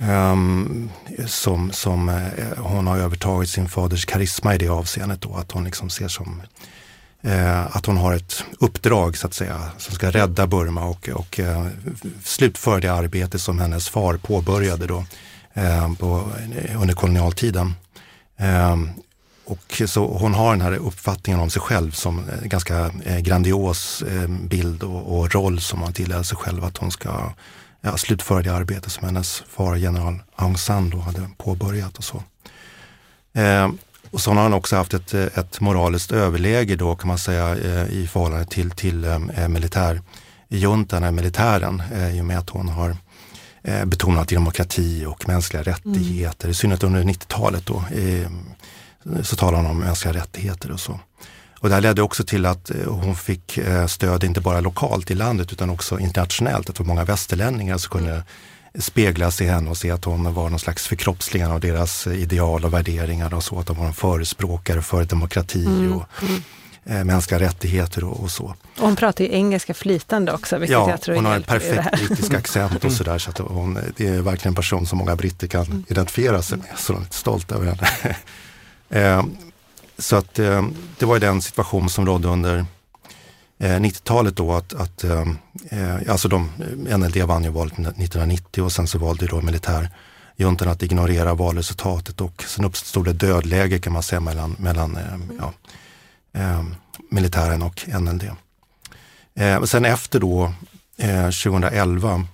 Um, 0.09 0.91
som, 1.27 1.73
som 1.73 2.09
uh, 2.09 2.15
hon 2.57 2.87
har 2.87 2.99
övertagit 2.99 3.51
sin 3.51 3.69
faders 3.69 4.05
karisma 4.05 4.55
i 4.55 4.59
det 4.59 4.69
avseendet 4.69 5.21
då, 5.21 5.35
att 5.35 5.53
hon 5.53 5.65
liksom 5.65 5.91
ser 5.91 6.09
som 6.09 6.43
uh, 7.27 7.77
att 7.77 7.87
hon 7.87 7.97
har 7.97 8.15
ett 8.15 8.45
uppdrag 8.61 9.17
så 9.17 9.27
att 9.27 9.35
säga 9.35 9.71
som 9.79 9.95
ska 9.95 10.11
rädda 10.11 10.47
Burma 10.47 10.85
och, 10.85 11.09
och 11.09 11.39
uh, 11.39 11.67
slutföra 12.25 12.81
det 12.81 12.89
arbete 12.89 13.39
som 13.39 13.59
hennes 13.59 13.89
far 13.89 14.17
påbörjade 14.17 14.87
då 14.87 15.05
på, 15.99 16.33
under 16.77 16.95
kolonialtiden. 16.95 17.75
Um, 18.73 18.91
och 19.45 19.83
så 19.87 20.19
hon 20.19 20.35
har 20.35 20.51
den 20.51 20.61
här 20.61 20.73
uppfattningen 20.73 21.41
om 21.41 21.51
sig 21.51 21.63
själv 21.63 21.91
som 21.91 22.19
en 22.43 22.49
ganska 22.49 22.91
grandios 23.21 24.03
bild 24.29 24.83
och, 24.83 25.19
och 25.19 25.35
roll 25.35 25.61
som 25.61 25.81
hon 25.81 25.93
tilldelar 25.93 26.23
sig 26.23 26.37
själv 26.37 26.65
att 26.65 26.77
hon 26.77 26.91
ska 26.91 27.33
ja, 27.83 27.97
slutföra 27.97 28.43
det 28.43 28.55
arbete 28.55 28.91
som 28.91 29.07
hennes 29.07 29.43
far 29.49 29.77
general 29.77 30.23
Aung 30.37 30.57
San 30.57 30.91
då 30.91 30.99
hade 30.99 31.29
påbörjat 31.37 31.99
och 31.99 32.05
så. 32.05 32.23
Eh, 33.35 33.71
och 34.11 34.21
så 34.21 34.33
har 34.33 34.43
han 34.43 34.55
också 34.55 34.77
haft 34.77 34.95
ett, 34.95 35.15
ett 35.15 35.61
moraliskt 35.61 36.13
överläge 36.13 36.77
då 36.77 36.97
kan 36.97 37.09
man 37.09 37.19
säga 37.19 37.57
eh, 37.57 37.91
i 37.91 38.07
förhållande 38.07 38.47
till, 38.47 38.71
till 38.71 39.05
eh, 39.05 39.49
militärjuntan, 39.49 41.15
militären, 41.15 41.83
eh, 41.93 42.17
i 42.17 42.21
och 42.21 42.25
med 42.25 42.39
att 42.39 42.51
hon 42.51 42.69
har 42.69 42.97
eh, 43.63 43.85
betonat 43.85 44.29
demokrati 44.29 45.05
och 45.07 45.29
mänskliga 45.29 45.63
rättigheter. 45.63 46.45
Mm. 46.45 46.51
I 46.51 46.55
synnerhet 46.55 46.83
under 46.83 47.03
90-talet 47.03 47.67
då 47.67 47.85
eh, 47.95 48.31
så 49.23 49.37
talar 49.37 49.59
hon 49.59 49.67
om 49.67 49.79
mänskliga 49.79 50.15
rättigheter 50.15 50.71
och 50.71 50.81
så. 50.81 51.01
Och 51.63 51.69
det 51.69 51.75
här 51.75 51.83
ledde 51.83 52.03
också 52.03 52.25
till 52.25 52.47
att 52.47 52.71
eh, 52.71 52.77
hon 52.87 53.17
fick 53.17 53.59
eh, 53.59 53.87
stöd 53.87 54.25
inte 54.25 54.41
bara 54.41 54.61
lokalt 54.61 55.11
i 55.11 55.15
landet 55.15 55.53
utan 55.53 55.71
också 55.71 55.99
internationellt. 55.99 56.71
Att 56.71 56.77
det 56.77 56.83
var 56.83 56.87
många 56.87 57.05
västerlänningar 57.05 57.79
som 57.79 57.91
kunde 57.91 58.25
speglas 58.79 59.41
i 59.41 59.45
henne 59.47 59.71
och 59.71 59.77
se 59.77 59.91
att 59.91 60.05
hon 60.05 60.35
var 60.35 60.51
någon 60.51 60.59
slags 60.59 60.87
förkroppsligande 60.87 61.55
av 61.55 61.61
deras 61.61 62.07
ideal 62.07 62.65
och 62.65 62.73
värderingar 62.73 63.35
och 63.35 63.45
så. 63.45 63.59
Att 63.59 63.69
hon 63.69 63.79
var 63.79 63.87
en 63.87 63.93
förespråkare 63.93 64.83
för 64.83 65.05
demokrati 65.05 65.67
mm. 65.67 65.93
och 65.93 66.05
mm. 66.23 66.43
Eh, 66.85 67.05
mänskliga 67.05 67.41
rättigheter 67.41 68.05
och, 68.05 68.21
och, 68.21 68.31
så. 68.31 68.45
Och 68.45 68.57
hon 68.87 68.97
pratar 68.97 69.25
ju 69.25 69.33
engelska 69.33 69.75
flytande 69.75 70.33
också, 70.33 70.59
vilket 70.59 70.73
ja, 70.73 70.91
jag 70.91 71.01
tror 71.01 71.15
hon 71.15 71.25
har 71.25 71.37
en 71.37 71.43
perfekt 71.43 71.91
brittisk 71.97 72.35
accent 72.35 72.85
och 72.85 72.93
sådär. 72.93 73.19
Så 73.19 73.31
att 73.31 73.39
hon, 73.39 73.79
det 73.97 74.07
är 74.07 74.21
verkligen 74.21 74.51
en 74.51 74.55
person 74.55 74.87
som 74.87 74.99
många 74.99 75.17
britter 75.17 75.47
kan 75.47 75.65
mm. 75.67 75.85
identifiera 75.89 76.43
sig 76.43 76.59
med. 76.59 76.67
Så 76.77 76.93
de 76.93 76.99
är 76.99 77.03
lite 77.03 77.17
stolta 77.17 77.55
över 77.55 77.67
henne. 77.67 78.17
eh, 79.97 80.03
så 80.03 80.17
att 80.17 80.39
eh, 80.39 80.67
det 80.99 81.07
var 81.07 81.15
ju 81.15 81.21
den 81.21 81.43
situation 81.43 81.91
som 81.91 82.07
rådde 82.07 82.29
under 82.29 82.67
90-talet 83.63 84.39
eh, 84.39 84.45
då 84.45 84.53
att, 84.53 84.75
att 84.75 85.05
eh, 85.05 85.25
eh, 85.71 85.97
alltså 86.09 86.29
de, 86.29 86.51
NLD 86.77 87.17
vann 87.17 87.45
ju 87.45 87.51
valet 87.51 87.73
1990 87.73 88.65
och 88.65 88.73
sen 88.73 88.87
så 88.87 88.99
valde 88.99 89.27
då 89.27 89.41
militärjuntan 89.41 90.69
att 90.69 90.83
ignorera 90.83 91.35
valresultatet 91.35 92.21
och 92.21 92.45
sen 92.47 92.65
uppstod 92.65 93.05
det 93.05 93.13
dödläge 93.13 93.79
kan 93.79 93.93
man 93.93 94.03
säga 94.03 94.21
mellan, 94.21 94.57
mellan 94.59 94.99
ja, 95.39 95.53
militären 97.11 97.63
och 97.63 97.89
NLD. 98.01 98.31
sen 99.65 99.85
efter 99.85 100.21
då 100.21 100.53
2011 101.45 102.27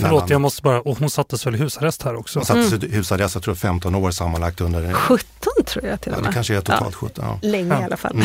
Förlåt, 0.00 0.20
han, 0.20 0.30
jag 0.30 0.40
måste 0.40 0.62
bara, 0.62 0.80
och 0.80 0.98
hon 0.98 1.10
sattes 1.10 1.46
väl 1.46 1.54
i 1.54 1.58
husarrest 1.58 2.02
här 2.02 2.16
också? 2.16 2.38
Hon 2.38 2.46
sattes 2.46 2.72
mm. 2.72 2.90
i 2.90 2.94
husarrest, 2.94 3.34
jag 3.34 3.44
tror 3.44 3.54
15 3.54 3.94
år 3.94 4.10
sammanlagt 4.10 4.60
under... 4.60 4.92
17 4.92 5.26
tror 5.66 5.86
jag 5.86 6.00
till 6.00 6.12
och 6.12 6.18
med. 6.18 6.26
Ja, 6.26 6.28
det 6.28 6.34
kanske 6.34 6.56
är 6.56 6.60
totalt 6.60 6.96
ja. 7.02 7.08
17. 7.08 7.24
Ja. 7.24 7.48
Länge 7.48 7.74
ja. 7.74 7.80
i 7.80 7.84
alla 7.84 7.96
fall. 7.96 8.22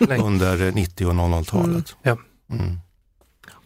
Mm. 0.00 0.24
under 0.24 0.72
90 0.72 1.06
och 1.06 1.14
00-talet. 1.14 1.96
Mm. 2.04 2.18
Mm. 2.50 2.78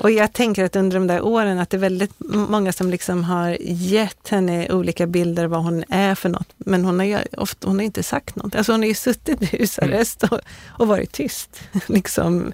Och 0.03 0.11
jag 0.11 0.33
tänker 0.33 0.65
att 0.65 0.77
under 0.77 0.99
de 0.99 1.07
där 1.07 1.25
åren 1.25 1.59
att 1.59 1.71
det 1.71 1.77
är 1.77 1.81
väldigt 1.81 2.13
många 2.19 2.73
som 2.73 2.91
liksom 2.91 3.25
har 3.25 3.57
gett 3.61 4.29
henne 4.29 4.73
olika 4.73 5.07
bilder 5.07 5.47
vad 5.47 5.63
hon 5.63 5.85
är 5.89 6.15
för 6.15 6.29
något. 6.29 6.49
Men 6.57 6.85
hon 6.85 6.99
har 6.99 7.07
ju 7.07 7.19
ofta, 7.37 7.69
hon 7.69 7.77
har 7.77 7.85
inte 7.85 8.03
sagt 8.03 8.37
något. 8.37 8.55
Alltså 8.55 8.73
hon 8.73 8.81
har 8.81 8.89
ju 8.89 8.95
suttit 8.95 9.43
i 9.43 9.47
husarrest 9.47 10.23
och, 10.23 10.41
och 10.67 10.89
varit 10.89 11.13
tyst. 11.13 11.61
liksom 11.87 12.53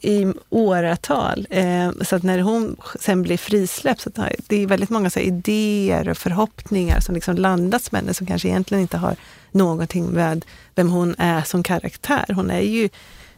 i 0.00 0.32
åratal. 0.50 1.46
Eh, 1.50 1.90
så 2.00 2.16
att 2.16 2.22
när 2.22 2.38
hon 2.38 2.76
sen 3.00 3.22
blir 3.22 3.36
frisläppt, 3.36 4.00
så 4.00 4.08
att 4.08 4.30
det 4.46 4.62
är 4.62 4.66
väldigt 4.66 4.90
många 4.90 5.10
så 5.10 5.20
idéer 5.20 6.08
och 6.08 6.16
förhoppningar 6.16 7.00
som 7.00 7.14
liksom 7.14 7.36
landats 7.36 7.92
med 7.92 8.00
henne 8.00 8.14
som 8.14 8.26
kanske 8.26 8.48
egentligen 8.48 8.82
inte 8.82 8.96
har 8.96 9.16
någonting 9.50 10.06
med 10.06 10.44
vem 10.74 10.90
hon 10.90 11.14
är 11.18 11.42
som 11.42 11.62
karaktär. 11.62 12.24
Hon 12.34 12.50
är 12.50 12.60
ju, 12.60 12.88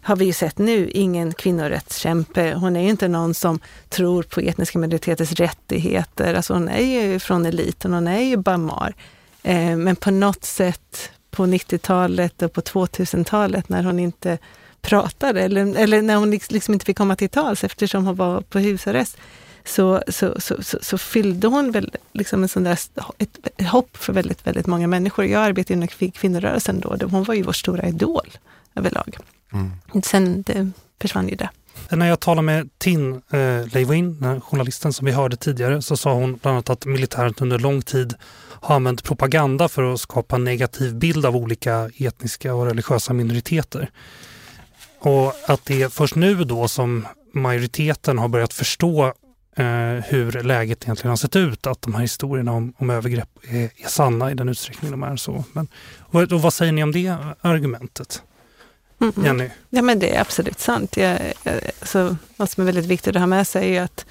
har 0.01 0.17
vi 0.17 0.25
ju 0.25 0.33
sett 0.33 0.59
nu, 0.59 0.91
ingen 0.91 1.35
kvinnorättskämpe. 1.35 2.55
Hon 2.55 2.77
är 2.77 2.83
ju 2.83 2.91
inte 2.91 3.09
någon 3.09 3.35
som 3.35 3.61
tror 3.89 4.23
på 4.23 4.41
etniska 4.41 4.79
minoriteters 4.79 5.33
rättigheter. 5.33 6.35
Alltså 6.35 6.53
hon 6.53 6.69
är 6.69 7.03
ju 7.03 7.19
från 7.19 7.47
eliten, 7.47 7.93
hon 7.93 8.09
är 8.09 8.21
ju 8.21 8.37
Bamar. 8.37 8.95
Eh, 9.43 9.77
men 9.77 9.97
på 9.97 10.11
något 10.11 10.45
sätt 10.45 11.11
på 11.31 11.47
90-talet 11.47 12.43
och 12.43 12.53
på 12.53 12.61
2000-talet 12.61 13.69
när 13.69 13.83
hon 13.83 13.99
inte 13.99 14.39
pratade 14.87 15.43
eller, 15.43 15.77
eller 15.77 16.03
när 16.03 16.17
hon 16.17 16.31
liksom 16.31 16.75
inte 16.75 16.87
fick 16.87 16.97
komma 16.97 17.17
till 17.17 17.29
tals 17.29 17.65
eftersom 17.65 18.07
hon 18.07 18.17
var 18.17 18.41
på 18.41 18.59
husarrest. 18.59 19.17
Så, 19.65 20.03
så, 20.09 20.41
så, 20.41 20.63
så, 20.63 20.79
så 20.83 20.99
fyllde 20.99 21.47
hon 21.47 21.71
väl 21.71 21.95
liksom 22.13 22.43
en 22.43 22.49
sån 22.49 22.65
där, 22.65 22.79
ett, 23.19 23.39
ett 23.57 23.69
hopp 23.69 23.97
för 23.97 24.13
väldigt, 24.13 24.47
väldigt 24.47 24.67
många 24.67 24.87
människor. 24.87 25.25
Jag 25.25 25.43
arbetade 25.43 25.75
inom 25.75 25.89
kvinnorörelsen 25.89 26.81
då. 26.81 26.97
Hon 27.11 27.25
var 27.25 27.35
ju 27.35 27.43
vår 27.43 27.53
stora 27.53 27.89
idol 27.89 28.31
överlag. 28.75 29.17
Mm. 29.53 30.03
Sen 30.03 30.43
det 30.43 30.71
försvann 31.01 31.29
ju 31.29 31.37
det. 31.37 31.51
När 31.91 32.09
jag 32.09 32.21
talade 32.21 32.47
med 32.47 32.69
Tin 32.79 33.15
eh, 33.15 33.67
Leiwin, 33.73 34.41
journalisten 34.41 34.93
som 34.93 35.05
vi 35.05 35.13
hörde 35.13 35.37
tidigare, 35.37 35.83
så 35.83 35.97
sa 35.97 36.13
hon 36.13 36.37
bland 36.43 36.55
annat 36.55 36.71
att 36.71 36.87
militären 36.87 37.35
under 37.41 37.59
lång 37.59 37.83
tid 37.83 38.15
har 38.61 38.75
använt 38.75 39.05
propaganda 39.05 39.69
för 39.69 39.93
att 39.93 40.01
skapa 40.01 40.37
en 40.37 40.45
negativ 40.45 40.95
bild 40.95 41.27
av 41.27 41.37
olika 41.37 41.91
etniska 41.99 42.55
och 42.55 42.67
religiösa 42.67 43.13
minoriteter. 43.13 43.91
Och 44.99 45.35
att 45.47 45.65
det 45.65 45.83
är 45.83 45.89
först 45.89 46.15
nu 46.15 46.45
då 46.45 46.69
som 46.69 47.07
majoriteten 47.33 48.19
har 48.19 48.29
börjat 48.29 48.53
förstå 48.53 49.13
eh, 49.57 50.05
hur 50.05 50.43
läget 50.43 50.85
egentligen 50.85 51.11
har 51.11 51.17
sett 51.17 51.37
ut, 51.37 51.67
att 51.67 51.83
de 51.83 51.95
här 51.95 52.03
historierna 52.03 52.53
om, 52.53 52.73
om 52.79 52.91
övergrepp 52.91 53.29
är, 53.49 53.57
är, 53.57 53.89
sanna 53.89 54.31
i 54.31 54.35
den 54.35 54.49
utsträckning 54.49 54.91
de 54.91 55.03
är 55.03 55.17
så. 55.17 55.45
Men, 55.53 55.69
och, 55.99 56.23
och 56.23 56.43
vad 56.43 56.53
säger 56.53 56.73
ni 56.73 56.83
om 56.83 56.93
det 56.93 57.17
argumentet? 57.41 58.23
Mm. 59.01 59.25
Jenny? 59.25 59.51
Ja 59.71 59.83
men 59.83 59.99
det 59.99 60.17
är 60.17 60.21
absolut 60.21 60.61
sant. 60.61 60.97
Jag, 60.97 61.21
jag, 61.43 61.61
så, 61.83 62.17
vad 62.37 62.51
som 62.51 62.61
är 62.61 62.65
väldigt 62.65 62.87
viktigt 62.87 63.17
att 63.17 63.23
ha 63.23 63.27
med 63.27 63.47
sig 63.47 63.77
är 63.77 63.83
att 63.83 64.07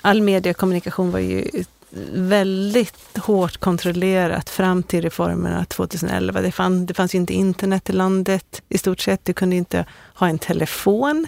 all 0.00 0.22
mediekommunikation 0.22 1.10
var 1.10 1.18
ju 1.18 1.64
väldigt 2.12 3.18
hårt 3.18 3.56
kontrollerat 3.56 4.50
fram 4.50 4.82
till 4.82 5.02
reformerna 5.02 5.64
2011. 5.64 6.40
Det, 6.40 6.52
fann, 6.52 6.86
det 6.86 6.94
fanns 6.94 7.14
ju 7.14 7.18
inte 7.18 7.34
internet 7.34 7.90
i 7.90 7.92
landet 7.92 8.62
i 8.68 8.78
stort 8.78 9.00
sett. 9.00 9.24
Du 9.24 9.32
kunde 9.32 9.56
inte 9.56 9.84
ha 10.14 10.28
en 10.28 10.38
telefon. 10.38 11.26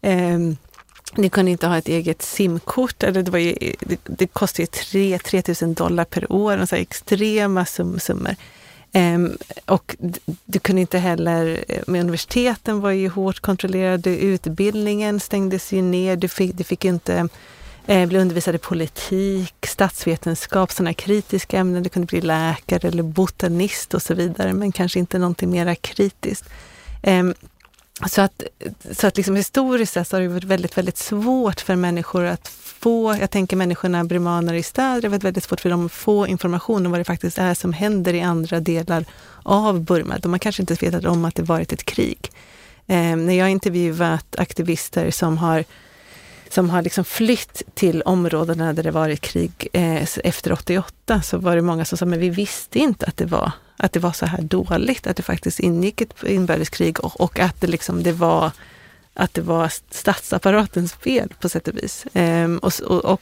Eh, 0.00 0.38
du 1.14 1.28
kunde 1.28 1.50
inte 1.50 1.66
ha 1.66 1.78
ett 1.78 1.88
eget 1.88 2.22
simkort. 2.22 3.02
Eller 3.02 3.22
det, 3.22 3.30
var 3.30 3.38
ju, 3.38 3.74
det, 3.80 4.00
det 4.04 4.26
kostade 4.26 4.68
ju 4.92 5.18
3, 5.18 5.42
000 5.62 5.74
dollar 5.74 6.04
per 6.04 6.32
år, 6.32 6.58
alltså 6.58 6.76
extrema 6.76 7.64
sum, 7.64 8.00
summor. 8.00 8.34
Um, 8.94 9.36
och 9.64 9.96
du 10.44 10.58
kunde 10.58 10.80
inte 10.80 10.98
heller, 10.98 11.64
eh, 11.68 11.82
med 11.86 12.00
universiteten 12.00 12.80
var 12.80 12.90
ju 12.90 13.08
hårt 13.08 13.40
kontrollerade, 13.40 14.16
utbildningen 14.16 15.20
stängdes 15.20 15.72
ju 15.72 15.82
ner, 15.82 16.16
du 16.16 16.28
fick, 16.28 16.54
du 16.54 16.64
fick 16.64 16.84
inte 16.84 17.28
eh, 17.86 18.08
bli 18.08 18.18
undervisad 18.18 18.54
i 18.54 18.58
politik, 18.58 19.66
statsvetenskap, 19.66 20.72
sådana 20.72 20.94
kritiska 20.94 21.58
ämnen. 21.58 21.82
Du 21.82 21.88
kunde 21.88 22.06
bli 22.06 22.20
läkare 22.20 22.88
eller 22.88 23.02
botanist 23.02 23.94
och 23.94 24.02
så 24.02 24.14
vidare, 24.14 24.52
men 24.52 24.72
kanske 24.72 24.98
inte 24.98 25.18
någonting 25.18 25.50
mera 25.50 25.74
kritiskt. 25.74 26.44
Eh, 27.02 27.24
så 28.08 28.22
att, 28.22 28.42
så 28.90 29.06
att 29.06 29.16
liksom 29.16 29.36
historiskt 29.36 29.92
sett 29.92 30.12
har 30.12 30.20
det 30.20 30.28
varit 30.28 30.44
väldigt, 30.44 30.78
väldigt 30.78 30.98
svårt 30.98 31.60
för 31.60 31.76
människor 31.76 32.24
att 32.24 32.48
få, 32.48 33.16
jag 33.20 33.30
tänker 33.30 33.56
människorna, 33.56 34.04
brimaner 34.04 34.54
i 34.54 34.62
städer, 34.62 35.00
det 35.00 35.06
har 35.06 35.10
varit 35.10 35.24
väldigt 35.24 35.44
svårt 35.44 35.60
för 35.60 35.70
dem 35.70 35.86
att 35.86 35.92
få 35.92 36.26
information 36.26 36.86
om 36.86 36.92
vad 36.92 37.00
det 37.00 37.04
faktiskt 37.04 37.38
är 37.38 37.54
som 37.54 37.72
händer 37.72 38.14
i 38.14 38.20
andra 38.20 38.60
delar 38.60 39.04
av 39.42 39.80
Burma. 39.80 40.18
De 40.18 40.32
har 40.32 40.38
kanske 40.38 40.62
inte 40.62 40.74
vetat 40.74 41.04
om 41.04 41.24
att 41.24 41.34
det 41.34 41.42
varit 41.42 41.72
ett 41.72 41.84
krig. 41.84 42.30
Eh, 42.86 43.16
när 43.16 43.34
jag 43.34 43.50
intervjuat 43.50 44.36
aktivister 44.38 45.10
som 45.10 45.38
har 45.38 45.64
som 46.52 46.70
har 46.70 46.82
liksom 46.82 47.04
flytt 47.04 47.62
till 47.74 48.02
områdena 48.02 48.72
där 48.72 48.82
det 48.82 48.90
varit 48.90 49.20
krig 49.20 49.68
eh, 49.72 50.02
efter 50.24 50.52
88, 50.52 51.22
så 51.22 51.38
var 51.38 51.56
det 51.56 51.62
många 51.62 51.84
som 51.84 51.98
sa, 51.98 52.04
men 52.06 52.20
vi 52.20 52.30
visste 52.30 52.78
inte 52.78 53.06
att 53.06 53.16
det 53.16 53.26
var, 53.26 53.52
att 53.76 53.92
det 53.92 54.00
var 54.00 54.12
så 54.12 54.26
här 54.26 54.42
dåligt, 54.42 55.06
att 55.06 55.16
det 55.16 55.22
faktiskt 55.22 55.60
ingick 55.60 56.00
ett 56.00 56.22
inbördeskrig 56.22 57.04
och, 57.04 57.20
och 57.20 57.38
att 57.38 57.60
det 57.60 57.66
liksom, 57.66 58.02
det 58.02 58.12
var 58.12 58.50
att 59.16 59.34
det 59.34 59.42
var 59.42 59.72
statsapparatens 59.90 60.92
fel 60.92 61.34
på 61.40 61.48
sätt 61.48 61.68
och 61.68 61.76
vis. 61.76 62.06
Eh, 62.06 62.54
och, 62.54 62.72
och, 62.86 63.04
och, 63.04 63.20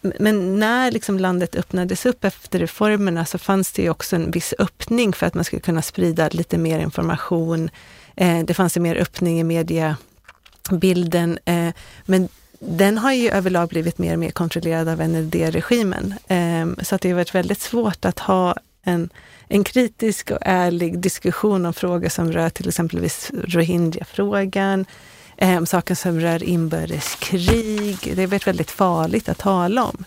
men 0.00 0.58
när 0.58 0.90
liksom 0.90 1.18
landet 1.18 1.56
öppnades 1.56 2.06
upp 2.06 2.24
efter 2.24 2.58
reformerna 2.58 3.24
så 3.24 3.38
fanns 3.38 3.72
det 3.72 3.90
också 3.90 4.16
en 4.16 4.30
viss 4.30 4.54
öppning 4.58 5.12
för 5.12 5.26
att 5.26 5.34
man 5.34 5.44
skulle 5.44 5.60
kunna 5.60 5.82
sprida 5.82 6.28
lite 6.28 6.58
mer 6.58 6.78
information. 6.78 7.70
Eh, 8.16 8.44
det 8.44 8.54
fanns 8.54 8.76
en 8.76 8.82
mer 8.82 8.96
öppning 8.96 9.40
i 9.40 9.44
media 9.44 9.96
bilden. 10.70 11.38
Eh, 11.44 11.74
men 12.06 12.28
den 12.58 12.98
har 12.98 13.12
ju 13.12 13.30
överlag 13.30 13.68
blivit 13.68 13.98
mer 13.98 14.12
och 14.12 14.18
mer 14.18 14.30
kontrollerad 14.30 14.88
av 14.88 15.08
NLD-regimen. 15.08 16.14
Eh, 16.28 16.84
så 16.84 16.94
att 16.94 17.00
det 17.00 17.08
har 17.08 17.16
varit 17.16 17.34
väldigt 17.34 17.60
svårt 17.60 18.04
att 18.04 18.18
ha 18.18 18.56
en, 18.82 19.08
en 19.48 19.64
kritisk 19.64 20.30
och 20.30 20.38
ärlig 20.40 20.98
diskussion 20.98 21.66
om 21.66 21.74
frågor 21.74 22.08
som 22.08 22.32
rör 22.32 22.50
till 22.50 22.68
exempelvis 22.68 23.30
rohingya-frågan, 23.32 24.86
eh, 25.36 25.64
saker 25.64 25.94
som 25.94 26.20
rör 26.20 26.42
inbördeskrig. 26.42 28.12
Det 28.14 28.22
har 28.22 28.26
varit 28.26 28.46
väldigt 28.46 28.70
farligt 28.70 29.28
att 29.28 29.38
tala 29.38 29.84
om. 29.84 30.04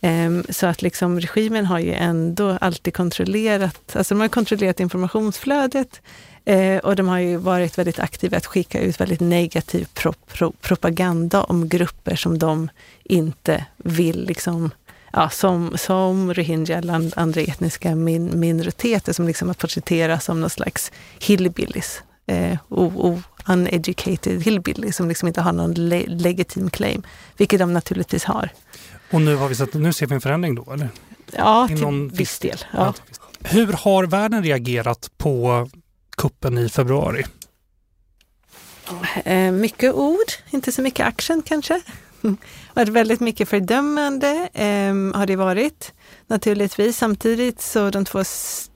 Ehm, 0.00 0.44
så 0.48 0.66
att 0.66 0.82
liksom 0.82 1.20
regimen 1.20 1.66
har 1.66 1.78
ju 1.78 1.92
ändå 1.92 2.58
alltid 2.60 2.94
kontrollerat, 2.94 3.96
alltså 3.96 4.14
de 4.14 4.20
har 4.20 4.28
kontrollerat 4.28 4.80
informationsflödet, 4.80 6.00
Eh, 6.46 6.78
och 6.78 6.96
de 6.96 7.08
har 7.08 7.18
ju 7.18 7.36
varit 7.36 7.78
väldigt 7.78 7.98
aktiva 7.98 8.36
att 8.36 8.46
skicka 8.46 8.80
ut 8.80 9.00
väldigt 9.00 9.20
negativ 9.20 9.88
pro, 9.94 10.12
pro, 10.12 10.52
propaganda 10.60 11.42
om 11.42 11.68
grupper 11.68 12.16
som 12.16 12.38
de 12.38 12.68
inte 13.04 13.64
vill 13.76 14.24
liksom 14.26 14.70
Ja, 15.12 15.30
som, 15.30 15.78
som 15.78 16.34
rohingya 16.34 16.78
eller 16.78 17.18
andra 17.18 17.40
etniska 17.40 17.94
min, 17.94 18.40
minoriteter 18.40 19.12
som 19.12 19.26
liksom 19.26 19.54
porträtteras 19.54 20.24
som 20.24 20.40
någon 20.40 20.50
slags 20.50 20.92
hillbillies. 21.18 22.02
eh, 22.26 22.58
uneducated 23.46 24.42
hillbilly 24.42 24.92
som 24.92 25.08
liksom 25.08 25.28
inte 25.28 25.40
har 25.40 25.52
någon 25.52 25.74
le 25.74 26.04
legitim 26.06 26.70
claim, 26.70 27.02
vilket 27.36 27.58
de 27.58 27.72
naturligtvis 27.72 28.24
har. 28.24 28.50
Och 29.10 29.20
nu 29.20 29.36
har 29.36 29.48
vi 29.48 29.54
sett, 29.54 29.74
nu 29.74 29.92
ser 29.92 30.06
vi 30.06 30.14
en 30.14 30.20
förändring 30.20 30.54
då 30.54 30.72
eller? 30.72 30.88
Ja, 31.32 31.68
till 31.68 31.80
någon 31.80 32.08
viss 32.08 32.38
del. 32.38 32.58
Ja. 32.72 32.94
Hur 33.40 33.72
har 33.72 34.06
världen 34.06 34.44
reagerat 34.44 35.10
på 35.18 35.68
kuppen 36.16 36.58
i 36.58 36.68
februari? 36.68 37.24
Eh, 39.24 39.52
mycket 39.52 39.94
ord, 39.94 40.32
inte 40.50 40.72
så 40.72 40.82
mycket 40.82 41.06
action 41.06 41.42
kanske. 41.42 41.80
varit 42.74 42.88
väldigt 42.88 43.20
mycket 43.20 43.48
fördömande 43.48 44.48
eh, 44.54 45.18
har 45.18 45.26
det 45.26 45.36
varit 45.36 45.92
naturligtvis. 46.26 46.96
Samtidigt 46.96 47.60
så 47.60 47.90
de 47.90 48.04
två 48.04 48.22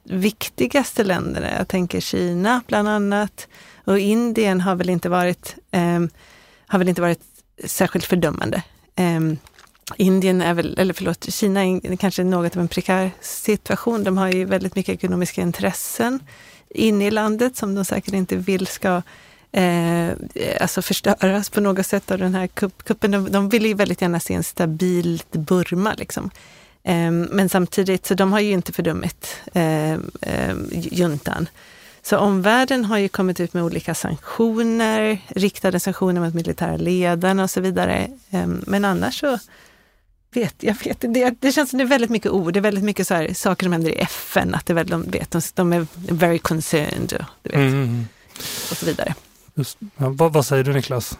viktigaste 0.04 1.04
länderna, 1.04 1.56
jag 1.58 1.68
tänker 1.68 2.00
Kina 2.00 2.62
bland 2.66 2.88
annat 2.88 3.48
och 3.84 3.98
Indien 3.98 4.60
har 4.60 4.74
väl 4.74 4.90
inte 4.90 5.08
varit, 5.08 5.56
eh, 5.70 6.00
har 6.66 6.78
väl 6.78 6.88
inte 6.88 7.02
varit 7.02 7.20
särskilt 7.64 8.04
fördömande. 8.04 8.62
Eh, 8.96 9.20
Indien 9.96 10.42
är 10.42 10.54
väl, 10.54 10.78
eller 10.78 10.94
förlåt, 10.94 11.32
Kina 11.32 11.64
är 11.64 11.96
kanske 11.96 12.24
något 12.24 12.56
av 12.56 12.62
en 12.62 12.68
prekär 12.68 13.10
situation. 13.20 14.04
De 14.04 14.18
har 14.18 14.28
ju 14.28 14.44
väldigt 14.44 14.76
mycket 14.76 14.94
ekonomiska 14.94 15.42
intressen 15.42 16.20
inne 16.70 17.06
i 17.06 17.10
landet 17.10 17.56
som 17.56 17.74
de 17.74 17.84
säkert 17.84 18.14
inte 18.14 18.36
vill 18.36 18.66
ska 18.66 19.02
eh, 19.52 20.10
alltså 20.60 20.82
förstöras 20.82 21.50
på 21.50 21.60
något 21.60 21.86
sätt 21.86 22.10
av 22.10 22.18
den 22.18 22.34
här 22.34 22.46
kuppen. 22.46 23.10
De, 23.10 23.32
de 23.32 23.48
vill 23.48 23.66
ju 23.66 23.74
väldigt 23.74 24.02
gärna 24.02 24.20
se 24.20 24.34
en 24.34 24.44
stabil 24.44 25.22
Burma. 25.32 25.94
Liksom. 25.94 26.30
Eh, 26.82 27.10
men 27.10 27.48
samtidigt, 27.48 28.06
så 28.06 28.14
de 28.14 28.32
har 28.32 28.40
ju 28.40 28.50
inte 28.50 28.72
fördömit 28.72 29.40
eh, 29.54 29.92
eh, 29.92 30.56
juntan. 30.72 31.48
Så 32.02 32.18
omvärlden 32.18 32.84
har 32.84 32.98
ju 32.98 33.08
kommit 33.08 33.40
ut 33.40 33.54
med 33.54 33.62
olika 33.62 33.94
sanktioner, 33.94 35.18
riktade 35.28 35.80
sanktioner 35.80 36.20
mot 36.20 36.34
militära 36.34 36.76
ledarna 36.76 37.42
och 37.42 37.50
så 37.50 37.60
vidare. 37.60 38.08
Eh, 38.30 38.46
men 38.46 38.84
annars 38.84 39.20
så 39.20 39.38
vet, 40.32 40.54
jag 40.58 40.76
vet, 40.84 41.00
det, 41.00 41.34
det 41.40 41.52
känns 41.52 41.70
som 41.70 41.78
det 41.78 41.84
är 41.84 41.88
väldigt 41.88 42.10
mycket 42.10 42.30
ord, 42.30 42.52
det 42.52 42.58
är 42.58 42.62
väldigt 42.62 42.84
mycket 42.84 43.06
så 43.06 43.14
här, 43.14 43.34
saker 43.34 43.66
som 43.66 43.72
händer 43.72 43.90
i 43.90 44.00
FN, 44.00 44.54
att 44.54 44.66
det 44.66 44.72
är 44.72 44.74
väl, 44.74 44.86
de, 44.86 45.02
vet, 45.02 45.30
de, 45.30 45.40
de 45.54 45.72
är 45.72 45.86
very 45.94 46.38
concerned 46.38 47.12
och, 47.12 47.24
du 47.42 47.50
vet, 47.50 47.58
mm. 47.58 47.68
mm, 47.68 47.82
mm. 47.82 48.08
och 48.70 48.76
så 48.76 48.86
vidare. 48.86 49.14
Just, 49.54 49.78
ja, 49.96 50.08
vad, 50.08 50.32
vad, 50.32 50.46
säger 50.46 50.64
du 50.64 50.72
Niklas? 50.72 51.18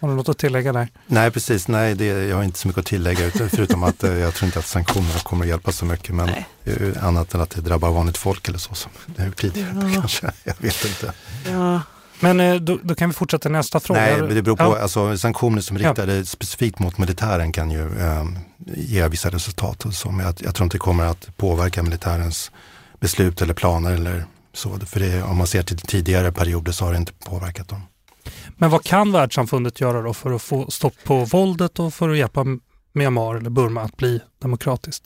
Har 0.00 0.08
du 0.08 0.14
något 0.14 0.28
att 0.28 0.38
tillägga 0.38 0.72
där? 0.72 0.88
Nej, 1.06 1.30
precis. 1.30 1.68
Nej, 1.68 1.94
det, 1.94 2.04
jag 2.04 2.36
har 2.36 2.44
inte 2.44 2.58
så 2.58 2.68
mycket 2.68 2.80
att 2.80 2.86
tillägga 2.86 3.30
förutom 3.30 3.82
att 3.82 4.04
eh, 4.04 4.12
jag 4.12 4.34
tror 4.34 4.46
inte 4.46 4.58
att 4.58 4.66
sanktionerna 4.66 5.18
kommer 5.22 5.44
att 5.44 5.48
hjälpa 5.48 5.72
så 5.72 5.84
mycket. 5.84 6.14
Men 6.14 6.30
annat 7.00 7.34
än 7.34 7.40
att 7.40 7.50
det 7.50 7.60
drabbar 7.60 7.90
vanligt 7.90 8.18
folk 8.18 8.48
eller 8.48 8.58
så 8.58 8.74
som 8.74 8.90
det 9.06 9.22
har 9.22 9.26
gjort 9.26 9.40
tidigare 9.40 9.90
ja. 9.94 9.94
kanske. 10.00 10.30
Jag 10.44 10.54
vet 10.58 10.84
inte. 10.84 11.12
Ja. 11.50 11.80
Men 12.20 12.40
eh, 12.40 12.54
då, 12.54 12.78
då, 12.82 12.94
kan 12.94 13.08
vi 13.08 13.14
fortsätta 13.14 13.48
nästa 13.48 13.80
fråga. 13.80 14.00
Nej, 14.00 14.34
det 14.34 14.42
beror 14.42 14.56
på, 14.56 14.62
ja. 14.62 14.78
alltså, 14.78 15.18
sanktioner 15.18 15.60
som 15.60 15.78
riktade 15.78 16.16
ja. 16.16 16.24
specifikt 16.24 16.78
mot 16.78 16.98
militären 16.98 17.52
kan 17.52 17.70
ju 17.70 18.00
eh, 18.00 18.24
ge 18.66 19.08
vissa 19.08 19.30
resultat. 19.30 19.86
Som 19.94 20.20
jag, 20.20 20.34
jag 20.38 20.54
tror 20.54 20.64
inte 20.64 20.74
det 20.74 20.80
kommer 20.80 21.04
att 21.04 21.36
påverka 21.36 21.82
militärens 21.82 22.50
beslut 23.00 23.42
eller 23.42 23.54
planer 23.54 23.92
eller 23.92 24.24
så. 24.52 24.78
För 24.86 25.00
det, 25.00 25.22
om 25.22 25.36
man 25.36 25.46
ser 25.46 25.62
till 25.62 25.78
tidigare 25.78 26.32
perioder 26.32 26.72
så 26.72 26.84
har 26.84 26.92
det 26.92 26.98
inte 26.98 27.12
påverkat 27.12 27.68
dem. 27.68 27.82
Men 28.56 28.70
vad 28.70 28.84
kan 28.84 29.12
världssamfundet 29.12 29.80
göra 29.80 30.02
då 30.02 30.14
för 30.14 30.32
att 30.32 30.42
få 30.42 30.70
stopp 30.70 30.94
på 31.04 31.24
våldet 31.24 31.78
och 31.78 31.94
för 31.94 32.08
att 32.08 32.16
hjälpa 32.16 32.44
Myanmar 32.92 33.34
eller 33.34 33.50
Burma 33.50 33.82
att 33.82 33.96
bli 33.96 34.20
demokratiskt? 34.42 35.04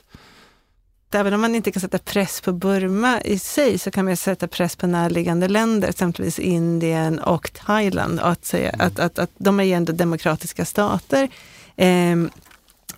Även 1.15 1.35
om 1.35 1.41
man 1.41 1.55
inte 1.55 1.73
kan 1.73 1.81
sätta 1.81 1.99
press 1.99 2.41
på 2.41 2.53
Burma 2.53 3.21
i 3.21 3.39
sig 3.39 3.79
så 3.79 3.91
kan 3.91 4.05
man 4.05 4.17
sätta 4.17 4.49
press 4.49 4.77
på 4.77 4.87
närliggande 4.87 5.49
länder, 5.49 5.89
exempelvis 5.89 6.39
Indien 6.39 7.19
och 7.19 7.53
Thailand. 7.53 8.21
Och 8.21 8.29
att, 8.29 8.45
säga 8.45 8.71
mm. 8.71 8.87
att, 8.87 8.99
att, 8.99 9.19
att 9.19 9.31
de 9.37 9.61
är 9.61 9.65
ju 9.65 9.73
ändå 9.73 9.93
demokratiska 9.93 10.65
stater. 10.65 11.29
Eh, 11.77 12.17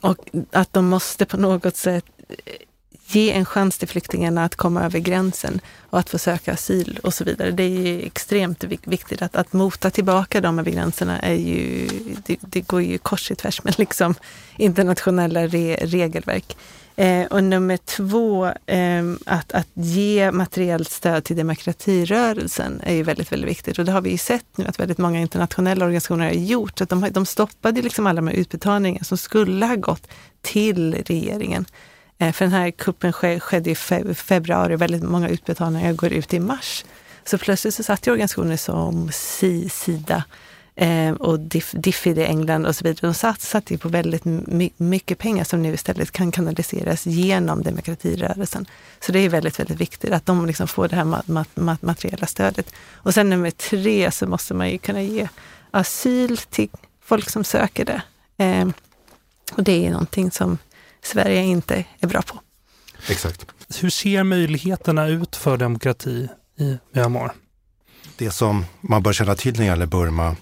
och 0.01 0.17
att 0.53 0.73
de 0.73 0.87
måste 0.89 1.27
på 1.27 1.37
något 1.37 1.77
sätt 1.77 2.05
ge 3.07 3.33
en 3.33 3.45
chans 3.45 3.79
till 3.79 3.89
flyktingarna 3.89 4.45
att 4.45 4.57
komma 4.57 4.85
över 4.85 4.99
gränsen 4.99 5.61
och 5.91 5.99
att 5.99 6.11
få 6.11 6.19
söka 6.19 6.53
asyl 6.53 7.01
och 7.03 7.15
så 7.15 7.25
vidare. 7.25 7.51
Det 7.51 7.63
är 7.63 8.07
extremt 8.07 8.65
viktigt 8.65 9.23
att, 9.23 9.37
att 9.37 9.53
mota 9.53 9.91
tillbaka 9.91 10.41
dem 10.41 10.59
över 10.59 10.71
gränserna. 10.71 11.21
Är 11.21 11.35
ju, 11.35 11.89
det, 12.27 12.37
det 12.41 12.61
går 12.61 12.83
ju 12.83 12.99
kors 12.99 13.31
i 13.31 13.35
tvärs 13.35 13.65
med 13.65 13.79
liksom 13.79 14.15
internationella 14.57 15.47
re, 15.47 15.77
regelverk. 15.81 16.57
Eh, 16.99 17.27
och 17.27 17.45
nummer 17.45 17.77
två, 17.77 18.47
eh, 18.67 19.05
att, 19.27 19.53
att 19.53 19.69
ge 19.75 20.33
materiellt 20.33 20.91
stöd 20.91 21.25
till 21.25 21.37
demokratirörelsen 21.37 22.81
är 22.85 22.95
ju 22.95 23.03
väldigt, 23.03 23.33
väldigt 23.33 23.51
viktigt. 23.51 23.79
Och 23.79 23.85
det 23.85 23.93
har 23.93 24.01
vi 24.01 24.11
ju 24.11 24.19
sett 24.19 24.47
nu 24.57 24.65
att 24.65 24.81
väldigt 24.81 24.99
många 24.99 25.21
internationella 25.21 25.85
organisationer 25.85 26.25
har 26.25 26.33
gjort. 26.33 26.81
Att 26.81 26.89
de, 26.89 27.09
de 27.11 27.27
stoppade 27.27 27.83
liksom 27.83 28.07
alla 28.07 28.17
de 28.17 28.29
här 28.29 28.35
utbetalningarna 28.35 29.05
som 29.05 29.19
skulle 29.19 29.67
ha 29.67 29.75
gått 29.75 30.09
till 30.43 30.95
regeringen. 31.07 31.67
Eh, 32.19 32.33
för 32.33 32.45
den 32.45 32.53
här 32.53 32.71
kuppen 32.71 33.13
skedde 33.13 33.71
i 33.71 33.75
februari, 34.15 34.77
väldigt 34.77 35.03
många 35.03 35.29
utbetalningar 35.29 35.93
går 35.93 36.13
ut 36.13 36.35
i 36.35 36.41
mars. 36.41 36.85
Så 37.25 37.39
plötsligt 37.39 37.75
så 37.75 37.83
satt 37.83 38.07
ju 38.07 38.11
organisationer 38.11 38.57
som 38.57 39.11
Sida 39.71 40.25
eh, 40.77 41.13
och 41.13 41.41
Diffid 41.73 42.19
i 42.19 42.25
England 42.25 42.67
och 42.67 42.77
så 42.77 42.85
vidare. 42.85 43.15
De 43.15 43.15
ju 43.71 43.79
på 43.79 43.89
väldigt 43.89 44.23
mycket 44.77 45.19
pengar 45.19 45.45
som 45.45 45.63
nu 45.63 45.75
istället 45.75 46.11
kan 46.11 46.33
kanaliseras 46.33 47.07
genom 47.07 47.63
demokratirörelsen. 47.63 48.67
Så 49.01 49.13
det 49.13 49.19
är 49.19 49.29
väldigt, 49.29 49.61
väldigt 49.61 49.81
viktigt 49.81 50.13
att 50.13 50.27
de 50.27 50.47
liksom 50.47 50.69
får 50.69 50.89
det 50.89 50.97
här 50.97 51.05
mat, 51.05 51.57
mat, 51.57 51.83
materiella 51.83 52.27
stödet. 52.27 52.73
Och 52.93 53.15
sen 53.15 53.31
nummer 53.31 53.51
tre 53.51 54.11
så 54.11 54.27
måste 54.27 54.55
man 54.55 54.71
ju 54.71 54.79
kunna 54.79 55.03
ge 55.03 55.29
asyl 55.71 56.37
till 56.37 56.69
folk 57.05 57.31
som 57.31 57.45
söker 57.45 57.85
det. 57.85 58.03
Eh, 58.45 58.69
och 59.53 59.63
det 59.63 59.87
är 59.87 59.91
någonting 59.91 60.31
som 60.31 60.59
Sverige 61.03 61.43
inte 61.43 61.85
är 62.01 62.07
bra 62.07 62.23
på. 62.23 62.41
Exakt. 63.09 63.47
Hur 63.81 63.91
ser 63.91 64.23
möjligheterna 64.23 65.07
ut 65.07 65.37
för 65.37 65.57
demokrati 65.57 66.29
i 66.59 66.79
Myanmar? 66.93 67.33
Det 68.17 68.31
som 68.31 68.65
man 68.81 69.03
bör 69.03 69.13
känna 69.13 69.35
till 69.35 69.53
när 69.53 69.61
det 69.61 69.67
gäller 69.67 69.87
Burma, 69.87 70.37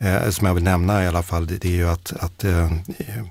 eh, 0.00 0.30
som 0.30 0.46
jag 0.46 0.54
vill 0.54 0.64
nämna 0.64 1.04
i 1.04 1.06
alla 1.06 1.22
fall, 1.22 1.46
det, 1.46 1.56
det 1.56 1.68
är 1.68 1.72
ju 1.72 1.88
att, 1.88 2.12
att 2.20 2.44
eh, 2.44 2.64
eh 2.64 3.24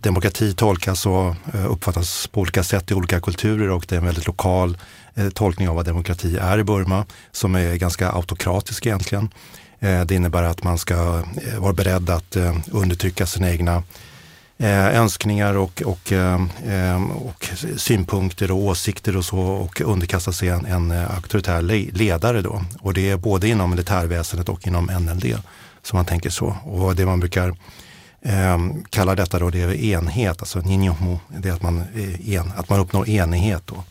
demokrati 0.00 0.54
tolkas 0.54 1.06
och 1.06 1.34
eh, 1.54 1.70
uppfattas 1.70 2.26
på 2.26 2.40
olika 2.40 2.62
sätt 2.62 2.90
i 2.90 2.94
olika 2.94 3.20
kulturer 3.20 3.70
och 3.70 3.86
det 3.88 3.94
är 3.94 3.98
en 3.98 4.04
väldigt 4.04 4.26
lokal 4.26 4.78
eh, 5.14 5.28
tolkning 5.28 5.68
av 5.68 5.74
vad 5.74 5.84
demokrati 5.84 6.36
är 6.36 6.58
i 6.58 6.64
Burma 6.64 7.04
som 7.32 7.54
är 7.54 7.74
ganska 7.74 8.12
autokratisk 8.12 8.86
egentligen. 8.86 9.28
Det 9.78 10.10
innebär 10.10 10.42
att 10.42 10.64
man 10.64 10.78
ska 10.78 11.22
vara 11.58 11.72
beredd 11.72 12.10
att 12.10 12.36
undertrycka 12.70 13.26
sina 13.26 13.50
egna 13.50 13.82
önskningar 14.58 15.56
och, 15.56 15.82
och, 15.84 16.12
och, 17.24 17.48
synpunkter 17.76 18.50
och 18.50 18.58
åsikter 18.58 19.16
och 19.16 19.24
så 19.24 19.38
och 19.38 19.80
underkasta 19.80 20.32
sig 20.32 20.48
en, 20.48 20.66
en 20.66 20.92
auktoritär 20.92 21.62
ledare 21.92 22.42
då. 22.42 22.64
Och 22.78 22.94
det 22.94 23.10
är 23.10 23.16
både 23.16 23.48
inom 23.48 23.70
militärväsendet 23.70 24.48
och 24.48 24.66
inom 24.66 24.84
NLD 24.86 25.36
så 25.86 25.96
man 25.96 26.04
tänker 26.04 26.30
så. 26.30 26.56
Och 26.64 26.96
det 26.96 27.06
man 27.06 27.20
brukar 27.20 27.48
eh, 28.22 28.58
kalla 28.90 29.14
detta 29.14 29.38
då 29.38 29.50
det 29.50 29.60
är 29.60 29.74
enhet, 29.74 30.40
alltså 30.40 30.60
ninjomo, 30.60 31.20
det 31.28 31.48
är 31.48 31.52
att 31.52 31.62
man, 31.62 31.78
eh, 31.78 32.34
en, 32.34 32.52
att 32.56 32.68
man 32.68 32.80
uppnår 32.80 33.08
enighet 33.08 33.62
då. 33.66 33.84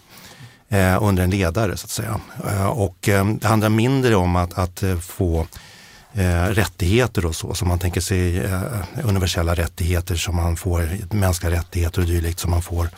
Eh, 0.77 1.03
under 1.03 1.23
en 1.23 1.29
ledare 1.29 1.77
så 1.77 1.85
att 1.85 1.89
säga. 1.89 2.19
Eh, 2.47 2.65
och 2.65 3.09
eh, 3.09 3.25
det 3.25 3.47
handlar 3.47 3.69
mindre 3.69 4.15
om 4.15 4.35
att, 4.35 4.53
att 4.53 4.83
eh, 4.83 4.97
få 4.97 5.47
eh, 6.13 6.43
rättigheter 6.43 7.25
och 7.25 7.35
så, 7.35 7.53
som 7.53 7.67
man 7.67 7.79
tänker 7.79 8.01
sig 8.01 8.39
eh, 8.39 8.61
universella 9.03 9.55
rättigheter 9.55 10.15
som 10.15 10.35
man 10.35 10.55
får, 10.55 11.13
mänskliga 11.15 11.51
rättigheter 11.51 12.01
och 12.01 12.07
dylikt 12.07 12.39
som 12.39 12.51
man 12.51 12.61
får 12.61 12.89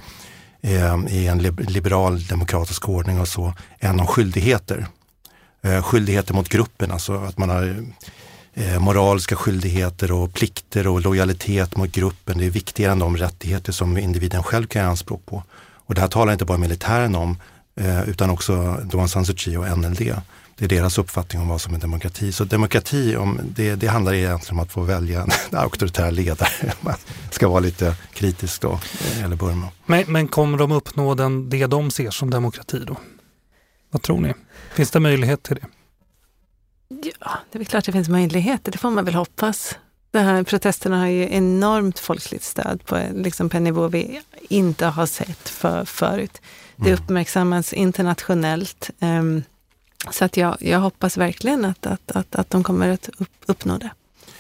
eh, 0.62 0.98
i 1.08 1.28
en 1.28 1.38
liberal 1.58 2.24
demokratisk 2.24 2.90
ordning 2.90 3.20
och 3.20 3.28
så, 3.28 3.54
än 3.80 4.00
om 4.00 4.08
skyldigheter. 4.08 4.88
Eh, 5.62 5.84
skyldigheter 5.84 6.34
mot 6.34 6.50
gruppen, 6.50 6.92
alltså 6.92 7.14
att 7.18 7.38
man 7.38 7.50
har 7.50 7.86
eh, 8.58 8.80
moraliska 8.80 9.36
skyldigheter 9.36 10.12
och 10.12 10.34
plikter 10.34 10.88
och 10.88 11.02
lojalitet 11.02 11.78
mot 11.78 11.92
gruppen. 11.92 12.38
Det 12.38 12.46
är 12.46 12.50
viktigare 12.50 12.92
än 12.92 13.00
de 13.00 13.18
rättigheter 13.18 13.72
som 13.72 13.98
individen 13.98 14.44
själv 14.44 14.68
kan 14.68 14.80
göra 14.80 14.90
anspråk 14.92 15.26
på. 15.26 15.44
Och 15.60 15.96
det 15.96 16.02
här 16.02 16.08
talar 16.08 16.34
inte 16.34 16.46
bara 16.46 16.58
militären 16.58 17.16
om, 17.16 17.38
eh, 17.80 18.10
utan 18.10 18.30
också 18.30 18.82
Dawn 18.92 19.10
San 19.10 19.26
Suu 19.26 19.36
Kyi 19.36 19.58
och 19.58 19.78
NLD. 19.78 20.16
Det 20.56 20.66
är 20.66 20.70
deras 20.70 20.98
uppfattning 20.98 21.42
om 21.42 21.48
vad 21.48 21.62
som 21.62 21.76
är 21.76 21.80
demokrati. 21.80 22.32
Så 22.32 22.44
demokrati, 22.44 23.16
om, 23.16 23.40
det, 23.56 23.76
det 23.76 23.88
handlar 23.88 24.14
egentligen 24.14 24.60
om 24.60 24.64
att 24.64 24.72
få 24.72 24.82
välja 24.82 25.22
en 25.22 25.30
auktoritär 25.58 26.12
ledare. 26.12 26.50
Man 26.82 26.94
ska 27.32 27.48
vara 27.48 27.60
lite 27.60 27.96
kritisk 28.14 28.62
då, 28.62 28.80
eh, 29.02 29.24
eller 29.24 29.36
Burma. 29.36 29.68
Men, 29.86 30.04
men 30.08 30.28
kommer 30.28 30.58
de 30.58 30.72
uppnå 30.72 31.16
den, 31.16 31.50
det 31.50 31.66
de 31.66 31.92
ser 31.92 32.10
som 32.10 32.30
demokrati 32.30 32.84
då? 32.88 32.98
Vad 33.92 34.02
tror 34.02 34.22
ni? 34.22 34.34
Finns 34.74 34.92
det 34.92 35.00
möjlighet 35.00 35.44
till 35.44 35.56
det? 35.56 35.68
Ja, 37.20 37.32
det 37.52 37.60
är 37.60 37.64
klart 37.64 37.86
det 37.86 37.92
finns 37.92 38.10
möjligheter. 38.10 38.72
Det 38.72 38.78
får 38.78 38.92
man 38.92 39.06
väl 39.06 39.16
hoppas. 39.16 39.78
De 40.12 40.20
här 40.20 40.44
protesterna 40.44 41.00
har 41.00 41.08
ju 41.08 41.34
enormt 41.34 42.00
folkligt 42.00 42.44
stöd 42.44 42.86
på, 42.86 43.02
liksom 43.14 43.50
på 43.50 43.58
en 43.58 43.64
nivå 43.64 43.88
vi 43.88 44.22
inte 44.50 44.86
har 44.86 45.06
sett 45.06 45.50
för, 45.50 45.86
förut. 45.86 46.42
Det 46.76 46.90
mm. 46.90 47.04
uppmärksammas 47.04 47.74
internationellt. 47.74 48.90
Um, 49.00 49.44
Så 50.12 50.26
att 50.26 50.38
jag, 50.38 50.58
jag 50.60 50.80
hoppas 50.80 51.18
verkligen 51.18 51.66
att, 51.66 51.86
att, 51.86 52.12
att, 52.12 52.36
att 52.36 52.50
de 52.50 52.64
kommer 52.64 52.90
att 52.90 53.10
upp, 53.18 53.30
uppnå 53.46 53.78
det. 53.78 53.90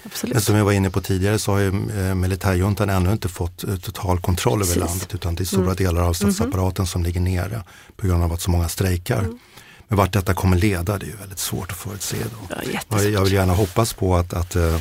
Absolut. 0.05 0.43
Som 0.43 0.55
jag 0.55 0.65
var 0.65 0.71
inne 0.71 0.89
på 0.89 1.01
tidigare 1.01 1.39
så 1.39 1.51
har 1.51 1.59
ju 1.59 1.67
eh, 1.67 2.15
militärjuntan 2.15 2.89
ännu 2.89 3.11
inte 3.11 3.29
fått 3.29 3.63
eh, 3.63 3.75
total 3.75 4.19
kontroll 4.19 4.59
Precis. 4.59 4.77
över 4.77 4.87
landet 4.87 5.15
utan 5.15 5.35
det 5.35 5.43
är 5.43 5.45
stora 5.45 5.63
mm. 5.63 5.75
delar 5.75 6.01
av 6.01 6.13
statsapparaten 6.13 6.83
mm. 6.83 6.87
som 6.87 7.03
ligger 7.03 7.21
nere 7.21 7.63
på 7.95 8.07
grund 8.07 8.23
av 8.23 8.33
att 8.33 8.41
så 8.41 8.51
många 8.51 8.69
strejkar. 8.69 9.19
Mm. 9.19 9.39
Men 9.87 9.97
vart 9.97 10.13
detta 10.13 10.33
kommer 10.33 10.57
leda 10.57 10.97
det 10.97 11.05
är 11.05 11.07
ju 11.07 11.15
väldigt 11.15 11.39
svårt 11.39 11.71
att 11.71 11.77
förutse. 11.77 12.17
Då. 12.17 12.55
Ja, 12.89 13.01
jag 13.01 13.23
vill 13.23 13.33
gärna 13.33 13.53
hoppas 13.53 13.93
på 13.93 14.15
att, 14.15 14.33
att 14.33 14.55
äh, 14.55 14.79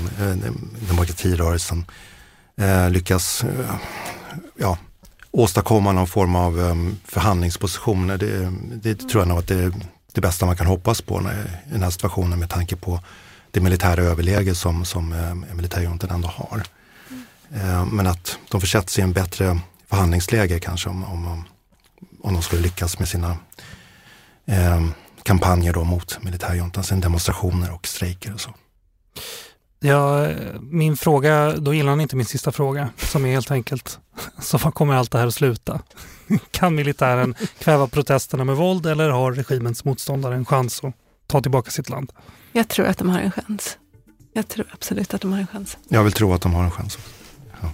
demokratirörelsen 0.89 1.85
äh, 2.57 2.91
lyckas 2.91 3.45
äh, 3.45 3.75
ja, 4.57 4.79
åstadkomma 5.31 5.93
någon 5.93 6.07
form 6.07 6.37
av 6.37 6.59
um, 6.59 6.99
förhandlingspositioner. 7.05 8.19
Det, 8.19 8.53
det 8.83 9.09
tror 9.09 9.21
jag 9.21 9.29
nog 9.29 9.39
att 9.39 9.49
det 9.49 9.55
är 9.55 9.73
det 10.13 10.21
bästa 10.21 10.47
man 10.47 10.57
kan 10.57 10.67
hoppas 10.67 11.03
på 11.03 11.21
när, 11.21 11.63
i 11.69 11.73
den 11.73 11.83
här 11.83 11.91
situationen 11.91 12.39
med 12.39 12.51
tanke 12.51 12.77
på 12.77 13.01
det 13.51 13.61
militära 13.61 14.03
överläge 14.03 14.55
som, 14.55 14.85
som 14.85 15.13
eh, 15.13 15.55
militärjuntan 15.55 16.11
ändå 16.11 16.29
har. 16.29 16.63
Eh, 17.55 17.87
men 17.87 18.07
att 18.07 18.39
de 18.51 18.61
försätts 18.61 18.99
i 18.99 19.03
en 19.03 19.13
bättre 19.13 19.59
förhandlingsläge 19.89 20.61
kanske 20.61 20.89
om, 20.89 21.05
om, 21.05 21.45
om 22.23 22.35
de 22.35 22.43
skulle 22.43 22.63
lyckas 22.63 22.99
med 22.99 23.09
sina 23.09 23.37
eh, 24.47 24.87
kampanjer 25.23 25.73
då 25.73 25.85
mot 25.85 26.23
militärjuntan, 26.23 26.85
sen 26.85 27.01
demonstrationer 27.01 27.75
och 27.75 27.87
strejker 27.87 28.35
och 28.35 28.41
så. 28.41 28.51
Ja, 29.81 30.29
min 30.61 30.97
fråga, 30.97 31.57
då 31.57 31.75
gillar 31.75 31.91
han 31.91 32.01
inte 32.01 32.17
min 32.17 32.27
sista 32.27 32.53
fråga 32.53 32.89
som 32.99 33.27
är 33.27 33.33
helt 33.33 33.51
enkelt, 33.51 33.99
så 34.39 34.59
var 34.59 34.71
kommer 34.71 34.95
allt 34.95 35.11
det 35.11 35.19
här 35.19 35.27
att 35.27 35.35
sluta? 35.35 35.81
Kan 36.51 36.75
militären 36.75 37.35
kväva 37.59 37.87
protesterna 37.87 38.45
med 38.45 38.57
våld 38.57 38.87
eller 38.87 39.11
har 39.11 39.33
regimens 39.33 39.85
motståndare 39.85 40.35
en 40.35 40.45
chans 40.45 40.85
att 40.85 40.95
ta 41.27 41.41
tillbaka 41.41 41.71
sitt 41.71 41.89
land? 41.89 42.13
Jag 42.53 42.69
tror 42.69 42.87
att 42.87 42.99
de 42.99 43.09
har 43.09 43.21
en 43.21 43.31
chans. 43.31 43.79
Jag 44.33 44.49
tror 44.49 44.67
absolut 44.73 45.15
att 45.15 45.21
de 45.21 45.33
har 45.33 45.41
en 45.41 45.47
chans. 45.47 45.79
Jag 45.89 46.05
vill 46.05 46.13
tro 46.13 46.35
att 46.35 46.43
de 46.43 46.55
har 46.55 46.65
en 46.65 46.71
chans. 46.71 46.99
Ja. 47.61 47.71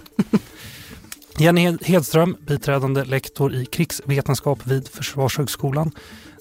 Jenny 1.37 1.77
Hedström, 1.81 2.37
biträdande 2.47 3.03
lektor 3.05 3.53
i 3.53 3.65
krigsvetenskap 3.65 4.67
vid 4.67 4.87
Försvarshögskolan. 4.87 5.91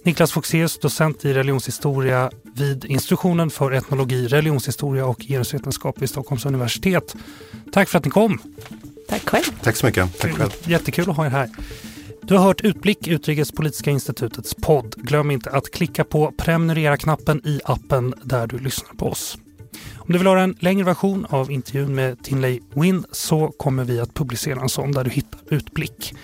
Niklas 0.04 0.32
Foxeus, 0.32 0.78
docent 0.78 1.24
i 1.24 1.32
religionshistoria 1.32 2.30
vid 2.54 2.84
institutionen 2.84 3.50
för 3.50 3.72
etnologi, 3.72 4.26
religionshistoria 4.28 5.06
och 5.06 5.20
genusvetenskap 5.20 6.02
vid 6.02 6.10
Stockholms 6.10 6.46
universitet. 6.46 7.14
Tack 7.72 7.88
för 7.88 7.98
att 7.98 8.04
ni 8.04 8.10
kom. 8.10 8.38
Tack 9.08 9.28
själv. 9.28 9.44
Tack 9.62 9.76
så 9.76 9.86
mycket. 9.86 10.18
Tack 10.18 10.32
själv. 10.32 10.50
Jättekul 10.64 11.10
att 11.10 11.16
ha 11.16 11.26
er 11.26 11.30
här. 11.30 11.50
Du 12.22 12.34
har 12.34 12.44
hört 12.44 12.60
Utblick, 12.60 13.08
Utrikespolitiska 13.08 13.90
institutets 13.90 14.54
podd. 14.54 14.94
Glöm 14.96 15.30
inte 15.30 15.50
att 15.50 15.70
klicka 15.70 16.04
på 16.04 16.32
prenumerera-knappen 16.38 17.46
i 17.46 17.60
appen 17.64 18.14
där 18.22 18.46
du 18.46 18.58
lyssnar 18.58 18.94
på 18.94 19.06
oss. 19.06 19.38
Om 19.96 20.12
du 20.12 20.18
vill 20.18 20.26
höra 20.26 20.42
en 20.42 20.56
längre 20.58 20.84
version 20.84 21.26
av 21.30 21.50
intervjun 21.50 21.94
med 21.94 22.24
Tinley 22.24 22.60
Win 22.74 23.04
så 23.12 23.48
kommer 23.48 23.84
vi 23.84 24.00
att 24.00 24.14
publicera 24.14 24.60
en 24.60 24.68
sån 24.68 24.92
där 24.92 25.04
du 25.04 25.10
hittar 25.10 25.40
Utblick. 25.48 26.14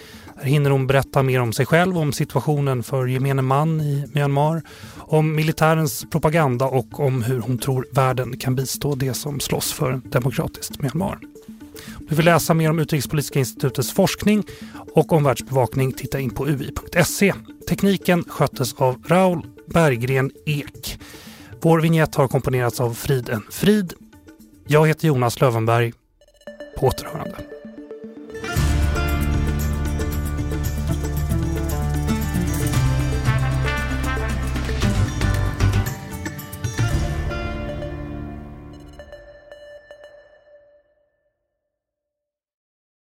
Här 0.41 0.45
hinner 0.45 0.71
hon 0.71 0.87
berätta 0.87 1.23
mer 1.23 1.41
om 1.41 1.53
sig 1.53 1.67
själv, 1.67 1.99
om 1.99 2.13
situationen 2.13 2.83
för 2.83 3.07
gemene 3.07 3.43
man 3.43 3.81
i 3.81 4.05
Myanmar, 4.15 4.63
om 4.97 5.35
militärens 5.35 6.07
propaganda 6.11 6.67
och 6.67 7.01
om 7.01 7.23
hur 7.23 7.41
hon 7.41 7.59
tror 7.59 7.87
världen 7.93 8.37
kan 8.37 8.55
bistå 8.55 8.95
det 8.95 9.15
som 9.15 9.41
slåss 9.41 9.73
för 9.73 10.01
demokratiskt 10.05 10.83
Myanmar. 10.83 11.19
Om 11.97 12.07
du 12.09 12.15
vill 12.15 12.25
läsa 12.25 12.55
mer 12.55 12.71
om 12.71 12.79
Utrikespolitiska 12.79 13.39
institutets 13.39 13.93
forskning 13.93 14.45
och 14.95 15.13
om 15.13 15.25
världsbevakning, 15.25 15.93
titta 15.93 16.21
in 16.21 16.31
på 16.31 16.49
ui.se. 16.49 17.35
Tekniken 17.69 18.25
sköttes 18.29 18.75
av 18.75 19.03
Raul 19.07 19.47
Berggren 19.67 20.31
Ek. 20.47 21.01
Vår 21.61 21.81
vignett 21.81 22.15
har 22.15 22.29
komponerats 22.29 22.81
av 22.81 22.95
Friden 22.95 23.43
Frid. 23.51 23.93
Jag 24.67 24.89
heter 24.89 25.09
Jonas 25.09 25.41
Lövenberg. 25.41 25.93
På 26.79 26.87
återhörande. 26.87 27.58